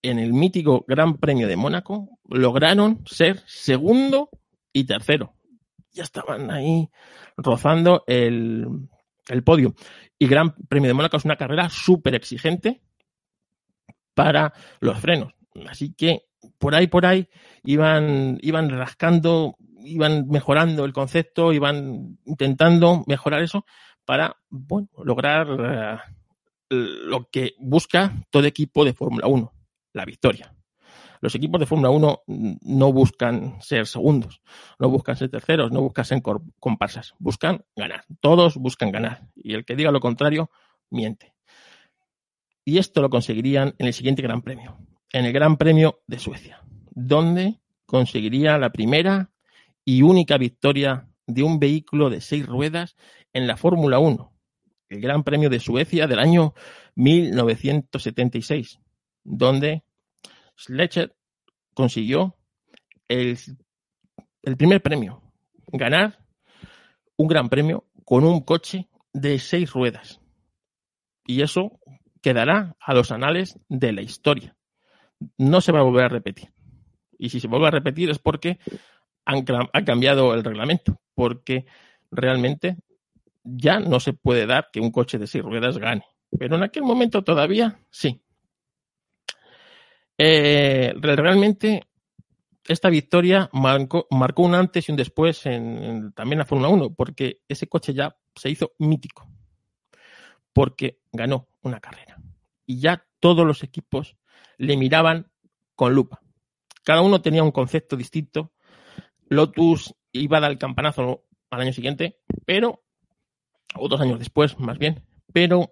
en 0.02 0.20
el 0.20 0.34
mítico 0.34 0.84
Gran 0.86 1.16
Premio 1.16 1.48
de 1.48 1.56
Mónaco, 1.56 2.20
lograron 2.28 3.06
ser 3.06 3.42
segundo 3.46 4.30
y 4.74 4.84
tercero. 4.84 5.34
Ya 5.94 6.04
estaban 6.04 6.52
ahí 6.52 6.90
rozando 7.38 8.04
el, 8.06 8.68
el 9.30 9.44
podio. 9.44 9.76
Y 10.18 10.28
Gran 10.28 10.56
Premio 10.68 10.88
de 10.88 10.94
Mónaco 10.94 11.18
es 11.18 11.26
una 11.26 11.36
carrera 11.36 11.70
súper 11.70 12.16
exigente 12.16 12.82
para 14.14 14.54
los 14.80 15.00
frenos. 15.00 15.34
Así 15.68 15.94
que 15.94 16.24
por 16.58 16.76
ahí, 16.76 16.88
por 16.88 17.06
ahí, 17.06 17.28
iban, 17.64 18.38
iban 18.42 18.70
rascando, 18.70 19.56
iban 19.84 20.28
mejorando 20.28 20.86
el 20.86 20.94
concepto, 20.94 21.54
iban 21.54 22.18
intentando 22.26 23.04
mejorar 23.08 23.42
eso 23.42 23.66
para 24.06 24.38
bueno, 24.50 24.90
lograr 25.04 25.50
uh, 25.50 26.00
lo 26.70 27.30
que 27.30 27.56
busca 27.60 28.14
todo 28.30 28.46
equipo 28.46 28.86
de 28.86 28.94
Fórmula 28.94 29.28
1, 29.28 29.54
la 29.94 30.06
victoria. 30.06 30.57
Los 31.22 31.36
equipos 31.36 31.60
de 31.60 31.66
Fórmula 31.66 31.90
1 31.90 32.24
no 32.28 32.94
buscan 32.94 33.62
ser 33.62 33.88
segundos, 33.88 34.42
no 34.80 34.90
buscan 34.90 35.16
ser 35.16 35.30
terceros, 35.30 35.72
no 35.72 35.82
buscan 35.82 36.06
ser 36.06 36.22
comparsas, 36.60 37.14
buscan 37.20 37.66
ganar. 37.76 38.06
Todos 38.20 38.56
buscan 38.58 38.92
ganar. 38.92 39.28
Y 39.36 39.54
el 39.54 39.66
que 39.66 39.76
diga 39.76 39.92
lo 39.92 40.00
contrario, 40.00 40.50
miente. 40.90 41.34
Y 42.66 42.78
esto 42.78 43.02
lo 43.02 43.10
conseguirían 43.10 43.76
en 43.78 43.88
el 43.88 43.94
siguiente 43.94 44.22
Gran 44.22 44.42
Premio, 44.42 44.78
en 45.14 45.26
el 45.26 45.34
Gran 45.34 45.58
Premio 45.58 46.02
de 46.06 46.20
Suecia, 46.20 46.62
donde 46.92 47.60
conseguiría 47.86 48.58
la 48.58 48.72
primera 48.72 49.32
y 49.86 50.02
única 50.02 50.38
victoria 50.38 51.08
de 51.26 51.44
un 51.44 51.60
vehículo 51.60 52.10
de 52.10 52.22
seis 52.22 52.46
ruedas 52.46 52.98
en 53.34 53.48
la 53.48 53.58
Fórmula 53.58 54.00
1, 54.00 54.34
el 54.90 55.02
Gran 55.02 55.24
Premio 55.24 55.50
de 55.50 55.60
Suecia 55.60 56.08
del 56.08 56.20
año 56.20 56.54
1976, 56.96 58.80
donde 59.24 59.84
Sledger 60.58 61.16
consiguió 61.74 62.36
el, 63.08 63.38
primer 64.58 64.82
premio, 64.82 65.22
ganar 65.68 66.26
un 67.16 67.28
gran 67.28 67.50
premio 67.50 67.86
con 68.04 68.24
un 68.24 68.42
coche 68.42 68.90
de 69.14 69.40
seis 69.40 69.72
ruedas. 69.72 70.20
Y 71.26 71.42
eso 71.42 71.80
quedará 72.22 72.76
a 72.80 72.94
los 72.94 73.12
anales 73.12 73.60
de 73.70 73.92
la 73.92 74.02
historia. 74.02 74.56
No 75.38 75.62
se 75.62 75.72
va 75.72 75.80
a 75.80 75.84
volver 75.84 76.06
a 76.06 76.10
repetir. 76.10 76.52
Y 77.18 77.30
si 77.30 77.40
se 77.40 77.48
vuelve 77.48 77.68
a 77.68 77.72
repetir 77.72 78.10
es 78.10 78.20
porque 78.20 78.60
han, 79.26 79.46
han 79.74 79.86
cambiado 79.86 80.34
el 80.34 80.44
reglamento, 80.44 81.00
porque 81.16 81.66
realmente 82.12 82.78
ya 83.44 83.80
no 83.80 84.00
se 84.00 84.14
puede 84.14 84.46
dar 84.46 84.70
que 84.72 84.80
un 84.80 84.92
coche 84.92 85.18
de 85.18 85.28
seis 85.28 85.44
ruedas 85.44 85.78
gane. 85.78 86.06
Pero 86.38 86.56
en 86.56 86.64
aquel 86.64 86.84
momento 86.84 87.24
todavía 87.24 87.80
sí. 87.90 88.22
Eh, 90.18 90.94
realmente 91.00 91.84
esta 92.68 92.90
victoria 92.90 93.50
marcó, 93.54 94.08
marcó, 94.12 94.44
un 94.44 94.56
antes 94.56 94.88
y 94.88 94.92
un 94.92 94.98
después 94.98 95.46
en, 95.46 95.84
en 95.84 96.12
también 96.14 96.40
la 96.40 96.46
Fórmula 96.46 96.70
1, 96.70 96.94
porque 96.96 97.42
ese 97.48 97.68
coche 97.68 97.94
ya 97.94 98.18
se 98.36 98.50
hizo 98.50 98.74
mítico, 98.80 99.28
porque 100.54 101.00
ganó 101.12 101.48
una 101.62 101.80
carrera. 101.80 102.18
Y 102.66 102.80
ya 102.80 103.06
todos 103.20 103.46
los 103.46 103.64
equipos 103.64 104.18
le 104.58 104.76
miraban 104.76 105.32
con 105.76 105.94
lupa. 105.94 106.20
Cada 106.84 107.02
uno 107.02 107.22
tenía 107.22 107.44
un 107.44 107.52
concepto 107.52 107.96
distinto. 107.96 108.52
Lotus 109.30 109.94
iba 110.12 110.38
a 110.38 110.42
dar 110.42 110.52
el 110.52 110.58
campanazo 110.58 111.24
al 111.50 111.62
año 111.62 111.74
siguiente, 111.74 112.20
pero, 112.46 112.84
o 113.76 113.88
dos 113.88 114.02
años 114.02 114.20
después, 114.20 114.60
más 114.60 114.78
bien, 114.78 115.04
pero 115.32 115.72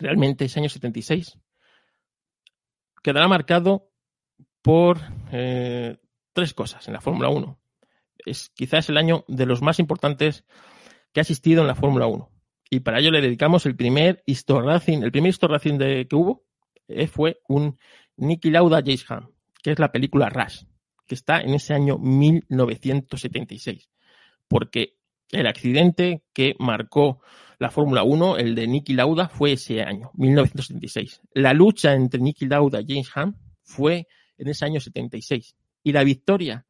realmente 0.00 0.46
ese 0.46 0.60
año 0.60 0.68
76 0.68 1.38
quedará 3.04 3.28
marcado 3.28 3.92
por 4.62 4.98
eh, 5.30 5.98
tres 6.32 6.54
cosas 6.54 6.88
en 6.88 6.94
la 6.94 7.02
Fórmula 7.02 7.28
1. 7.28 7.60
Es 8.24 8.48
quizás 8.54 8.88
el 8.88 8.96
año 8.96 9.24
de 9.28 9.44
los 9.44 9.60
más 9.60 9.78
importantes 9.78 10.44
que 11.12 11.20
ha 11.20 11.22
asistido 11.22 11.60
en 11.60 11.68
la 11.68 11.74
Fórmula 11.74 12.06
1. 12.06 12.30
Y 12.70 12.80
para 12.80 12.98
ello 12.98 13.10
le 13.10 13.20
dedicamos 13.20 13.66
el 13.66 13.76
primer 13.76 14.22
Histo 14.24 14.60
Racing, 14.60 15.02
el 15.02 15.12
primer 15.12 15.28
Histo 15.30 15.48
Racing 15.48 15.76
de, 15.76 16.08
que 16.08 16.16
hubo 16.16 16.46
eh, 16.88 17.06
fue 17.06 17.42
un 17.46 17.78
Nicky 18.16 18.50
Lauda 18.50 18.80
James 18.82 19.08
Hunt, 19.08 19.28
que 19.62 19.72
es 19.72 19.78
la 19.78 19.92
película 19.92 20.30
Rush, 20.30 20.62
que 21.06 21.14
está 21.14 21.42
en 21.42 21.52
ese 21.52 21.74
año 21.74 21.98
1976. 21.98 23.90
Porque 24.48 24.96
el 25.30 25.46
accidente 25.46 26.24
que 26.32 26.56
marcó 26.58 27.20
la 27.58 27.70
Fórmula 27.70 28.02
1, 28.02 28.38
el 28.38 28.54
de 28.54 28.66
Nicky 28.66 28.94
Lauda, 28.94 29.28
fue 29.28 29.52
ese 29.52 29.82
año, 29.82 30.10
1976. 30.14 31.22
La 31.34 31.52
lucha 31.52 31.94
entre 31.94 32.20
Nicky 32.20 32.46
Lauda 32.46 32.80
y 32.80 32.86
James 32.88 33.10
Hunt 33.16 33.36
fue 33.62 34.06
en 34.38 34.48
ese 34.48 34.64
año 34.64 34.80
76. 34.80 35.56
Y 35.82 35.92
la 35.92 36.04
victoria 36.04 36.66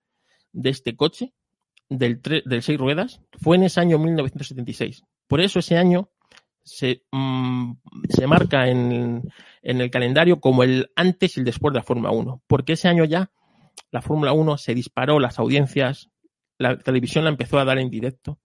de 0.53 0.71
este 0.71 0.97
coche, 0.97 1.33
del, 1.89 2.21
del 2.23 2.63
seis 2.63 2.79
ruedas, 2.79 3.21
fue 3.41 3.57
en 3.57 3.65
ese 3.65 3.81
año 3.81 3.99
1976. 3.99 5.05
Por 5.27 5.41
eso 5.41 5.59
ese 5.59 5.77
año 5.77 6.11
se, 6.63 7.05
mmm, 7.13 7.73
se 8.09 8.27
marca 8.27 8.69
en, 8.69 9.23
en, 9.63 9.81
el 9.81 9.91
calendario 9.91 10.41
como 10.41 10.63
el 10.63 10.91
antes 10.97 11.37
y 11.37 11.41
el 11.41 11.47
después 11.47 11.73
de 11.73 11.79
la 11.79 11.85
Fórmula 11.85 12.11
1. 12.11 12.43
Porque 12.47 12.75
ese 12.75 12.89
año 12.89 13.05
ya 13.05 13.31
la 13.91 14.03
Fórmula 14.03 14.33
1 14.33 14.59
se 14.59 14.75
disparó 14.75 15.21
las 15.21 15.39
audiencias, 15.39 16.11
la 16.59 16.79
televisión 16.79 17.25
la 17.25 17.31
empezó 17.31 17.59
a 17.59 17.65
dar 17.65 17.79
en 17.79 17.91
directo. 17.91 18.39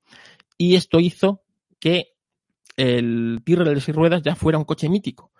Y 0.57 0.75
esto 0.75 0.99
hizo 0.99 1.43
que 1.79 2.13
el 2.77 3.41
Tyrrell 3.43 3.73
de 3.73 3.81
seis 3.81 3.95
ruedas 3.95 4.21
ya 4.21 4.35
fuera 4.35 4.57
un 4.57 4.65
coche 4.65 4.89
mítico, 4.89 5.31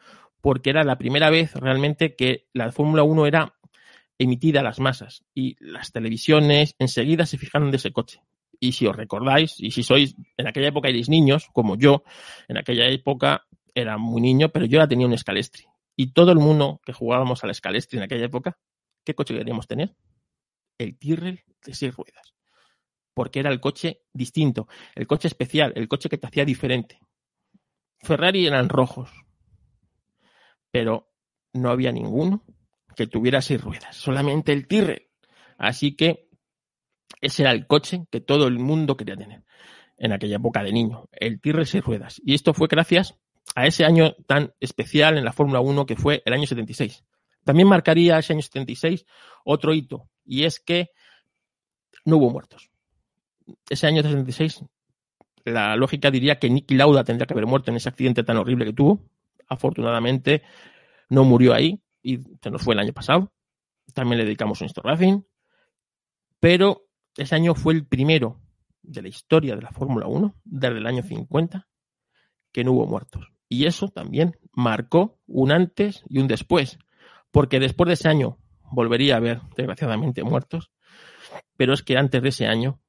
porque 0.42 0.70
era 0.70 0.84
la 0.84 0.98
primera 0.98 1.30
vez 1.30 1.54
realmente 1.54 2.16
que 2.16 2.48
la 2.54 2.72
Fórmula 2.72 3.04
1 3.04 3.26
era 3.26 3.56
emitida 4.18 4.60
a 4.60 4.64
las 4.64 4.80
masas 4.80 5.24
y 5.34 5.56
las 5.60 5.92
televisiones 5.92 6.76
enseguida 6.78 7.26
se 7.26 7.38
fijaron 7.38 7.72
de 7.72 7.78
ese 7.78 7.92
coche. 7.92 8.22
Y 8.60 8.74
si 8.74 8.86
os 8.86 8.96
recordáis, 8.96 9.56
y 9.58 9.72
si 9.72 9.84
sois 9.84 10.16
en 10.38 10.48
aquella 10.48 10.68
época 10.68 10.90
erais 10.90 11.08
niños, 11.08 11.48
como 11.54 11.78
yo, 11.78 12.04
en 12.50 12.58
aquella 12.58 12.88
época 12.88 13.48
era 13.74 13.98
muy 13.98 14.22
niño, 14.22 14.50
pero 14.50 14.66
yo 14.66 14.80
ya 14.80 14.88
tenía 14.88 15.08
un 15.08 15.18
Scalestri. 15.18 15.66
Y 15.96 16.12
todo 16.12 16.34
el 16.34 16.40
mundo 16.40 16.82
que 16.86 16.92
jugábamos 16.92 17.44
al 17.44 17.56
Scalestri 17.56 17.98
en 17.98 18.04
aquella 18.04 18.26
época, 18.26 18.58
¿qué 19.06 19.16
coche 19.16 19.36
queríamos 19.36 19.68
tener? 19.68 19.96
El 20.78 20.98
Tyrrell 20.98 21.44
de 21.66 21.74
seis 21.74 21.96
ruedas. 21.96 22.34
Porque 23.14 23.40
era 23.40 23.50
el 23.50 23.62
coche 23.62 24.02
distinto, 24.14 24.68
el 24.96 25.08
coche 25.08 25.30
especial, 25.30 25.72
el 25.76 25.88
coche 25.88 26.10
que 26.10 26.18
te 26.18 26.28
hacía 26.28 26.44
diferente. 26.44 27.00
Ferrari 28.02 28.47
eran 28.47 28.70
rojos, 28.70 29.10
pero 30.72 31.12
no 31.54 31.70
había 31.70 31.91
ninguno 31.91 32.43
que 32.95 33.08
tuviera 33.08 33.41
seis 33.41 33.62
ruedas, 33.62 33.95
solamente 33.95 34.52
el 34.52 34.68
Tyrrell. 34.68 35.08
Así 35.58 35.95
que 35.95 36.30
ese 37.22 37.43
era 37.43 37.52
el 37.52 37.68
coche 37.68 38.06
que 38.12 38.22
todo 38.22 38.47
el 38.47 38.60
mundo 38.60 38.95
quería 38.97 39.16
tener 39.16 39.43
en 39.97 40.14
aquella 40.14 40.38
época 40.38 40.64
de 40.64 40.72
niño, 40.72 41.10
el 41.12 41.41
Tyrrell 41.41 41.66
seis 41.66 41.84
ruedas. 41.84 42.22
Y 42.24 42.34
esto 42.34 42.54
fue 42.54 42.68
gracias 42.70 43.16
a 43.56 43.66
ese 43.66 43.86
año 43.86 44.14
tan 44.28 44.54
especial 44.60 45.18
en 45.18 45.26
la 45.26 45.34
Fórmula 45.34 45.60
1 45.60 45.86
que 45.86 45.95
fue 45.95 46.22
el 46.26 46.34
año 46.34 46.45
76. 46.45 47.04
También 47.43 47.68
marcaría 47.68 48.20
ese 48.20 48.34
año 48.34 48.41
76 48.41 49.06
otro 49.43 49.74
hito, 49.74 50.10
y 50.24 50.45
es 50.45 50.60
que 50.60 50.91
no 52.06 52.18
hubo 52.18 52.30
muertos. 52.30 52.70
Ese 53.70 53.88
año 53.88 54.04
76 54.04 54.64
la 55.50 55.76
lógica 55.76 56.12
diría 56.12 56.39
que 56.39 56.50
Nicky 56.50 56.76
Lauda 56.76 57.04
tendría 57.04 57.26
que 57.26 57.34
haber 57.34 57.45
muerto 57.45 57.72
en 57.72 57.78
ese 57.78 57.89
accidente 57.89 58.24
tan 58.24 58.38
horrible 58.38 58.66
que 58.66 58.74
tuvo. 58.74 59.06
Afortunadamente 59.47 60.43
no 61.10 61.24
murió 61.24 61.54
ahí 61.54 61.82
y 62.02 62.20
se 62.41 62.52
nos 62.52 62.62
fue 62.62 62.74
el 62.74 62.80
año 62.80 62.93
pasado. 62.93 63.32
También 63.93 64.20
le 64.20 64.26
dedicamos 64.26 64.62
un 64.62 64.68
Esto 64.68 64.82
Racing. 64.82 65.22
Pero 66.39 66.86
ese 67.18 67.36
año 67.36 67.56
fue 67.56 67.74
el 67.74 67.86
primero 67.86 68.39
de 68.82 69.02
la 69.02 69.10
historia 69.10 69.56
de 69.56 69.62
la 69.62 69.72
Fórmula 69.72 70.08
1, 70.08 70.36
desde 70.45 70.78
el 70.78 70.88
año 70.88 71.04
50, 71.04 71.68
que 72.52 72.64
no 72.64 72.72
hubo 72.72 72.86
muertos. 72.86 73.32
Y 73.50 73.66
eso 73.66 73.89
también 73.89 74.38
marcó 74.54 75.20
un 75.28 75.52
antes 75.52 76.04
y 76.08 76.20
un 76.20 76.28
después, 76.28 76.80
porque 77.32 77.60
después 77.60 77.88
de 77.88 77.93
ese 77.93 78.08
año 78.08 78.38
volvería 78.72 79.16
a 79.16 79.18
haber, 79.18 79.41
desgraciadamente, 79.58 80.24
muertos, 80.24 80.72
pero 81.58 81.74
es 81.74 81.84
que 81.84 81.97
antes 81.97 82.22
de 82.22 82.30
ese 82.30 82.45
año 82.45 82.80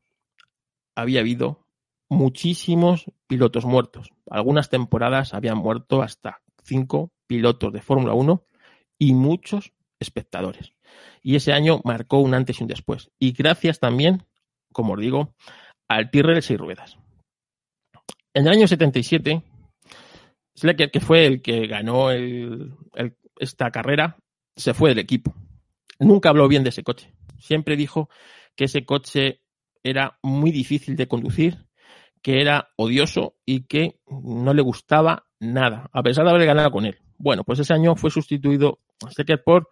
había 0.95 1.21
habido 1.21 1.67
muchísimos 2.11 3.07
pilotos 3.27 3.65
muertos. 3.65 4.11
Algunas 4.29 4.69
temporadas 4.69 5.33
habían 5.33 5.57
muerto 5.57 6.03
hasta 6.03 6.43
cinco 6.63 7.13
pilotos 7.27 7.73
de 7.73 7.81
Fórmula 7.81 8.13
1 8.13 8.45
y 8.99 9.15
muchos 9.15 9.73
espectadores. 9.99 10.73
Y 11.23 11.37
ese 11.37 11.53
año 11.53 11.81
marcó 11.85 12.19
un 12.19 12.35
antes 12.35 12.61
y 12.61 12.65
un 12.65 12.69
después. 12.69 13.11
Y 13.19 13.33
gracias 13.33 13.79
también, 13.79 14.25
como 14.73 14.95
os 14.95 15.01
digo, 15.01 15.35
al 15.89 16.11
Tyrrell 16.11 16.43
seis 16.43 16.59
ruedas. 16.59 16.99
En 18.35 18.47
el 18.47 18.53
año 18.53 18.69
77, 18.69 19.43
Schlecker, 20.57 20.91
que 20.91 21.01
fue 21.01 21.27
el 21.27 21.43
que 21.43 21.67
ganó 21.67 22.11
esta 23.39 23.71
carrera, 23.71 24.19
se 24.57 24.75
fue 24.75 24.91
del 24.91 24.99
equipo. 24.99 25.35
Nunca 25.99 26.31
habló 26.31 26.49
bien 26.49 26.65
de 26.65 26.71
ese 26.71 26.83
coche. 26.83 27.13
Siempre 27.39 27.77
dijo 27.77 28.09
que 28.57 28.65
ese 28.65 28.85
coche 28.85 29.41
era 29.83 30.19
muy 30.23 30.51
difícil 30.51 30.97
de 30.97 31.09
conducir, 31.09 31.67
que 32.23 32.41
era 32.41 32.71
odioso 32.77 33.37
y 33.47 33.63
que 33.67 34.01
no 34.09 34.53
le 34.55 34.63
gustaba 34.63 35.27
nada, 35.39 35.89
a 35.93 36.03
pesar 36.03 36.25
de 36.25 36.31
haber 36.31 36.47
ganado 36.47 36.71
con 36.71 36.85
él. 36.85 36.99
Bueno, 37.19 37.45
pues 37.45 37.59
ese 37.59 37.73
año 37.75 37.97
fue 37.97 38.11
sustituido 38.11 38.81
Stecker 39.11 39.43
por 39.43 39.71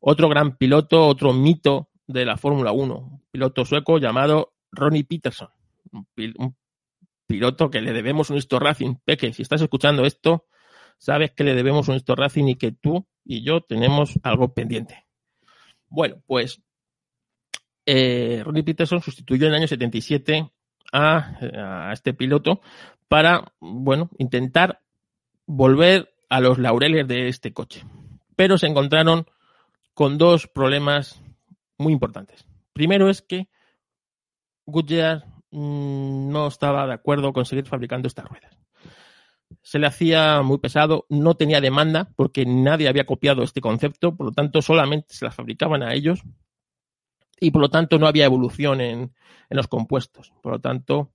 otro 0.00 0.28
gran 0.28 0.56
piloto, 0.56 1.06
otro 1.06 1.32
mito 1.32 1.90
de 2.06 2.24
la 2.24 2.36
Fórmula 2.36 2.72
1, 2.72 2.94
un 2.96 3.22
piloto 3.30 3.64
sueco 3.64 3.98
llamado 3.98 4.54
Ronnie 4.72 5.04
Peterson, 5.04 5.48
un, 5.92 6.06
pil- 6.14 6.34
un 6.38 6.56
piloto 7.26 7.70
que 7.70 7.80
le 7.80 7.92
debemos 7.92 8.30
un 8.30 8.36
Histo 8.38 8.58
Racing. 8.58 8.96
Peque, 9.04 9.32
si 9.32 9.42
estás 9.42 9.60
escuchando 9.62 10.04
esto, 10.04 10.46
sabes 10.98 11.32
que 11.32 11.44
le 11.44 11.54
debemos 11.54 11.88
un 11.88 11.96
Histo 11.96 12.16
Racing 12.16 12.46
y 12.48 12.56
que 12.56 12.72
tú 12.72 13.06
y 13.24 13.42
yo 13.44 13.60
tenemos 13.60 14.18
algo 14.22 14.52
pendiente. 14.54 15.06
Bueno, 15.88 16.22
pues 16.26 16.62
eh, 17.86 18.42
Ronnie 18.44 18.62
Peterson 18.64 19.00
sustituyó 19.00 19.46
en 19.46 19.52
el 19.52 19.58
año 19.58 19.68
77 19.68 20.50
a, 20.92 21.90
este 21.92 22.14
piloto 22.14 22.60
para, 23.08 23.52
bueno, 23.60 24.10
intentar 24.18 24.80
volver 25.46 26.12
a 26.28 26.40
los 26.40 26.58
laureles 26.58 27.06
de 27.08 27.28
este 27.28 27.52
coche. 27.52 27.84
Pero 28.36 28.58
se 28.58 28.66
encontraron 28.66 29.26
con 29.94 30.18
dos 30.18 30.46
problemas 30.46 31.22
muy 31.76 31.92
importantes. 31.92 32.46
Primero 32.72 33.10
es 33.10 33.22
que 33.22 33.48
Goodyear 34.66 35.24
mm, 35.50 36.30
no 36.30 36.46
estaba 36.46 36.86
de 36.86 36.94
acuerdo 36.94 37.32
con 37.32 37.44
seguir 37.44 37.66
fabricando 37.66 38.06
estas 38.06 38.26
ruedas. 38.26 38.56
Se 39.62 39.80
le 39.80 39.88
hacía 39.88 40.42
muy 40.42 40.58
pesado, 40.58 41.06
no 41.08 41.34
tenía 41.34 41.60
demanda 41.60 42.12
porque 42.16 42.46
nadie 42.46 42.88
había 42.88 43.04
copiado 43.04 43.42
este 43.42 43.60
concepto, 43.60 44.16
por 44.16 44.26
lo 44.26 44.32
tanto 44.32 44.62
solamente 44.62 45.12
se 45.12 45.24
las 45.24 45.34
fabricaban 45.34 45.82
a 45.82 45.92
ellos 45.92 46.22
y 47.40 47.50
por 47.50 47.62
lo 47.62 47.70
tanto 47.70 47.98
no 47.98 48.06
había 48.06 48.26
evolución 48.26 48.80
en, 48.80 49.00
en 49.00 49.56
los 49.56 49.66
compuestos. 49.66 50.32
Por 50.42 50.52
lo 50.52 50.58
tanto, 50.60 51.10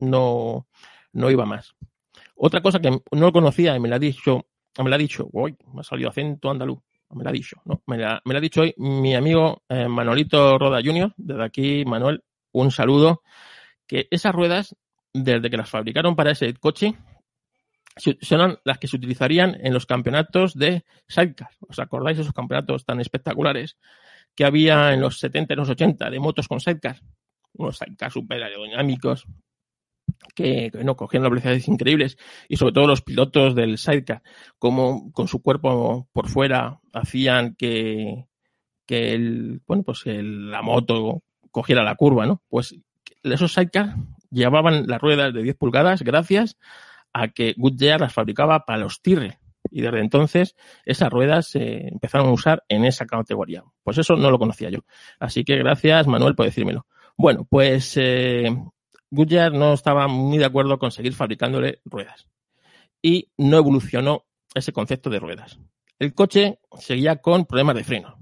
no, 0.00 0.66
no 1.12 1.30
iba 1.30 1.44
más. 1.44 1.74
Otra 2.34 2.60
cosa 2.62 2.80
que 2.80 3.00
no 3.12 3.32
conocía 3.32 3.76
y 3.76 3.80
me 3.80 3.88
la 3.88 3.96
ha 3.96 4.00
dicho, 4.00 4.46
me 4.82 4.90
la 4.90 4.96
ha 4.96 4.98
dicho, 4.98 5.28
uy, 5.32 5.56
me 5.72 5.80
ha 5.80 5.84
salido 5.84 6.08
acento 6.08 6.50
andaluz, 6.50 6.80
me 7.10 7.24
la 7.24 7.30
ha 7.30 7.32
dicho, 7.32 7.60
¿no? 7.64 7.82
Me 7.86 7.98
la, 7.98 8.20
me 8.24 8.32
la 8.32 8.38
ha 8.38 8.40
dicho 8.40 8.62
hoy 8.62 8.74
mi 8.78 9.14
amigo 9.14 9.62
eh, 9.68 9.88
Manolito 9.88 10.58
Roda 10.58 10.80
Jr. 10.82 11.12
Desde 11.16 11.44
aquí, 11.44 11.84
Manuel, 11.84 12.24
un 12.52 12.70
saludo. 12.70 13.22
Que 13.86 14.06
esas 14.10 14.34
ruedas, 14.34 14.76
desde 15.14 15.48
que 15.48 15.56
las 15.56 15.70
fabricaron 15.70 16.14
para 16.14 16.32
ese 16.32 16.52
coche, 16.54 16.94
son 18.20 18.58
las 18.64 18.78
que 18.78 18.86
se 18.86 18.96
utilizarían 18.96 19.56
en 19.60 19.72
los 19.72 19.86
campeonatos 19.86 20.54
de 20.54 20.84
sidecar. 21.08 21.48
¿Os 21.68 21.78
acordáis 21.78 22.18
de 22.18 22.22
esos 22.22 22.34
campeonatos 22.34 22.84
tan 22.84 23.00
espectaculares 23.00 23.76
que 24.38 24.44
había 24.44 24.94
en 24.94 25.00
los 25.00 25.18
70 25.18 25.52
y 25.52 25.56
los 25.56 25.68
80 25.68 26.10
de 26.10 26.20
motos 26.20 26.46
con 26.46 26.60
sidecar? 26.60 27.00
Unos 27.54 27.76
sidecar 27.76 28.12
super 28.12 28.40
aerodinámicos 28.40 29.26
que, 30.32 30.70
no 30.84 30.94
cogían 30.94 31.24
las 31.24 31.30
velocidades 31.30 31.66
increíbles 31.66 32.16
y 32.48 32.56
sobre 32.56 32.72
todo 32.72 32.86
los 32.86 33.02
pilotos 33.02 33.56
del 33.56 33.78
sidecar, 33.78 34.22
como 34.56 35.10
con 35.10 35.26
su 35.26 35.42
cuerpo 35.42 36.08
por 36.12 36.28
fuera 36.28 36.78
hacían 36.92 37.56
que, 37.56 38.26
el, 38.86 39.60
bueno, 39.66 39.82
pues 39.82 40.02
la 40.06 40.62
moto 40.62 41.24
cogiera 41.50 41.82
la 41.82 41.96
curva, 41.96 42.24
¿no? 42.24 42.40
Pues 42.48 42.76
esos 43.24 43.52
sidecar 43.52 43.96
llevaban 44.30 44.86
las 44.86 45.00
ruedas 45.00 45.34
de 45.34 45.42
10 45.42 45.56
pulgadas 45.56 46.02
gracias 46.02 46.56
a 47.12 47.26
que 47.26 47.54
Goodyear 47.56 48.02
las 48.02 48.14
fabricaba 48.14 48.64
para 48.64 48.78
los 48.78 49.02
Tyrrell. 49.02 49.36
Y 49.70 49.80
desde 49.80 50.00
entonces 50.00 50.56
esas 50.84 51.10
ruedas 51.10 51.48
se 51.48 51.88
empezaron 51.88 52.28
a 52.28 52.32
usar 52.32 52.64
en 52.68 52.84
esa 52.84 53.06
categoría. 53.06 53.64
Pues 53.82 53.98
eso 53.98 54.16
no 54.16 54.30
lo 54.30 54.38
conocía 54.38 54.70
yo. 54.70 54.80
Así 55.18 55.44
que 55.44 55.56
gracias, 55.56 56.06
Manuel, 56.06 56.34
por 56.34 56.46
decírmelo. 56.46 56.86
Bueno, 57.16 57.46
pues 57.48 57.96
eh, 57.96 58.54
no 59.10 59.72
estaba 59.72 60.08
muy 60.08 60.38
de 60.38 60.44
acuerdo 60.44 60.78
con 60.78 60.90
seguir 60.90 61.14
fabricándole 61.14 61.80
ruedas. 61.84 62.28
Y 63.02 63.30
no 63.36 63.58
evolucionó 63.58 64.24
ese 64.54 64.72
concepto 64.72 65.10
de 65.10 65.18
ruedas. 65.18 65.58
El 65.98 66.14
coche 66.14 66.60
seguía 66.78 67.16
con 67.16 67.44
problemas 67.44 67.76
de 67.76 67.84
freno. 67.84 68.18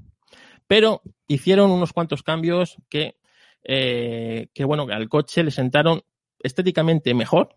Pero 0.66 1.02
hicieron 1.28 1.70
unos 1.70 1.92
cuantos 1.92 2.22
cambios 2.22 2.76
que, 2.88 3.18
eh, 3.64 4.48
que 4.54 4.64
bueno, 4.64 4.86
al 4.90 5.08
coche 5.08 5.42
le 5.44 5.50
sentaron 5.50 6.02
estéticamente 6.40 7.14
mejor 7.14 7.56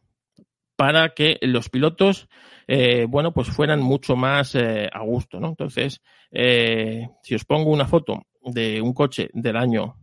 para 0.80 1.10
que 1.10 1.38
los 1.42 1.68
pilotos, 1.68 2.30
eh, 2.66 3.06
bueno, 3.06 3.34
pues 3.34 3.50
fueran 3.50 3.82
mucho 3.82 4.16
más 4.16 4.56
eh, 4.56 4.90
a 4.90 5.02
gusto, 5.02 5.38
¿no? 5.38 5.50
Entonces, 5.50 6.02
eh, 6.32 7.06
si 7.22 7.36
os 7.36 7.44
pongo 7.44 7.70
una 7.70 7.86
foto 7.86 8.22
de 8.42 8.82
un 8.82 8.94
coche 8.94 9.30
del 9.34 9.58
año 9.58 9.98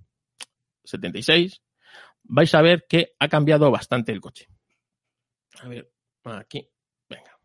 76, 0.85 1.63
vais 2.25 2.55
a 2.55 2.61
ver 2.61 2.85
que 2.87 3.15
ha 3.19 3.27
cambiado 3.29 3.71
bastante 3.71 4.13
el 4.13 4.21
coche. 4.21 4.49
A 5.63 5.69
ver, 5.69 5.91
aquí, 6.25 6.69
venga. 7.09 7.39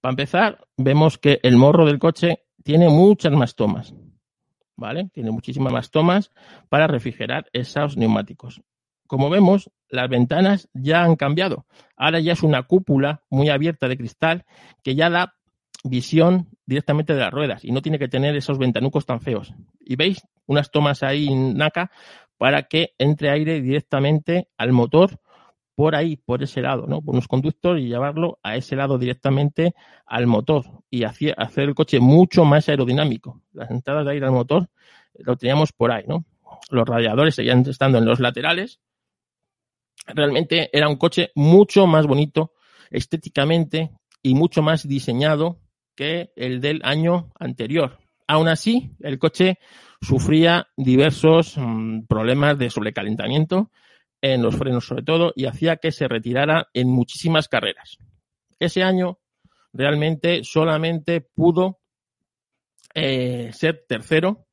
Para 0.00 0.10
empezar, 0.10 0.66
vemos 0.76 1.16
que 1.16 1.38
el 1.44 1.56
morro 1.56 1.86
del 1.86 2.00
coche 2.00 2.42
tiene 2.64 2.88
muchas 2.88 3.32
más 3.34 3.54
tomas, 3.54 3.94
¿vale? 4.78 5.10
Tiene 5.12 5.30
muchísimas 5.30 5.72
más 5.72 5.90
tomas 5.90 6.30
para 6.70 6.86
refrigerar 6.86 7.46
esos 7.52 7.96
neumáticos. 7.96 8.62
Como 9.06 9.28
vemos, 9.28 9.70
las 9.88 10.08
ventanas 10.08 10.68
ya 10.72 11.02
han 11.02 11.16
cambiado. 11.16 11.66
Ahora 11.96 12.20
ya 12.20 12.32
es 12.32 12.42
una 12.42 12.62
cúpula 12.62 13.22
muy 13.28 13.48
abierta 13.50 13.88
de 13.88 13.96
cristal 13.96 14.44
que 14.82 14.94
ya 14.94 15.10
da 15.10 15.34
visión 15.82 16.48
directamente 16.64 17.14
de 17.14 17.20
las 17.20 17.32
ruedas 17.32 17.64
y 17.64 17.72
no 17.72 17.82
tiene 17.82 17.98
que 17.98 18.08
tener 18.08 18.36
esos 18.36 18.58
ventanucos 18.58 19.04
tan 19.04 19.20
feos. 19.20 19.52
Y 19.80 19.96
veis 19.96 20.22
unas 20.46 20.70
tomas 20.70 21.02
ahí 21.02 21.34
naca 21.34 21.90
para 22.36 22.64
que 22.64 22.94
entre 22.98 23.30
aire 23.30 23.60
directamente 23.60 24.48
al 24.56 24.72
motor 24.72 25.18
por 25.78 25.94
ahí, 25.94 26.16
por 26.16 26.42
ese 26.42 26.60
lado, 26.60 26.88
¿no? 26.88 27.00
Por 27.00 27.14
unos 27.14 27.28
conductos 27.28 27.78
y 27.78 27.86
llevarlo 27.86 28.40
a 28.42 28.56
ese 28.56 28.74
lado 28.74 28.98
directamente 28.98 29.76
al 30.06 30.26
motor 30.26 30.64
y 30.90 31.04
hacer 31.04 31.36
el 31.56 31.76
coche 31.76 32.00
mucho 32.00 32.44
más 32.44 32.68
aerodinámico. 32.68 33.42
Las 33.52 33.70
entradas 33.70 34.04
de 34.04 34.10
aire 34.10 34.26
al 34.26 34.32
motor 34.32 34.68
lo 35.14 35.36
teníamos 35.36 35.70
por 35.72 35.92
ahí, 35.92 36.02
¿no? 36.08 36.24
Los 36.70 36.84
radiadores 36.84 37.36
seguían 37.36 37.60
estando 37.60 37.98
en 37.98 38.06
los 38.06 38.18
laterales. 38.18 38.80
Realmente 40.08 40.68
era 40.72 40.88
un 40.88 40.96
coche 40.96 41.30
mucho 41.36 41.86
más 41.86 42.08
bonito 42.08 42.54
estéticamente 42.90 43.92
y 44.20 44.34
mucho 44.34 44.62
más 44.62 44.88
diseñado 44.88 45.60
que 45.94 46.32
el 46.34 46.60
del 46.60 46.80
año 46.82 47.30
anterior. 47.38 48.00
Aún 48.26 48.48
así, 48.48 48.96
el 48.98 49.20
coche 49.20 49.60
sufría 50.00 50.66
diversos 50.76 51.56
mm, 51.56 52.06
problemas 52.08 52.58
de 52.58 52.68
sobrecalentamiento 52.68 53.70
en 54.20 54.42
los 54.42 54.56
frenos 54.56 54.86
sobre 54.86 55.02
todo 55.02 55.32
y 55.36 55.46
hacía 55.46 55.76
que 55.76 55.92
se 55.92 56.08
retirara 56.08 56.68
en 56.74 56.88
muchísimas 56.88 57.48
carreras. 57.48 57.98
Ese 58.58 58.82
año 58.82 59.18
realmente 59.72 60.42
solamente 60.44 61.20
pudo 61.20 61.78
eh, 62.94 63.50
ser 63.52 63.84
tercero 63.86 64.46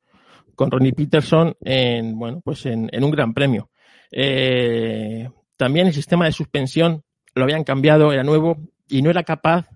con 0.54 0.70
Ronnie 0.70 0.92
Peterson 0.92 1.56
en, 1.60 2.18
bueno, 2.18 2.40
pues 2.44 2.64
en, 2.66 2.88
un 3.02 3.10
gran 3.10 3.34
premio. 3.34 3.70
Eh, 4.10 5.28
también 5.56 5.88
el 5.88 5.92
sistema 5.94 6.26
de 6.26 6.32
suspensión 6.32 7.02
lo 7.34 7.44
habían 7.44 7.64
cambiado, 7.64 8.12
era 8.12 8.22
nuevo 8.22 8.56
y 8.88 9.02
no 9.02 9.10
era 9.10 9.22
capaz 9.24 9.68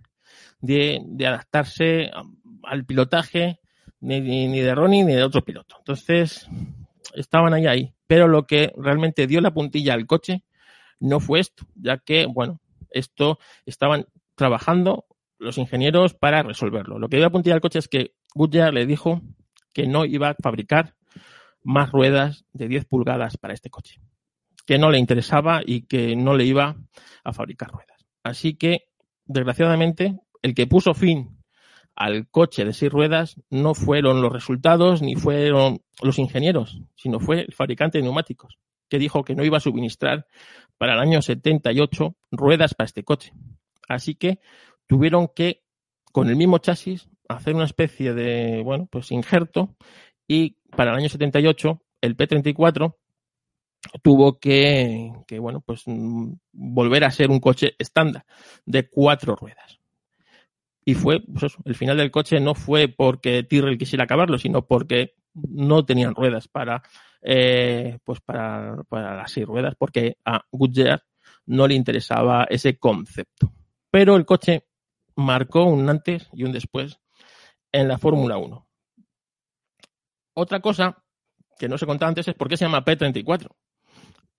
de, 0.60 1.00
de 1.04 1.26
adaptarse 1.26 2.10
al 2.62 2.84
pilotaje 2.86 3.60
ni- 4.00 4.20
ni 4.48 4.60
de 4.60 4.74
Ronnie 4.74 5.04
ni 5.04 5.14
de 5.14 5.24
otro 5.24 5.42
piloto. 5.42 5.76
Entonces, 5.78 6.48
estaban 7.14 7.54
ahí, 7.54 7.66
ahí. 7.66 7.94
Pero 8.06 8.28
lo 8.28 8.46
que 8.46 8.72
realmente 8.76 9.26
dio 9.26 9.40
la 9.40 9.52
puntilla 9.52 9.94
al 9.94 10.06
coche 10.06 10.44
no 10.98 11.20
fue 11.20 11.40
esto, 11.40 11.66
ya 11.74 11.98
que, 11.98 12.26
bueno, 12.26 12.60
Esto 12.90 13.38
estaban 13.66 14.06
trabajando 14.34 15.06
los 15.38 15.58
ingenieros 15.58 16.14
para 16.14 16.42
resolverlo. 16.42 16.98
Lo 16.98 17.08
que 17.08 17.16
dio 17.16 17.26
a 17.26 17.30
puntilla 17.30 17.54
al 17.54 17.60
coche 17.60 17.78
es 17.78 17.88
que 17.88 18.14
Goodyear 18.34 18.74
le 18.74 18.84
dijo 18.84 19.22
que 19.72 19.86
no 19.86 20.04
iba 20.04 20.30
a 20.30 20.36
fabricar 20.42 20.96
más 21.62 21.92
ruedas 21.92 22.44
de 22.52 22.68
10 22.68 22.86
pulgadas 22.86 23.36
para 23.36 23.54
este 23.54 23.70
coche, 23.70 24.00
que 24.66 24.78
no 24.78 24.90
le 24.90 24.98
interesaba 24.98 25.62
y 25.64 25.82
que 25.82 26.16
no 26.16 26.34
le 26.34 26.44
iba 26.44 26.76
a 27.22 27.32
fabricar 27.32 27.70
ruedas. 27.70 28.06
Así 28.22 28.54
que, 28.54 28.88
desgraciadamente, 29.24 30.18
el 30.42 30.54
que 30.54 30.66
puso 30.66 30.94
fin 30.94 31.39
al 32.00 32.30
coche 32.30 32.64
de 32.64 32.72
seis 32.72 32.90
ruedas 32.90 33.36
no 33.50 33.74
fueron 33.74 34.22
los 34.22 34.32
resultados 34.32 35.02
ni 35.02 35.16
fueron 35.16 35.82
los 36.00 36.18
ingenieros, 36.18 36.80
sino 36.96 37.20
fue 37.20 37.42
el 37.42 37.52
fabricante 37.52 37.98
de 37.98 38.04
neumáticos, 38.04 38.58
que 38.88 38.98
dijo 38.98 39.22
que 39.22 39.34
no 39.34 39.44
iba 39.44 39.58
a 39.58 39.60
suministrar 39.60 40.26
para 40.78 40.94
el 40.94 41.00
año 41.00 41.20
78 41.20 42.16
ruedas 42.30 42.72
para 42.72 42.86
este 42.86 43.04
coche. 43.04 43.34
Así 43.86 44.14
que 44.14 44.40
tuvieron 44.86 45.28
que, 45.28 45.62
con 46.10 46.30
el 46.30 46.36
mismo 46.36 46.56
chasis, 46.56 47.10
hacer 47.28 47.54
una 47.54 47.66
especie 47.66 48.14
de, 48.14 48.62
bueno, 48.64 48.88
pues 48.90 49.12
injerto 49.12 49.76
y 50.26 50.56
para 50.74 50.92
el 50.92 51.00
año 51.00 51.10
78 51.10 51.82
el 52.00 52.16
P34 52.16 52.96
tuvo 54.00 54.38
que, 54.38 55.12
que, 55.26 55.38
bueno, 55.38 55.60
pues 55.60 55.82
mm, 55.84 56.32
volver 56.52 57.04
a 57.04 57.10
ser 57.10 57.28
un 57.28 57.40
coche 57.40 57.74
estándar 57.78 58.24
de 58.64 58.88
cuatro 58.88 59.36
ruedas. 59.36 59.79
Y 60.84 60.94
fue, 60.94 61.20
pues 61.20 61.54
el 61.64 61.74
final 61.74 61.98
del 61.98 62.10
coche 62.10 62.40
no 62.40 62.54
fue 62.54 62.88
porque 62.88 63.42
Tyrrell 63.42 63.78
quisiera 63.78 64.04
acabarlo, 64.04 64.38
sino 64.38 64.66
porque 64.66 65.14
no 65.34 65.84
tenían 65.84 66.14
ruedas 66.14 66.48
para, 66.48 66.82
eh, 67.22 67.98
pues 68.04 68.20
para, 68.20 68.82
para 68.88 69.16
las 69.16 69.30
seis 69.30 69.46
ruedas, 69.46 69.74
porque 69.78 70.16
a 70.24 70.42
Goodyear 70.50 71.02
no 71.46 71.66
le 71.66 71.74
interesaba 71.74 72.46
ese 72.48 72.78
concepto. 72.78 73.52
Pero 73.90 74.16
el 74.16 74.24
coche 74.24 74.66
marcó 75.16 75.64
un 75.64 75.88
antes 75.88 76.28
y 76.32 76.44
un 76.44 76.52
después 76.52 76.98
en 77.72 77.88
la 77.88 77.98
Fórmula 77.98 78.38
1. 78.38 78.66
Otra 80.34 80.60
cosa 80.60 81.02
que 81.58 81.68
no 81.68 81.76
se 81.76 81.86
contaba 81.86 82.08
antes 82.08 82.28
es 82.28 82.34
por 82.34 82.48
qué 82.48 82.56
se 82.56 82.64
llama 82.64 82.84
P34. 82.84 83.48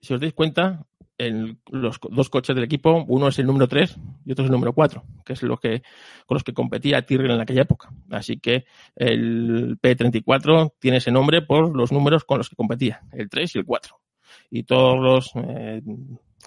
Si 0.00 0.12
os 0.12 0.20
dais 0.20 0.34
cuenta, 0.34 0.84
en 1.18 1.60
los 1.70 1.98
dos 2.10 2.30
coches 2.30 2.54
del 2.54 2.64
equipo, 2.64 3.04
uno 3.06 3.28
es 3.28 3.38
el 3.38 3.46
número 3.46 3.68
3 3.68 3.96
y 4.24 4.32
otro 4.32 4.44
es 4.44 4.48
el 4.48 4.52
número 4.52 4.72
4, 4.72 5.04
que 5.24 5.32
es 5.34 5.42
lo 5.42 5.58
que, 5.58 5.82
con 6.26 6.36
los 6.36 6.44
que 6.44 6.54
competía 6.54 7.04
Tyrrell 7.04 7.32
en 7.32 7.40
aquella 7.40 7.62
época. 7.62 7.90
Así 8.10 8.38
que 8.38 8.64
el 8.96 9.78
P34 9.80 10.74
tiene 10.78 10.98
ese 10.98 11.10
nombre 11.10 11.42
por 11.42 11.76
los 11.76 11.92
números 11.92 12.24
con 12.24 12.38
los 12.38 12.48
que 12.48 12.56
competía, 12.56 13.02
el 13.12 13.28
3 13.28 13.54
y 13.54 13.58
el 13.58 13.64
4. 13.64 14.00
Y 14.50 14.62
todos 14.64 14.98
los, 14.98 15.32
eh, 15.36 15.82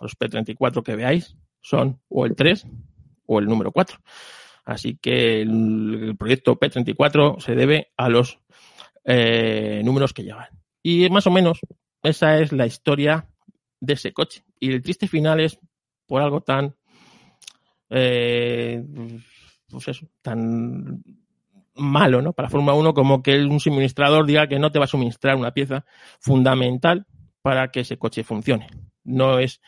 los 0.01 0.17
P34 0.17 0.83
que 0.83 0.95
veáis 0.95 1.35
son 1.61 1.99
o 2.09 2.25
el 2.25 2.35
3 2.35 2.67
o 3.27 3.39
el 3.39 3.45
número 3.45 3.71
4. 3.71 3.97
Así 4.65 4.97
que 4.97 5.41
el, 5.41 5.99
el 6.03 6.17
proyecto 6.17 6.59
P34 6.59 7.39
se 7.39 7.55
debe 7.55 7.91
a 7.97 8.09
los 8.09 8.39
eh, 9.03 9.81
números 9.85 10.13
que 10.13 10.23
llevan. 10.23 10.47
Y 10.81 11.09
más 11.09 11.27
o 11.27 11.31
menos 11.31 11.59
esa 12.03 12.39
es 12.39 12.51
la 12.51 12.65
historia 12.65 13.27
de 13.85 13.93
ese 13.93 14.13
coche. 14.13 14.43
Y 14.59 14.71
el 14.71 14.81
triste 14.81 15.07
final 15.07 15.39
es 15.39 15.59
por 16.07 16.21
algo 16.21 16.41
tan, 16.41 16.75
eh, 17.89 18.83
pues 19.69 19.87
eso, 19.87 20.07
tan 20.21 21.03
malo, 21.75 22.21
¿no? 22.21 22.33
Para 22.33 22.49
Fórmula 22.49 22.73
1 22.73 22.93
como 22.93 23.21
que 23.21 23.37
un 23.43 23.59
suministrador 23.59 24.25
diga 24.25 24.47
que 24.47 24.59
no 24.59 24.71
te 24.71 24.79
va 24.79 24.85
a 24.85 24.89
suministrar 24.89 25.35
una 25.35 25.51
pieza 25.51 25.85
fundamental 26.19 27.05
para 27.41 27.69
que 27.69 27.81
ese 27.81 27.97
coche 27.97 28.23
funcione. 28.23 28.67
No 29.03 29.39
es 29.39 29.61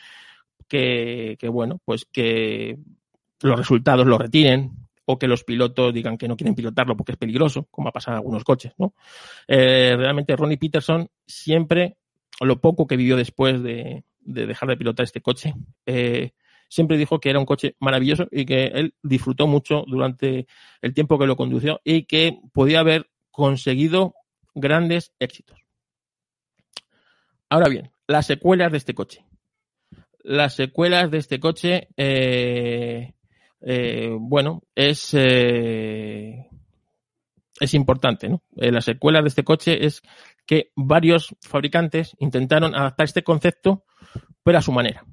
que, 0.67 1.37
que 1.39 1.49
bueno, 1.49 1.79
pues 1.85 2.05
que 2.05 2.77
los 3.41 3.57
resultados 3.57 4.07
lo 4.07 4.17
retiren 4.17 4.87
o 5.05 5.17
que 5.17 5.27
los 5.27 5.43
pilotos 5.43 5.93
digan 5.93 6.17
que 6.17 6.27
no 6.27 6.35
quieren 6.35 6.55
pilotarlo 6.55 6.97
porque 6.97 7.13
es 7.13 7.17
peligroso, 7.17 7.67
como 7.71 7.89
ha 7.89 7.93
pasado 7.93 8.15
en 8.15 8.19
algunos 8.19 8.43
coches, 8.43 8.73
¿no? 8.77 8.93
Eh, 9.47 9.95
realmente 9.97 10.35
Ronnie 10.35 10.57
Peterson 10.57 11.07
siempre, 11.25 11.95
lo 12.41 12.59
poco 12.59 12.87
que 12.87 12.97
vivió 12.97 13.15
después 13.15 13.63
de, 13.63 14.03
de 14.27 14.45
dejar 14.45 14.69
de 14.69 14.77
pilotar 14.77 15.05
este 15.05 15.21
coche, 15.21 15.55
eh, 15.85 16.31
siempre 16.69 16.97
dijo 16.97 17.19
que 17.19 17.29
era 17.29 17.39
un 17.39 17.45
coche 17.45 17.75
maravilloso 17.79 18.27
y 18.29 18.45
que 18.45 18.65
él 18.65 18.93
disfrutó 19.01 19.47
mucho 19.47 19.83
durante 19.87 20.45
el 20.81 20.93
tiempo 20.93 21.17
que 21.17 21.25
lo 21.25 21.35
condució 21.37 21.79
y 21.83 22.03
que 22.03 22.37
podía 22.53 22.81
haber 22.81 23.09
conseguido 23.31 24.13
grandes 24.53 25.13
éxitos. 25.19 25.57
Ahora 27.49 27.69
bien, 27.69 27.91
las 28.07 28.27
secuelas 28.27 28.71
de 28.71 28.77
este 28.77 28.93
coche. 28.93 29.25
Las 30.19 30.55
secuelas 30.55 31.09
de 31.09 31.19
este 31.19 31.39
coche, 31.39 31.87
eh, 31.95 33.13
eh, 33.61 34.17
bueno, 34.19 34.63
es, 34.75 35.13
es 35.13 36.43
importante, 37.73 38.27
¿no? 38.27 38.43
Las 38.55 38.83
secuelas 38.83 39.23
de 39.23 39.29
este 39.29 39.45
coche 39.45 39.85
es 39.85 40.01
que 40.47 40.71
varios 40.75 41.35
fabricantes 41.41 42.15
intentaron 42.19 42.73
adaptar 42.73 43.05
este 43.05 43.23
concepto, 43.23 43.83
pero 44.41 44.57
a 44.57 44.61
su 44.63 44.71
manera. 44.71 45.05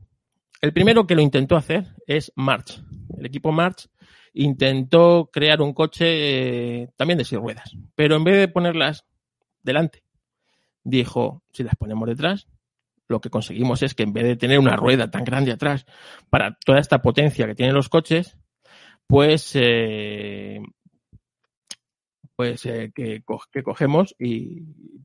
El 0.62 0.72
primero 0.72 1.06
que 1.06 1.14
lo 1.14 1.20
intentó 1.20 1.56
hacer 1.56 1.94
es 2.06 2.32
March. 2.36 2.82
El 3.18 3.26
equipo 3.26 3.52
March 3.52 3.88
intentó 4.32 5.28
crear 5.30 5.60
un 5.60 5.74
coche 5.74 6.06
eh, 6.82 6.88
también 6.96 7.18
de 7.18 7.24
seis 7.24 7.40
ruedas, 7.40 7.76
pero 7.94 8.16
en 8.16 8.24
vez 8.24 8.38
de 8.38 8.48
ponerlas 8.48 9.04
delante, 9.62 10.04
dijo, 10.82 11.42
si 11.52 11.64
las 11.64 11.76
ponemos 11.76 12.08
detrás, 12.08 12.48
lo 13.08 13.20
que 13.20 13.30
conseguimos 13.30 13.82
es 13.82 13.94
que 13.94 14.04
en 14.04 14.12
vez 14.12 14.24
de 14.24 14.36
tener 14.36 14.58
una 14.58 14.76
rueda 14.76 15.10
tan 15.10 15.24
grande 15.24 15.52
atrás 15.52 15.84
para 16.30 16.56
toda 16.64 16.78
esta 16.78 17.02
potencia 17.02 17.46
que 17.46 17.54
tienen 17.54 17.74
los 17.74 17.88
coches, 17.88 18.38
pues 19.06 19.50
eh, 19.54 20.60
pues 22.36 22.66
eh, 22.66 22.92
que, 22.94 23.22
que 23.52 23.62
cogemos 23.62 24.14
y 24.18 24.62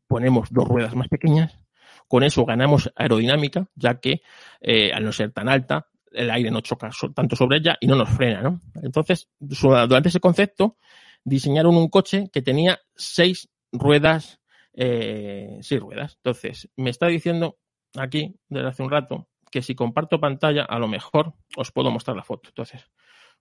ponemos 0.07 0.51
dos 0.51 0.67
ruedas 0.67 0.95
más 0.95 1.07
pequeñas. 1.07 1.59
Con 2.07 2.23
eso 2.23 2.45
ganamos 2.45 2.91
aerodinámica, 2.95 3.67
ya 3.75 3.99
que 3.99 4.21
eh, 4.61 4.91
al 4.93 5.03
no 5.03 5.11
ser 5.11 5.31
tan 5.31 5.47
alta, 5.47 5.87
el 6.11 6.31
aire 6.31 6.49
no 6.49 6.61
choca 6.61 6.89
tanto 7.13 7.35
sobre 7.35 7.57
ella 7.57 7.77
y 7.79 7.87
no 7.87 7.95
nos 7.95 8.09
frena, 8.09 8.41
¿no? 8.41 8.59
Entonces, 8.81 9.29
durante 9.39 10.09
ese 10.09 10.19
concepto, 10.19 10.77
diseñaron 11.23 11.75
un 11.75 11.89
coche 11.89 12.29
que 12.31 12.41
tenía 12.41 12.79
seis 12.95 13.49
ruedas, 13.71 14.39
eh, 14.73 15.59
seis 15.61 15.79
ruedas. 15.79 16.15
Entonces, 16.15 16.69
me 16.75 16.89
está 16.89 17.07
diciendo 17.07 17.59
aquí, 17.95 18.35
desde 18.47 18.67
hace 18.69 18.83
un 18.83 18.89
rato, 18.89 19.27
que 19.51 19.61
si 19.61 19.75
comparto 19.75 20.19
pantalla, 20.19 20.63
a 20.63 20.79
lo 20.79 20.87
mejor 20.87 21.33
os 21.55 21.71
puedo 21.71 21.91
mostrar 21.91 22.15
la 22.15 22.23
foto. 22.23 22.49
Entonces, 22.49 22.89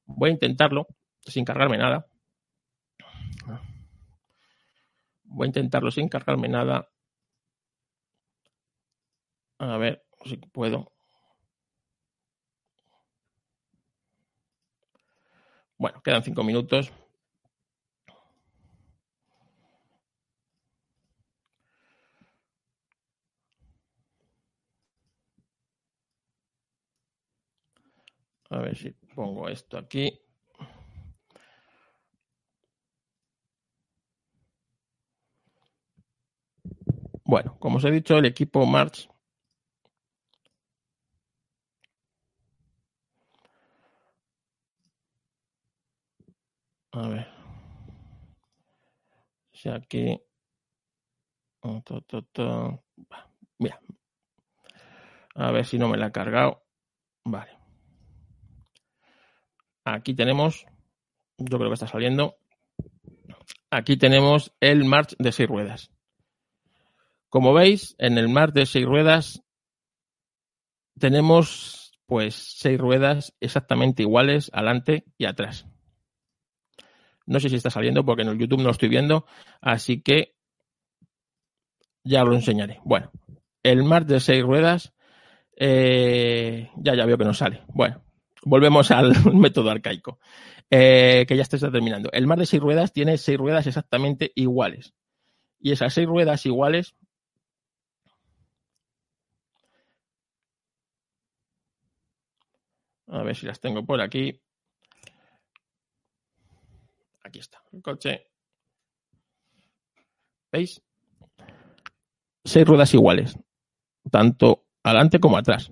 voy 0.05 0.31
a 0.31 0.33
intentarlo 0.35 0.89
sin 1.23 1.45
cargarme 1.45 1.79
nada. 1.79 2.07
Voy 5.29 5.47
a 5.47 5.49
intentarlo 5.49 5.91
sin 5.91 6.09
cargarme 6.09 6.49
nada. 6.49 6.89
A 9.59 9.77
ver 9.77 10.05
si 10.25 10.37
puedo. 10.37 10.93
Bueno, 15.79 16.03
quedan 16.03 16.23
cinco 16.25 16.43
minutos. 16.43 16.93
A 28.51 28.59
ver 28.59 28.77
si 28.77 28.91
pongo 29.15 29.49
esto 29.49 29.79
aquí. 29.79 30.21
Bueno, 37.29 37.59
como 37.61 37.77
os 37.77 37.85
he 37.85 37.91
dicho, 37.91 38.17
el 38.17 38.25
equipo 38.25 38.65
March 38.65 39.07
A 46.93 47.07
ver. 47.09 47.27
Si 49.53 49.69
aquí. 49.69 50.21
Oh, 51.61 51.83
Mira. 53.59 53.81
A 55.35 55.51
ver 55.53 55.67
si 55.67 55.79
no 55.79 55.89
me 55.89 55.99
la 55.99 56.07
ha 56.07 56.13
cargado. 56.13 56.65
Vale. 57.25 57.59
Aquí 59.85 60.15
tenemos. 60.15 60.67
Yo 61.37 61.59
creo 61.59 61.69
que 61.71 61.75
está 61.75 61.87
saliendo. 61.87 62.39
Aquí 63.71 63.99
tenemos 63.99 64.55
el 64.61 64.85
March 64.87 65.15
de 65.19 65.31
seis 65.31 65.49
ruedas. 65.49 65.98
Como 67.29 67.53
veis, 67.53 67.95
en 67.99 68.19
el 68.19 68.29
March 68.29 68.55
de 68.55 68.67
seis 68.67 68.87
ruedas 68.87 69.43
tenemos 70.99 71.93
pues 72.07 72.35
seis 72.35 72.79
ruedas 72.79 73.35
exactamente 73.41 74.03
iguales 74.03 74.51
adelante 74.55 75.05
y 75.19 75.27
atrás. 75.27 75.67
No 77.27 77.41
sé 77.41 77.51
si 77.51 77.57
está 77.57 77.71
saliendo 77.71 78.05
porque 78.05 78.23
en 78.23 78.29
el 78.29 78.39
YouTube 78.39 78.59
no 78.59 78.65
lo 78.65 78.71
estoy 78.71 78.89
viendo, 78.89 79.27
así 79.61 80.01
que 80.01 80.35
ya 82.03 82.25
lo 82.25 82.35
enseñaré. 82.35 82.81
Bueno, 82.85 83.11
el 83.63 83.85
March 83.85 84.07
de 84.07 84.21
seis 84.21 84.43
ruedas, 84.43 84.95
eh, 85.55 86.71
ya 86.77 86.95
ya 86.95 87.05
veo 87.05 87.19
que 87.19 87.27
no 87.27 87.35
sale. 87.35 87.63
Bueno, 87.69 88.03
volvemos 88.43 88.91
al 88.91 89.13
método 89.35 89.71
arcaico, 89.71 90.19
eh, 90.71 91.27
que 91.29 91.37
ya 91.37 91.43
está 91.43 91.71
terminando. 91.71 92.11
El 92.13 92.27
mar 92.27 92.39
de 92.39 92.47
seis 92.47 92.63
ruedas 92.63 92.93
tiene 92.93 93.19
seis 93.19 93.37
ruedas 93.39 93.67
exactamente 93.67 94.33
iguales. 94.35 94.95
Y 95.61 95.73
esas 95.73 95.93
seis 95.93 96.07
ruedas 96.07 96.47
iguales 96.47 96.95
A 103.09 103.23
ver 103.23 103.37
si 103.37 103.47
las 103.47 103.61
tengo 103.61 103.85
por 103.85 104.01
aquí. 104.01 104.41
Aquí 107.23 107.39
está, 107.39 107.63
el 107.73 107.83
coche. 107.83 108.27
¿Veis? 110.53 110.83
Seis 112.45 112.67
ruedas 112.67 112.95
iguales, 112.95 113.39
tanto 114.11 114.67
adelante 114.83 115.21
como 115.21 115.37
atrás. 115.37 115.71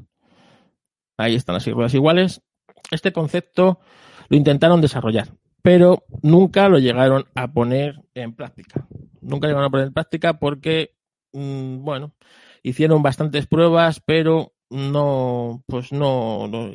Ahí 1.17 1.35
están 1.35 1.55
las 1.55 1.63
seis 1.63 1.75
ruedas 1.75 1.95
iguales. 1.95 2.43
Este 2.91 3.13
concepto 3.13 3.81
lo 4.29 4.37
intentaron 4.37 4.81
desarrollar, 4.81 5.29
pero 5.63 6.05
nunca 6.23 6.69
lo 6.69 6.79
llegaron 6.79 7.25
a 7.35 7.53
poner 7.53 8.03
en 8.15 8.35
práctica. 8.35 8.87
Nunca 9.23 9.47
llegaron 9.47 9.67
a 9.67 9.71
poner 9.71 9.87
en 9.87 9.95
práctica 9.95 10.39
porque, 10.39 10.97
mmm, 11.33 11.83
bueno, 11.83 12.15
hicieron 12.63 13.03
bastantes 13.03 13.47
pruebas, 13.47 14.01
pero 14.05 14.55
no, 14.69 15.65
pues 15.67 15.93
no, 15.93 16.49
no. 16.49 16.71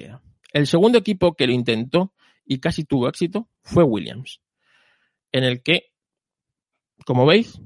El 0.52 0.68
segundo 0.68 0.97
equipo 0.97 1.34
que 1.34 1.47
lo 1.47 1.54
intentó 1.54 2.14
y 2.45 2.60
casi 2.60 2.84
tuvo 2.84 3.08
éxito 3.08 3.49
fue 3.64 3.84
Williams, 3.84 4.41
en 5.32 5.43
el 5.43 5.62
que, 5.64 5.93
como 7.06 7.26
veis, 7.26 7.62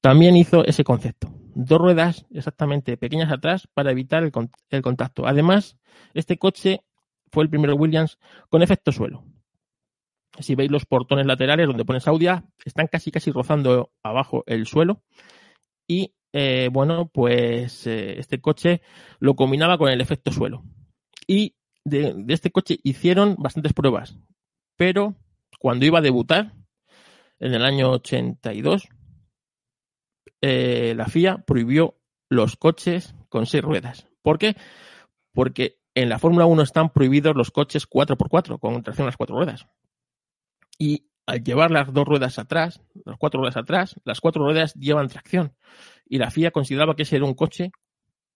también 0.00 0.36
hizo 0.36 0.64
ese 0.64 0.84
concepto. 0.84 1.32
Dos 1.54 1.78
ruedas 1.78 2.24
exactamente 2.30 2.96
pequeñas 2.96 3.32
atrás 3.32 3.68
para 3.74 3.90
evitar 3.90 4.22
el, 4.22 4.30
con- 4.30 4.52
el 4.70 4.82
contacto. 4.82 5.26
Además, 5.26 5.76
este 6.14 6.38
coche 6.38 6.84
fue 7.32 7.42
el 7.42 7.50
primero 7.50 7.74
Williams 7.74 8.18
con 8.48 8.62
efecto 8.62 8.92
suelo. 8.92 9.24
Si 10.38 10.54
veis 10.54 10.70
los 10.70 10.86
portones 10.86 11.26
laterales 11.26 11.66
donde 11.66 11.84
pone 11.84 11.98
Saudia, 11.98 12.44
están 12.64 12.86
casi 12.86 13.10
casi 13.10 13.32
rozando 13.32 13.90
abajo 14.04 14.44
el 14.46 14.66
suelo. 14.66 15.02
Y 15.88 16.14
eh, 16.32 16.68
bueno, 16.70 17.08
pues 17.08 17.86
eh, 17.88 18.20
este 18.20 18.40
coche 18.40 18.82
lo 19.18 19.34
combinaba 19.34 19.78
con 19.78 19.88
el 19.88 20.00
efecto 20.00 20.30
suelo. 20.30 20.62
Y 21.26 21.56
de, 21.88 22.24
este 22.28 22.50
coche 22.50 22.78
hicieron 22.82 23.36
bastantes 23.38 23.72
pruebas. 23.72 24.18
Pero 24.76 25.16
cuando 25.58 25.86
iba 25.86 25.98
a 25.98 26.02
debutar, 26.02 26.52
en 27.40 27.54
el 27.54 27.64
año 27.64 27.92
82, 27.92 28.88
eh, 30.40 30.94
la 30.96 31.06
FIA 31.06 31.38
prohibió 31.38 31.98
los 32.28 32.56
coches 32.56 33.14
con 33.28 33.46
seis 33.46 33.62
ruedas. 33.62 34.08
¿Por 34.22 34.38
qué? 34.38 34.56
Porque 35.32 35.78
en 35.94 36.08
la 36.08 36.18
Fórmula 36.18 36.46
1 36.46 36.62
están 36.62 36.90
prohibidos 36.90 37.34
los 37.34 37.50
coches 37.50 37.88
4x4 37.88 38.58
con 38.58 38.82
tracción 38.82 39.06
a 39.06 39.08
las 39.08 39.16
cuatro 39.16 39.36
ruedas. 39.36 39.66
Y 40.78 41.08
al 41.26 41.42
llevar 41.42 41.70
las 41.70 41.92
dos 41.92 42.06
ruedas 42.06 42.38
atrás, 42.38 42.80
las 43.04 43.18
cuatro 43.18 43.40
ruedas 43.40 43.56
atrás, 43.56 44.00
las 44.04 44.20
cuatro 44.20 44.44
ruedas 44.44 44.74
llevan 44.74 45.08
tracción. 45.08 45.56
Y 46.06 46.18
la 46.18 46.30
FIA 46.30 46.50
consideraba 46.50 46.94
que 46.96 47.02
ese 47.02 47.16
era 47.16 47.24
un 47.24 47.34
coche 47.34 47.70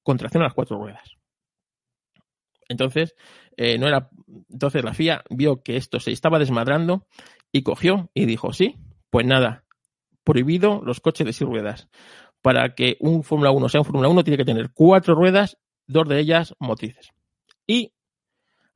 con 0.03 0.19
tracción 0.19 0.43
a 0.43 0.47
las 0.47 0.55
cuatro 0.55 0.77
ruedas. 0.77 1.17
Entonces, 2.73 3.15
eh, 3.57 3.79
no 3.79 3.87
era, 3.87 4.11
entonces 4.51 4.85
la 4.85 4.95
FIA 4.95 5.23
vio 5.31 5.63
que 5.63 5.77
esto 5.77 6.01
se 6.01 6.11
estaba 6.11 6.39
desmadrando 6.39 7.07
y 7.53 7.63
cogió 7.63 8.11
y 8.15 8.27
dijo, 8.27 8.53
sí, 8.53 8.77
pues 9.11 9.27
nada, 9.27 9.65
prohibido 10.25 10.83
los 10.85 11.01
coches 11.01 11.27
de 11.27 11.33
seis 11.33 11.49
ruedas. 11.49 11.89
Para 12.41 12.75
que 12.75 12.97
un 12.99 13.23
Fórmula 13.23 13.53
1 13.53 13.69
sea 13.69 13.81
un 13.81 13.85
Fórmula 13.85 14.09
1 14.09 14.25
tiene 14.25 14.37
que 14.37 14.45
tener 14.45 14.71
cuatro 14.73 15.15
ruedas, 15.15 15.59
dos 15.87 16.09
de 16.09 16.19
ellas 16.19 16.55
motrices. 16.59 17.13
Y 17.67 17.93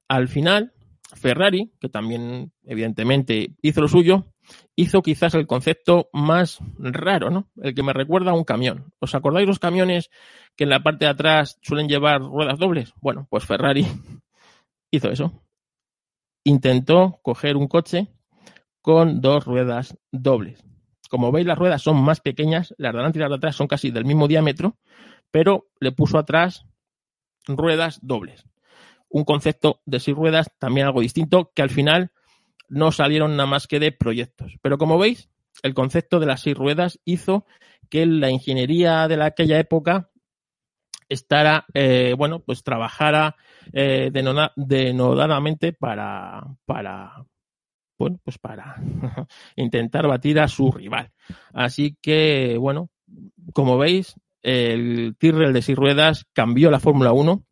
al 0.09 0.28
final, 0.28 0.72
Ferrari, 1.14 1.72
que 1.80 1.88
también 1.88 2.53
evidentemente 2.64 3.57
hizo 3.62 3.80
lo 3.80 3.88
suyo, 3.88 4.26
hizo 4.74 5.03
quizás 5.03 5.34
el 5.34 5.47
concepto 5.47 6.09
más 6.12 6.59
raro, 6.78 7.30
¿no? 7.30 7.49
El 7.61 7.74
que 7.74 7.82
me 7.82 7.92
recuerda 7.92 8.32
a 8.32 8.34
un 8.34 8.44
camión. 8.44 8.92
¿Os 9.01 9.14
acordáis 9.14 9.47
los 9.47 9.59
camiones 9.59 10.11
que 10.57 10.64
en 10.64 10.70
la 10.70 10.82
parte 10.82 11.05
de 11.07 11.11
atrás 11.11 11.59
suelen 11.62 11.88
llevar 11.88 12.20
ruedas 12.20 12.59
dobles? 12.59 12.92
Bueno, 13.01 13.26
pues 13.30 13.44
Ferrari 13.44 13.86
hizo 14.90 15.11
eso. 15.11 15.42
Intentó 16.44 17.18
coger 17.22 17.57
un 17.57 17.66
coche 17.66 18.09
con 18.80 19.20
dos 19.20 19.44
ruedas 19.44 19.99
dobles. 20.12 20.62
Como 21.09 21.32
veis, 21.32 21.47
las 21.47 21.59
ruedas 21.59 21.82
son 21.82 22.03
más 22.03 22.20
pequeñas, 22.20 22.74
las 22.78 22.92
de 22.92 22.99
delante 22.99 23.18
y 23.18 23.22
las 23.22 23.30
de 23.30 23.36
atrás 23.36 23.57
son 23.57 23.66
casi 23.66 23.90
del 23.90 24.05
mismo 24.05 24.28
diámetro, 24.28 24.76
pero 25.30 25.68
le 25.80 25.92
puso 25.92 26.18
atrás 26.18 26.66
ruedas 27.47 28.01
dobles. 28.03 28.44
Un 29.09 29.24
concepto 29.24 29.80
de 29.86 30.01
seis 30.01 30.16
ruedas 30.16 30.51
también 30.59 30.86
algo 30.86 31.01
distinto 31.01 31.53
que 31.55 31.62
al 31.62 31.70
final 31.70 32.12
no 32.69 32.93
salieron 32.93 33.37
nada 33.37 33.49
más 33.49 33.67
que 33.67 33.81
de 33.81 33.93
proyectos. 33.93 34.55
Pero 34.62 34.79
como 34.79 34.99
veis, 34.99 35.29
el 35.62 35.75
concepto 35.75 36.21
de 36.21 36.27
las 36.27 36.41
seis 36.43 36.57
ruedas 36.57 36.99
hizo 37.05 37.47
que 37.89 38.07
la 38.07 38.31
ingeniería 38.31 39.09
de 39.09 39.17
la- 39.17 39.27
aquella 39.27 39.59
época 39.59 40.11
estará, 41.09 41.67
eh, 41.75 42.14
bueno, 42.17 42.41
pues 42.41 42.62
trabajara 42.62 43.37
eh, 43.73 44.11
denodadamente 44.12 45.73
para, 45.73 46.43
para, 46.64 47.25
bueno, 47.99 48.19
pues 48.25 48.39
para 48.39 48.77
intentar 49.57 50.07
batir 50.09 50.41
a 50.41 50.49
su 50.49 50.71
rival. 50.73 51.12
Así 51.53 51.97
que, 52.01 52.57
bueno, 52.59 52.91
como 53.53 53.79
veis, 53.79 54.14
el 54.43 55.17
Tyrrell 55.19 55.53
de 55.53 55.62
seis 55.62 55.79
ruedas 55.79 56.27
cambió 56.33 56.71
la 56.71 56.81
Fórmula 56.81 57.12
1, 57.12 57.45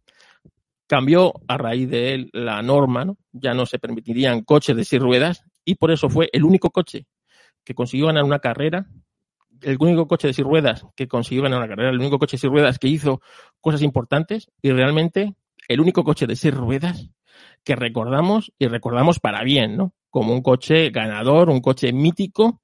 cambió 0.87 1.35
a 1.49 1.57
raíz 1.57 1.89
de 1.89 2.15
él 2.15 2.31
la 2.33 2.63
norma, 2.63 3.05
¿no? 3.05 3.17
Ya 3.33 3.55
no 3.55 3.67
se 3.67 3.79
permitirían 3.79 4.43
coches 4.43 4.77
de 4.77 4.85
seis 4.85 5.01
ruedas 5.01 5.45
y 5.65 5.77
por 5.77 5.91
eso 5.91 6.09
fue 6.09 6.29
el 6.33 6.45
único 6.45 6.71
coche 6.71 7.07
que 7.65 7.75
consiguió 7.75 8.07
ganar 8.07 8.25
una 8.25 8.41
carrera, 8.41 8.87
el 9.63 9.77
único 9.81 10.07
coche 10.07 10.29
de 10.29 10.35
seis 10.35 10.47
ruedas 10.47 10.87
que 10.95 11.09
consiguió 11.09 11.43
ganar 11.43 11.59
una 11.59 11.69
carrera, 11.69 11.91
el 11.91 11.99
único 11.99 12.19
coche 12.19 12.37
de 12.37 12.41
seis 12.41 12.53
ruedas 12.53 12.79
que 12.79 12.89
hizo 12.89 13.21
cosas 13.61 13.83
importantes 13.83 14.51
y 14.61 14.71
realmente 14.73 15.35
el 15.69 15.81
único 15.81 16.05
coche 16.05 16.27
de 16.27 16.37
seis 16.37 16.55
ruedas 16.55 17.09
que 17.65 17.77
recordamos 17.77 18.53
y 18.59 18.67
recordamos 18.67 19.21
para 19.21 19.43
bien, 19.43 19.77
¿no? 19.77 19.95
Como 20.11 20.33
un 20.33 20.43
coche 20.43 20.91
ganador, 20.91 21.49
un 21.49 21.61
coche 21.61 21.93
mítico 21.93 22.61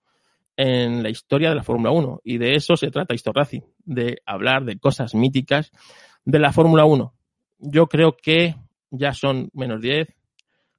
en 0.57 1.03
la 1.03 1.09
historia 1.09 1.49
de 1.49 1.55
la 1.55 1.63
Fórmula 1.63 1.91
1. 1.91 2.21
Y 2.23 2.39
de 2.39 2.55
eso 2.55 2.77
se 2.77 2.91
trata 2.91 3.15
Histo 3.15 3.33
Racing, 3.33 3.63
de 3.79 4.19
hablar 4.27 4.65
de 4.65 4.79
cosas 4.79 5.15
míticas 5.15 5.73
de 6.25 6.39
la 6.39 6.53
Fórmula 6.53 6.85
1. 6.85 7.15
Yo 7.61 7.87
creo 7.87 8.17
que 8.17 8.57
ya 8.91 9.13
son 9.13 9.51
menos 9.53 9.81
10, 9.81 10.09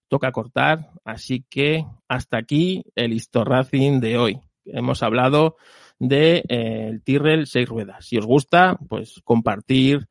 toca 0.08 0.32
cortar, 0.32 0.90
así 1.06 1.46
que 1.50 1.86
hasta 2.08 2.38
aquí 2.38 2.84
el 2.96 3.14
Histo 3.14 3.44
Racing 3.44 4.00
de 4.00 4.18
hoy. 4.18 4.40
Hemos 4.66 5.04
hablado 5.04 5.58
de 6.00 6.44
eh, 6.50 6.88
el 6.90 7.04
Tyrrell 7.04 7.48
6 7.48 7.70
ruedas. 7.70 8.06
Si 8.06 8.18
os 8.18 8.26
gusta, 8.26 8.78
pues 8.90 9.22
compartir 9.24 10.08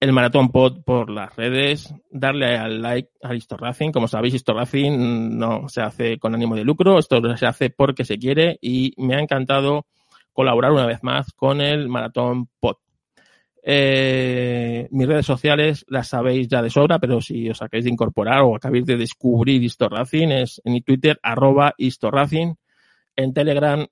el 0.00 0.12
Maratón 0.12 0.50
Pod 0.50 0.82
por 0.82 1.10
las 1.10 1.34
redes, 1.36 1.94
darle 2.10 2.56
al 2.56 2.80
like 2.80 3.10
a 3.22 3.34
Histo 3.34 3.56
Racing. 3.56 3.90
Como 3.90 4.08
sabéis, 4.08 4.34
Histo 4.34 4.54
Racing 4.54 5.38
no 5.38 5.68
se 5.68 5.82
hace 5.82 6.18
con 6.18 6.34
ánimo 6.34 6.56
de 6.56 6.64
lucro, 6.64 6.98
esto 6.98 7.20
se 7.36 7.46
hace 7.46 7.70
porque 7.70 8.04
se 8.04 8.18
quiere 8.18 8.58
y 8.62 8.94
me 8.96 9.14
ha 9.14 9.20
encantado 9.20 9.86
colaborar 10.32 10.72
una 10.72 10.86
vez 10.86 11.02
más 11.02 11.32
con 11.34 11.60
el 11.60 11.88
Maratón 11.88 12.48
Pod. 12.60 12.76
Eh, 13.62 14.88
mis 14.90 15.06
redes 15.06 15.26
sociales 15.26 15.84
las 15.88 16.08
sabéis 16.08 16.48
ya 16.48 16.62
de 16.62 16.70
sobra, 16.70 16.98
pero 16.98 17.20
si 17.20 17.48
os 17.50 17.60
acabáis 17.60 17.84
de 17.84 17.90
incorporar 17.90 18.40
o 18.42 18.56
acabáis 18.56 18.86
de 18.86 18.96
descubrir 18.96 19.62
Histo 19.62 19.88
Racing, 19.88 20.28
es 20.28 20.60
en 20.64 20.82
Twitter, 20.82 21.18
arroba 21.22 21.74
Histo 21.76 22.10
Racing. 22.10 22.54
En 23.16 23.34
Telegram 23.34 23.86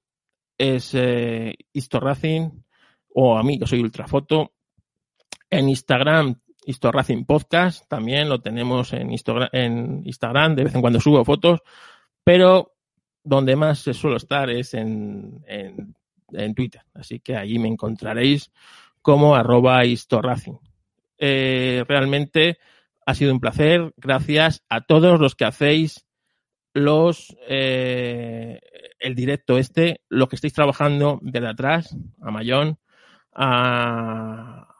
es 0.56 0.94
eh, 0.94 1.54
Histo 1.72 2.00
Racing, 2.00 2.50
o 3.14 3.36
a 3.36 3.42
mí, 3.42 3.58
que 3.58 3.66
soy 3.66 3.80
Ultrafoto. 3.80 4.52
En 5.50 5.68
Instagram, 5.68 6.40
Histo 6.64 6.92
Racing 6.92 7.24
Podcast, 7.24 7.88
también 7.88 8.28
lo 8.28 8.40
tenemos 8.40 8.92
en, 8.92 9.10
en 9.52 10.02
Instagram, 10.04 10.54
de 10.54 10.64
vez 10.64 10.74
en 10.74 10.80
cuando 10.80 11.00
subo 11.00 11.24
fotos, 11.24 11.60
pero 12.22 12.74
donde 13.24 13.56
más 13.56 13.78
suelo 13.78 14.16
estar 14.16 14.50
es 14.50 14.74
en, 14.74 15.42
en, 15.46 15.94
en 16.32 16.54
Twitter, 16.54 16.82
así 16.92 17.20
que 17.20 17.36
allí 17.36 17.58
me 17.58 17.68
encontraréis 17.68 18.50
como 19.08 19.34
arroba. 19.34 19.84
Eh, 21.16 21.82
realmente 21.88 22.58
ha 23.06 23.14
sido 23.14 23.32
un 23.32 23.40
placer, 23.40 23.94
gracias 23.96 24.66
a 24.68 24.82
todos 24.82 25.18
los 25.18 25.34
que 25.34 25.46
hacéis 25.46 26.04
los 26.74 27.34
eh, 27.48 28.60
el 29.00 29.14
directo 29.14 29.56
este, 29.56 30.02
los 30.10 30.28
que 30.28 30.36
estáis 30.36 30.52
trabajando 30.52 31.20
desde 31.22 31.48
atrás, 31.48 31.96
a 32.20 32.30
Mayón, 32.30 32.76
a, 33.34 34.74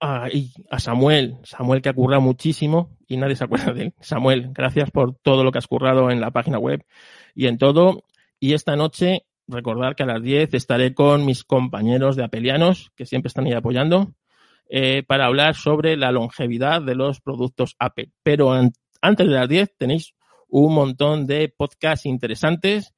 a, 0.00 0.28
a 0.70 0.78
Samuel, 0.78 1.38
Samuel 1.42 1.82
que 1.82 1.88
ha 1.88 1.94
currado 1.94 2.22
muchísimo 2.22 2.96
y 3.08 3.16
nadie 3.16 3.34
se 3.34 3.42
acuerda 3.42 3.72
de 3.72 3.86
él. 3.86 3.94
Samuel, 3.98 4.50
gracias 4.52 4.92
por 4.92 5.16
todo 5.16 5.42
lo 5.42 5.50
que 5.50 5.58
has 5.58 5.66
currado 5.66 6.12
en 6.12 6.20
la 6.20 6.30
página 6.30 6.60
web 6.60 6.86
y 7.34 7.48
en 7.48 7.58
todo. 7.58 8.04
Y 8.38 8.52
esta 8.52 8.76
noche, 8.76 9.26
recordar 9.46 9.94
que 9.96 10.02
a 10.04 10.06
las 10.06 10.22
10 10.22 10.54
estaré 10.54 10.94
con 10.94 11.24
mis 11.26 11.44
compañeros 11.44 12.16
de 12.16 12.24
Apelianos, 12.24 12.90
que 12.96 13.06
siempre 13.06 13.28
están 13.28 13.46
ahí 13.46 13.52
apoyando. 13.52 14.12
eh, 14.70 15.02
para 15.06 15.26
hablar 15.26 15.54
sobre 15.56 15.94
la 15.96 16.10
longevidad 16.10 16.80
de 16.80 16.94
los 16.94 17.20
productos 17.20 17.76
Apple. 17.78 18.10
Pero 18.22 18.50
an- 18.52 18.72
antes 19.02 19.26
de 19.28 19.34
las 19.34 19.46
10 19.48 19.76
tenéis 19.76 20.14
un 20.48 20.74
montón 20.74 21.26
de 21.26 21.52
podcasts 21.54 22.06
interesantes 22.06 22.94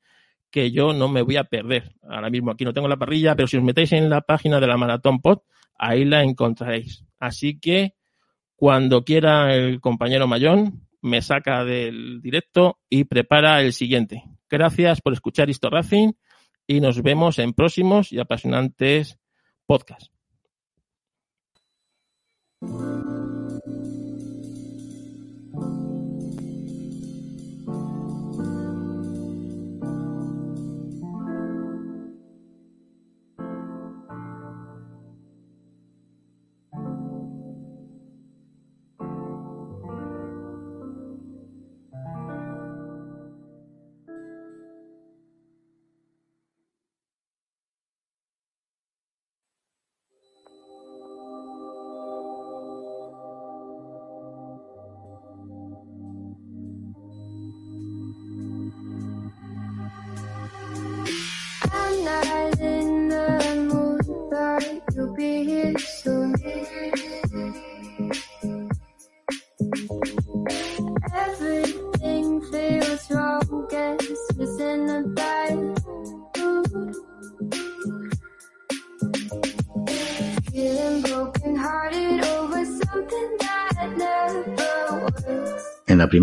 que 0.53 0.71
yo 0.71 0.93
no 0.93 1.09
me 1.09 1.23
voy 1.23 1.37
a 1.37 1.43
perder. 1.45 1.93
Ahora 2.09 2.31
mismo 2.31 2.53
aquí 2.53 2.65
no 2.65 2.73
tengo 2.73 2.87
la 2.87 2.97
parrilla, 2.97 3.35
pero 3.35 3.49
si 3.49 3.57
os 3.57 3.65
metéis 3.65 3.93
en 3.93 4.09
la 4.09 4.21
página 4.21 4.61
de 4.61 4.67
la 4.69 4.77
Maratón 4.77 5.21
Pod, 5.21 5.41
ahí 5.77 6.05
la 6.05 6.23
encontraréis. 6.23 7.05
Así 7.19 7.59
que 7.59 7.95
cuando 8.55 9.03
quiera 9.05 9.53
el 9.55 9.81
compañero 9.81 10.27
Mayón, 10.29 10.87
me 11.03 11.21
saca 11.21 11.65
del 11.65 12.21
directo 12.23 12.79
y 12.89 13.05
prepara 13.05 13.61
el 13.61 13.73
siguiente. 13.73 14.23
Gracias 14.49 15.01
por 15.01 15.13
escuchar 15.13 15.51
Histo 15.51 15.69
Racing 15.69 16.13
y 16.67 16.81
nos 16.81 17.03
vemos 17.03 17.39
en 17.39 17.53
próximos 17.53 18.13
y 18.13 18.19
apasionantes 18.19 19.19
podcasts. 19.67 20.11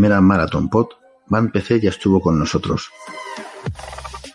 Primera 0.04 0.20
Marathon 0.20 0.68
Pod, 0.68 0.88
Van 1.28 1.50
PC 1.50 1.80
ya 1.80 1.90
estuvo 1.90 2.20
con 2.20 2.38
nosotros. 2.38 2.92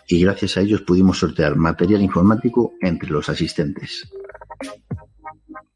Y 0.07 0.19
gracias 0.19 0.57
a 0.57 0.61
ellos 0.61 0.81
pudimos 0.81 1.19
sortear 1.19 1.57
material 1.57 2.01
informático 2.01 2.73
entre 2.81 3.11
los 3.11 3.29
asistentes. 3.29 4.09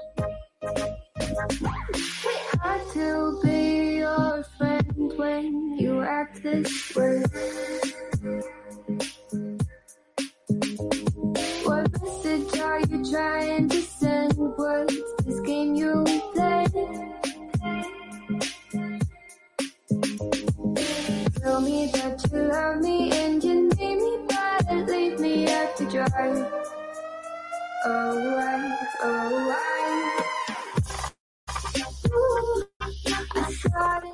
What 11.63 11.89
message 12.01 12.59
are 12.59 12.81
you 12.81 13.01
trying 13.09 13.69
to 13.69 13.81
send? 13.81 14.33
What's 14.35 14.93
this 15.23 15.39
game 15.45 15.75
you 15.75 16.03
play? 16.33 17.14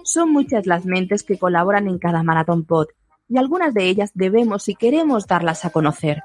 Son 0.03 0.31
muchas 0.31 0.67
las 0.67 0.85
mentes 0.85 1.23
que 1.23 1.39
colaboran 1.39 1.87
en 1.87 1.97
cada 1.97 2.21
Maratón 2.21 2.63
Pod 2.63 2.87
y 3.27 3.37
algunas 3.37 3.73
de 3.73 3.85
ellas 3.85 4.11
debemos 4.13 4.69
y 4.69 4.75
queremos 4.75 5.25
darlas 5.25 5.65
a 5.65 5.71
conocer. 5.71 6.23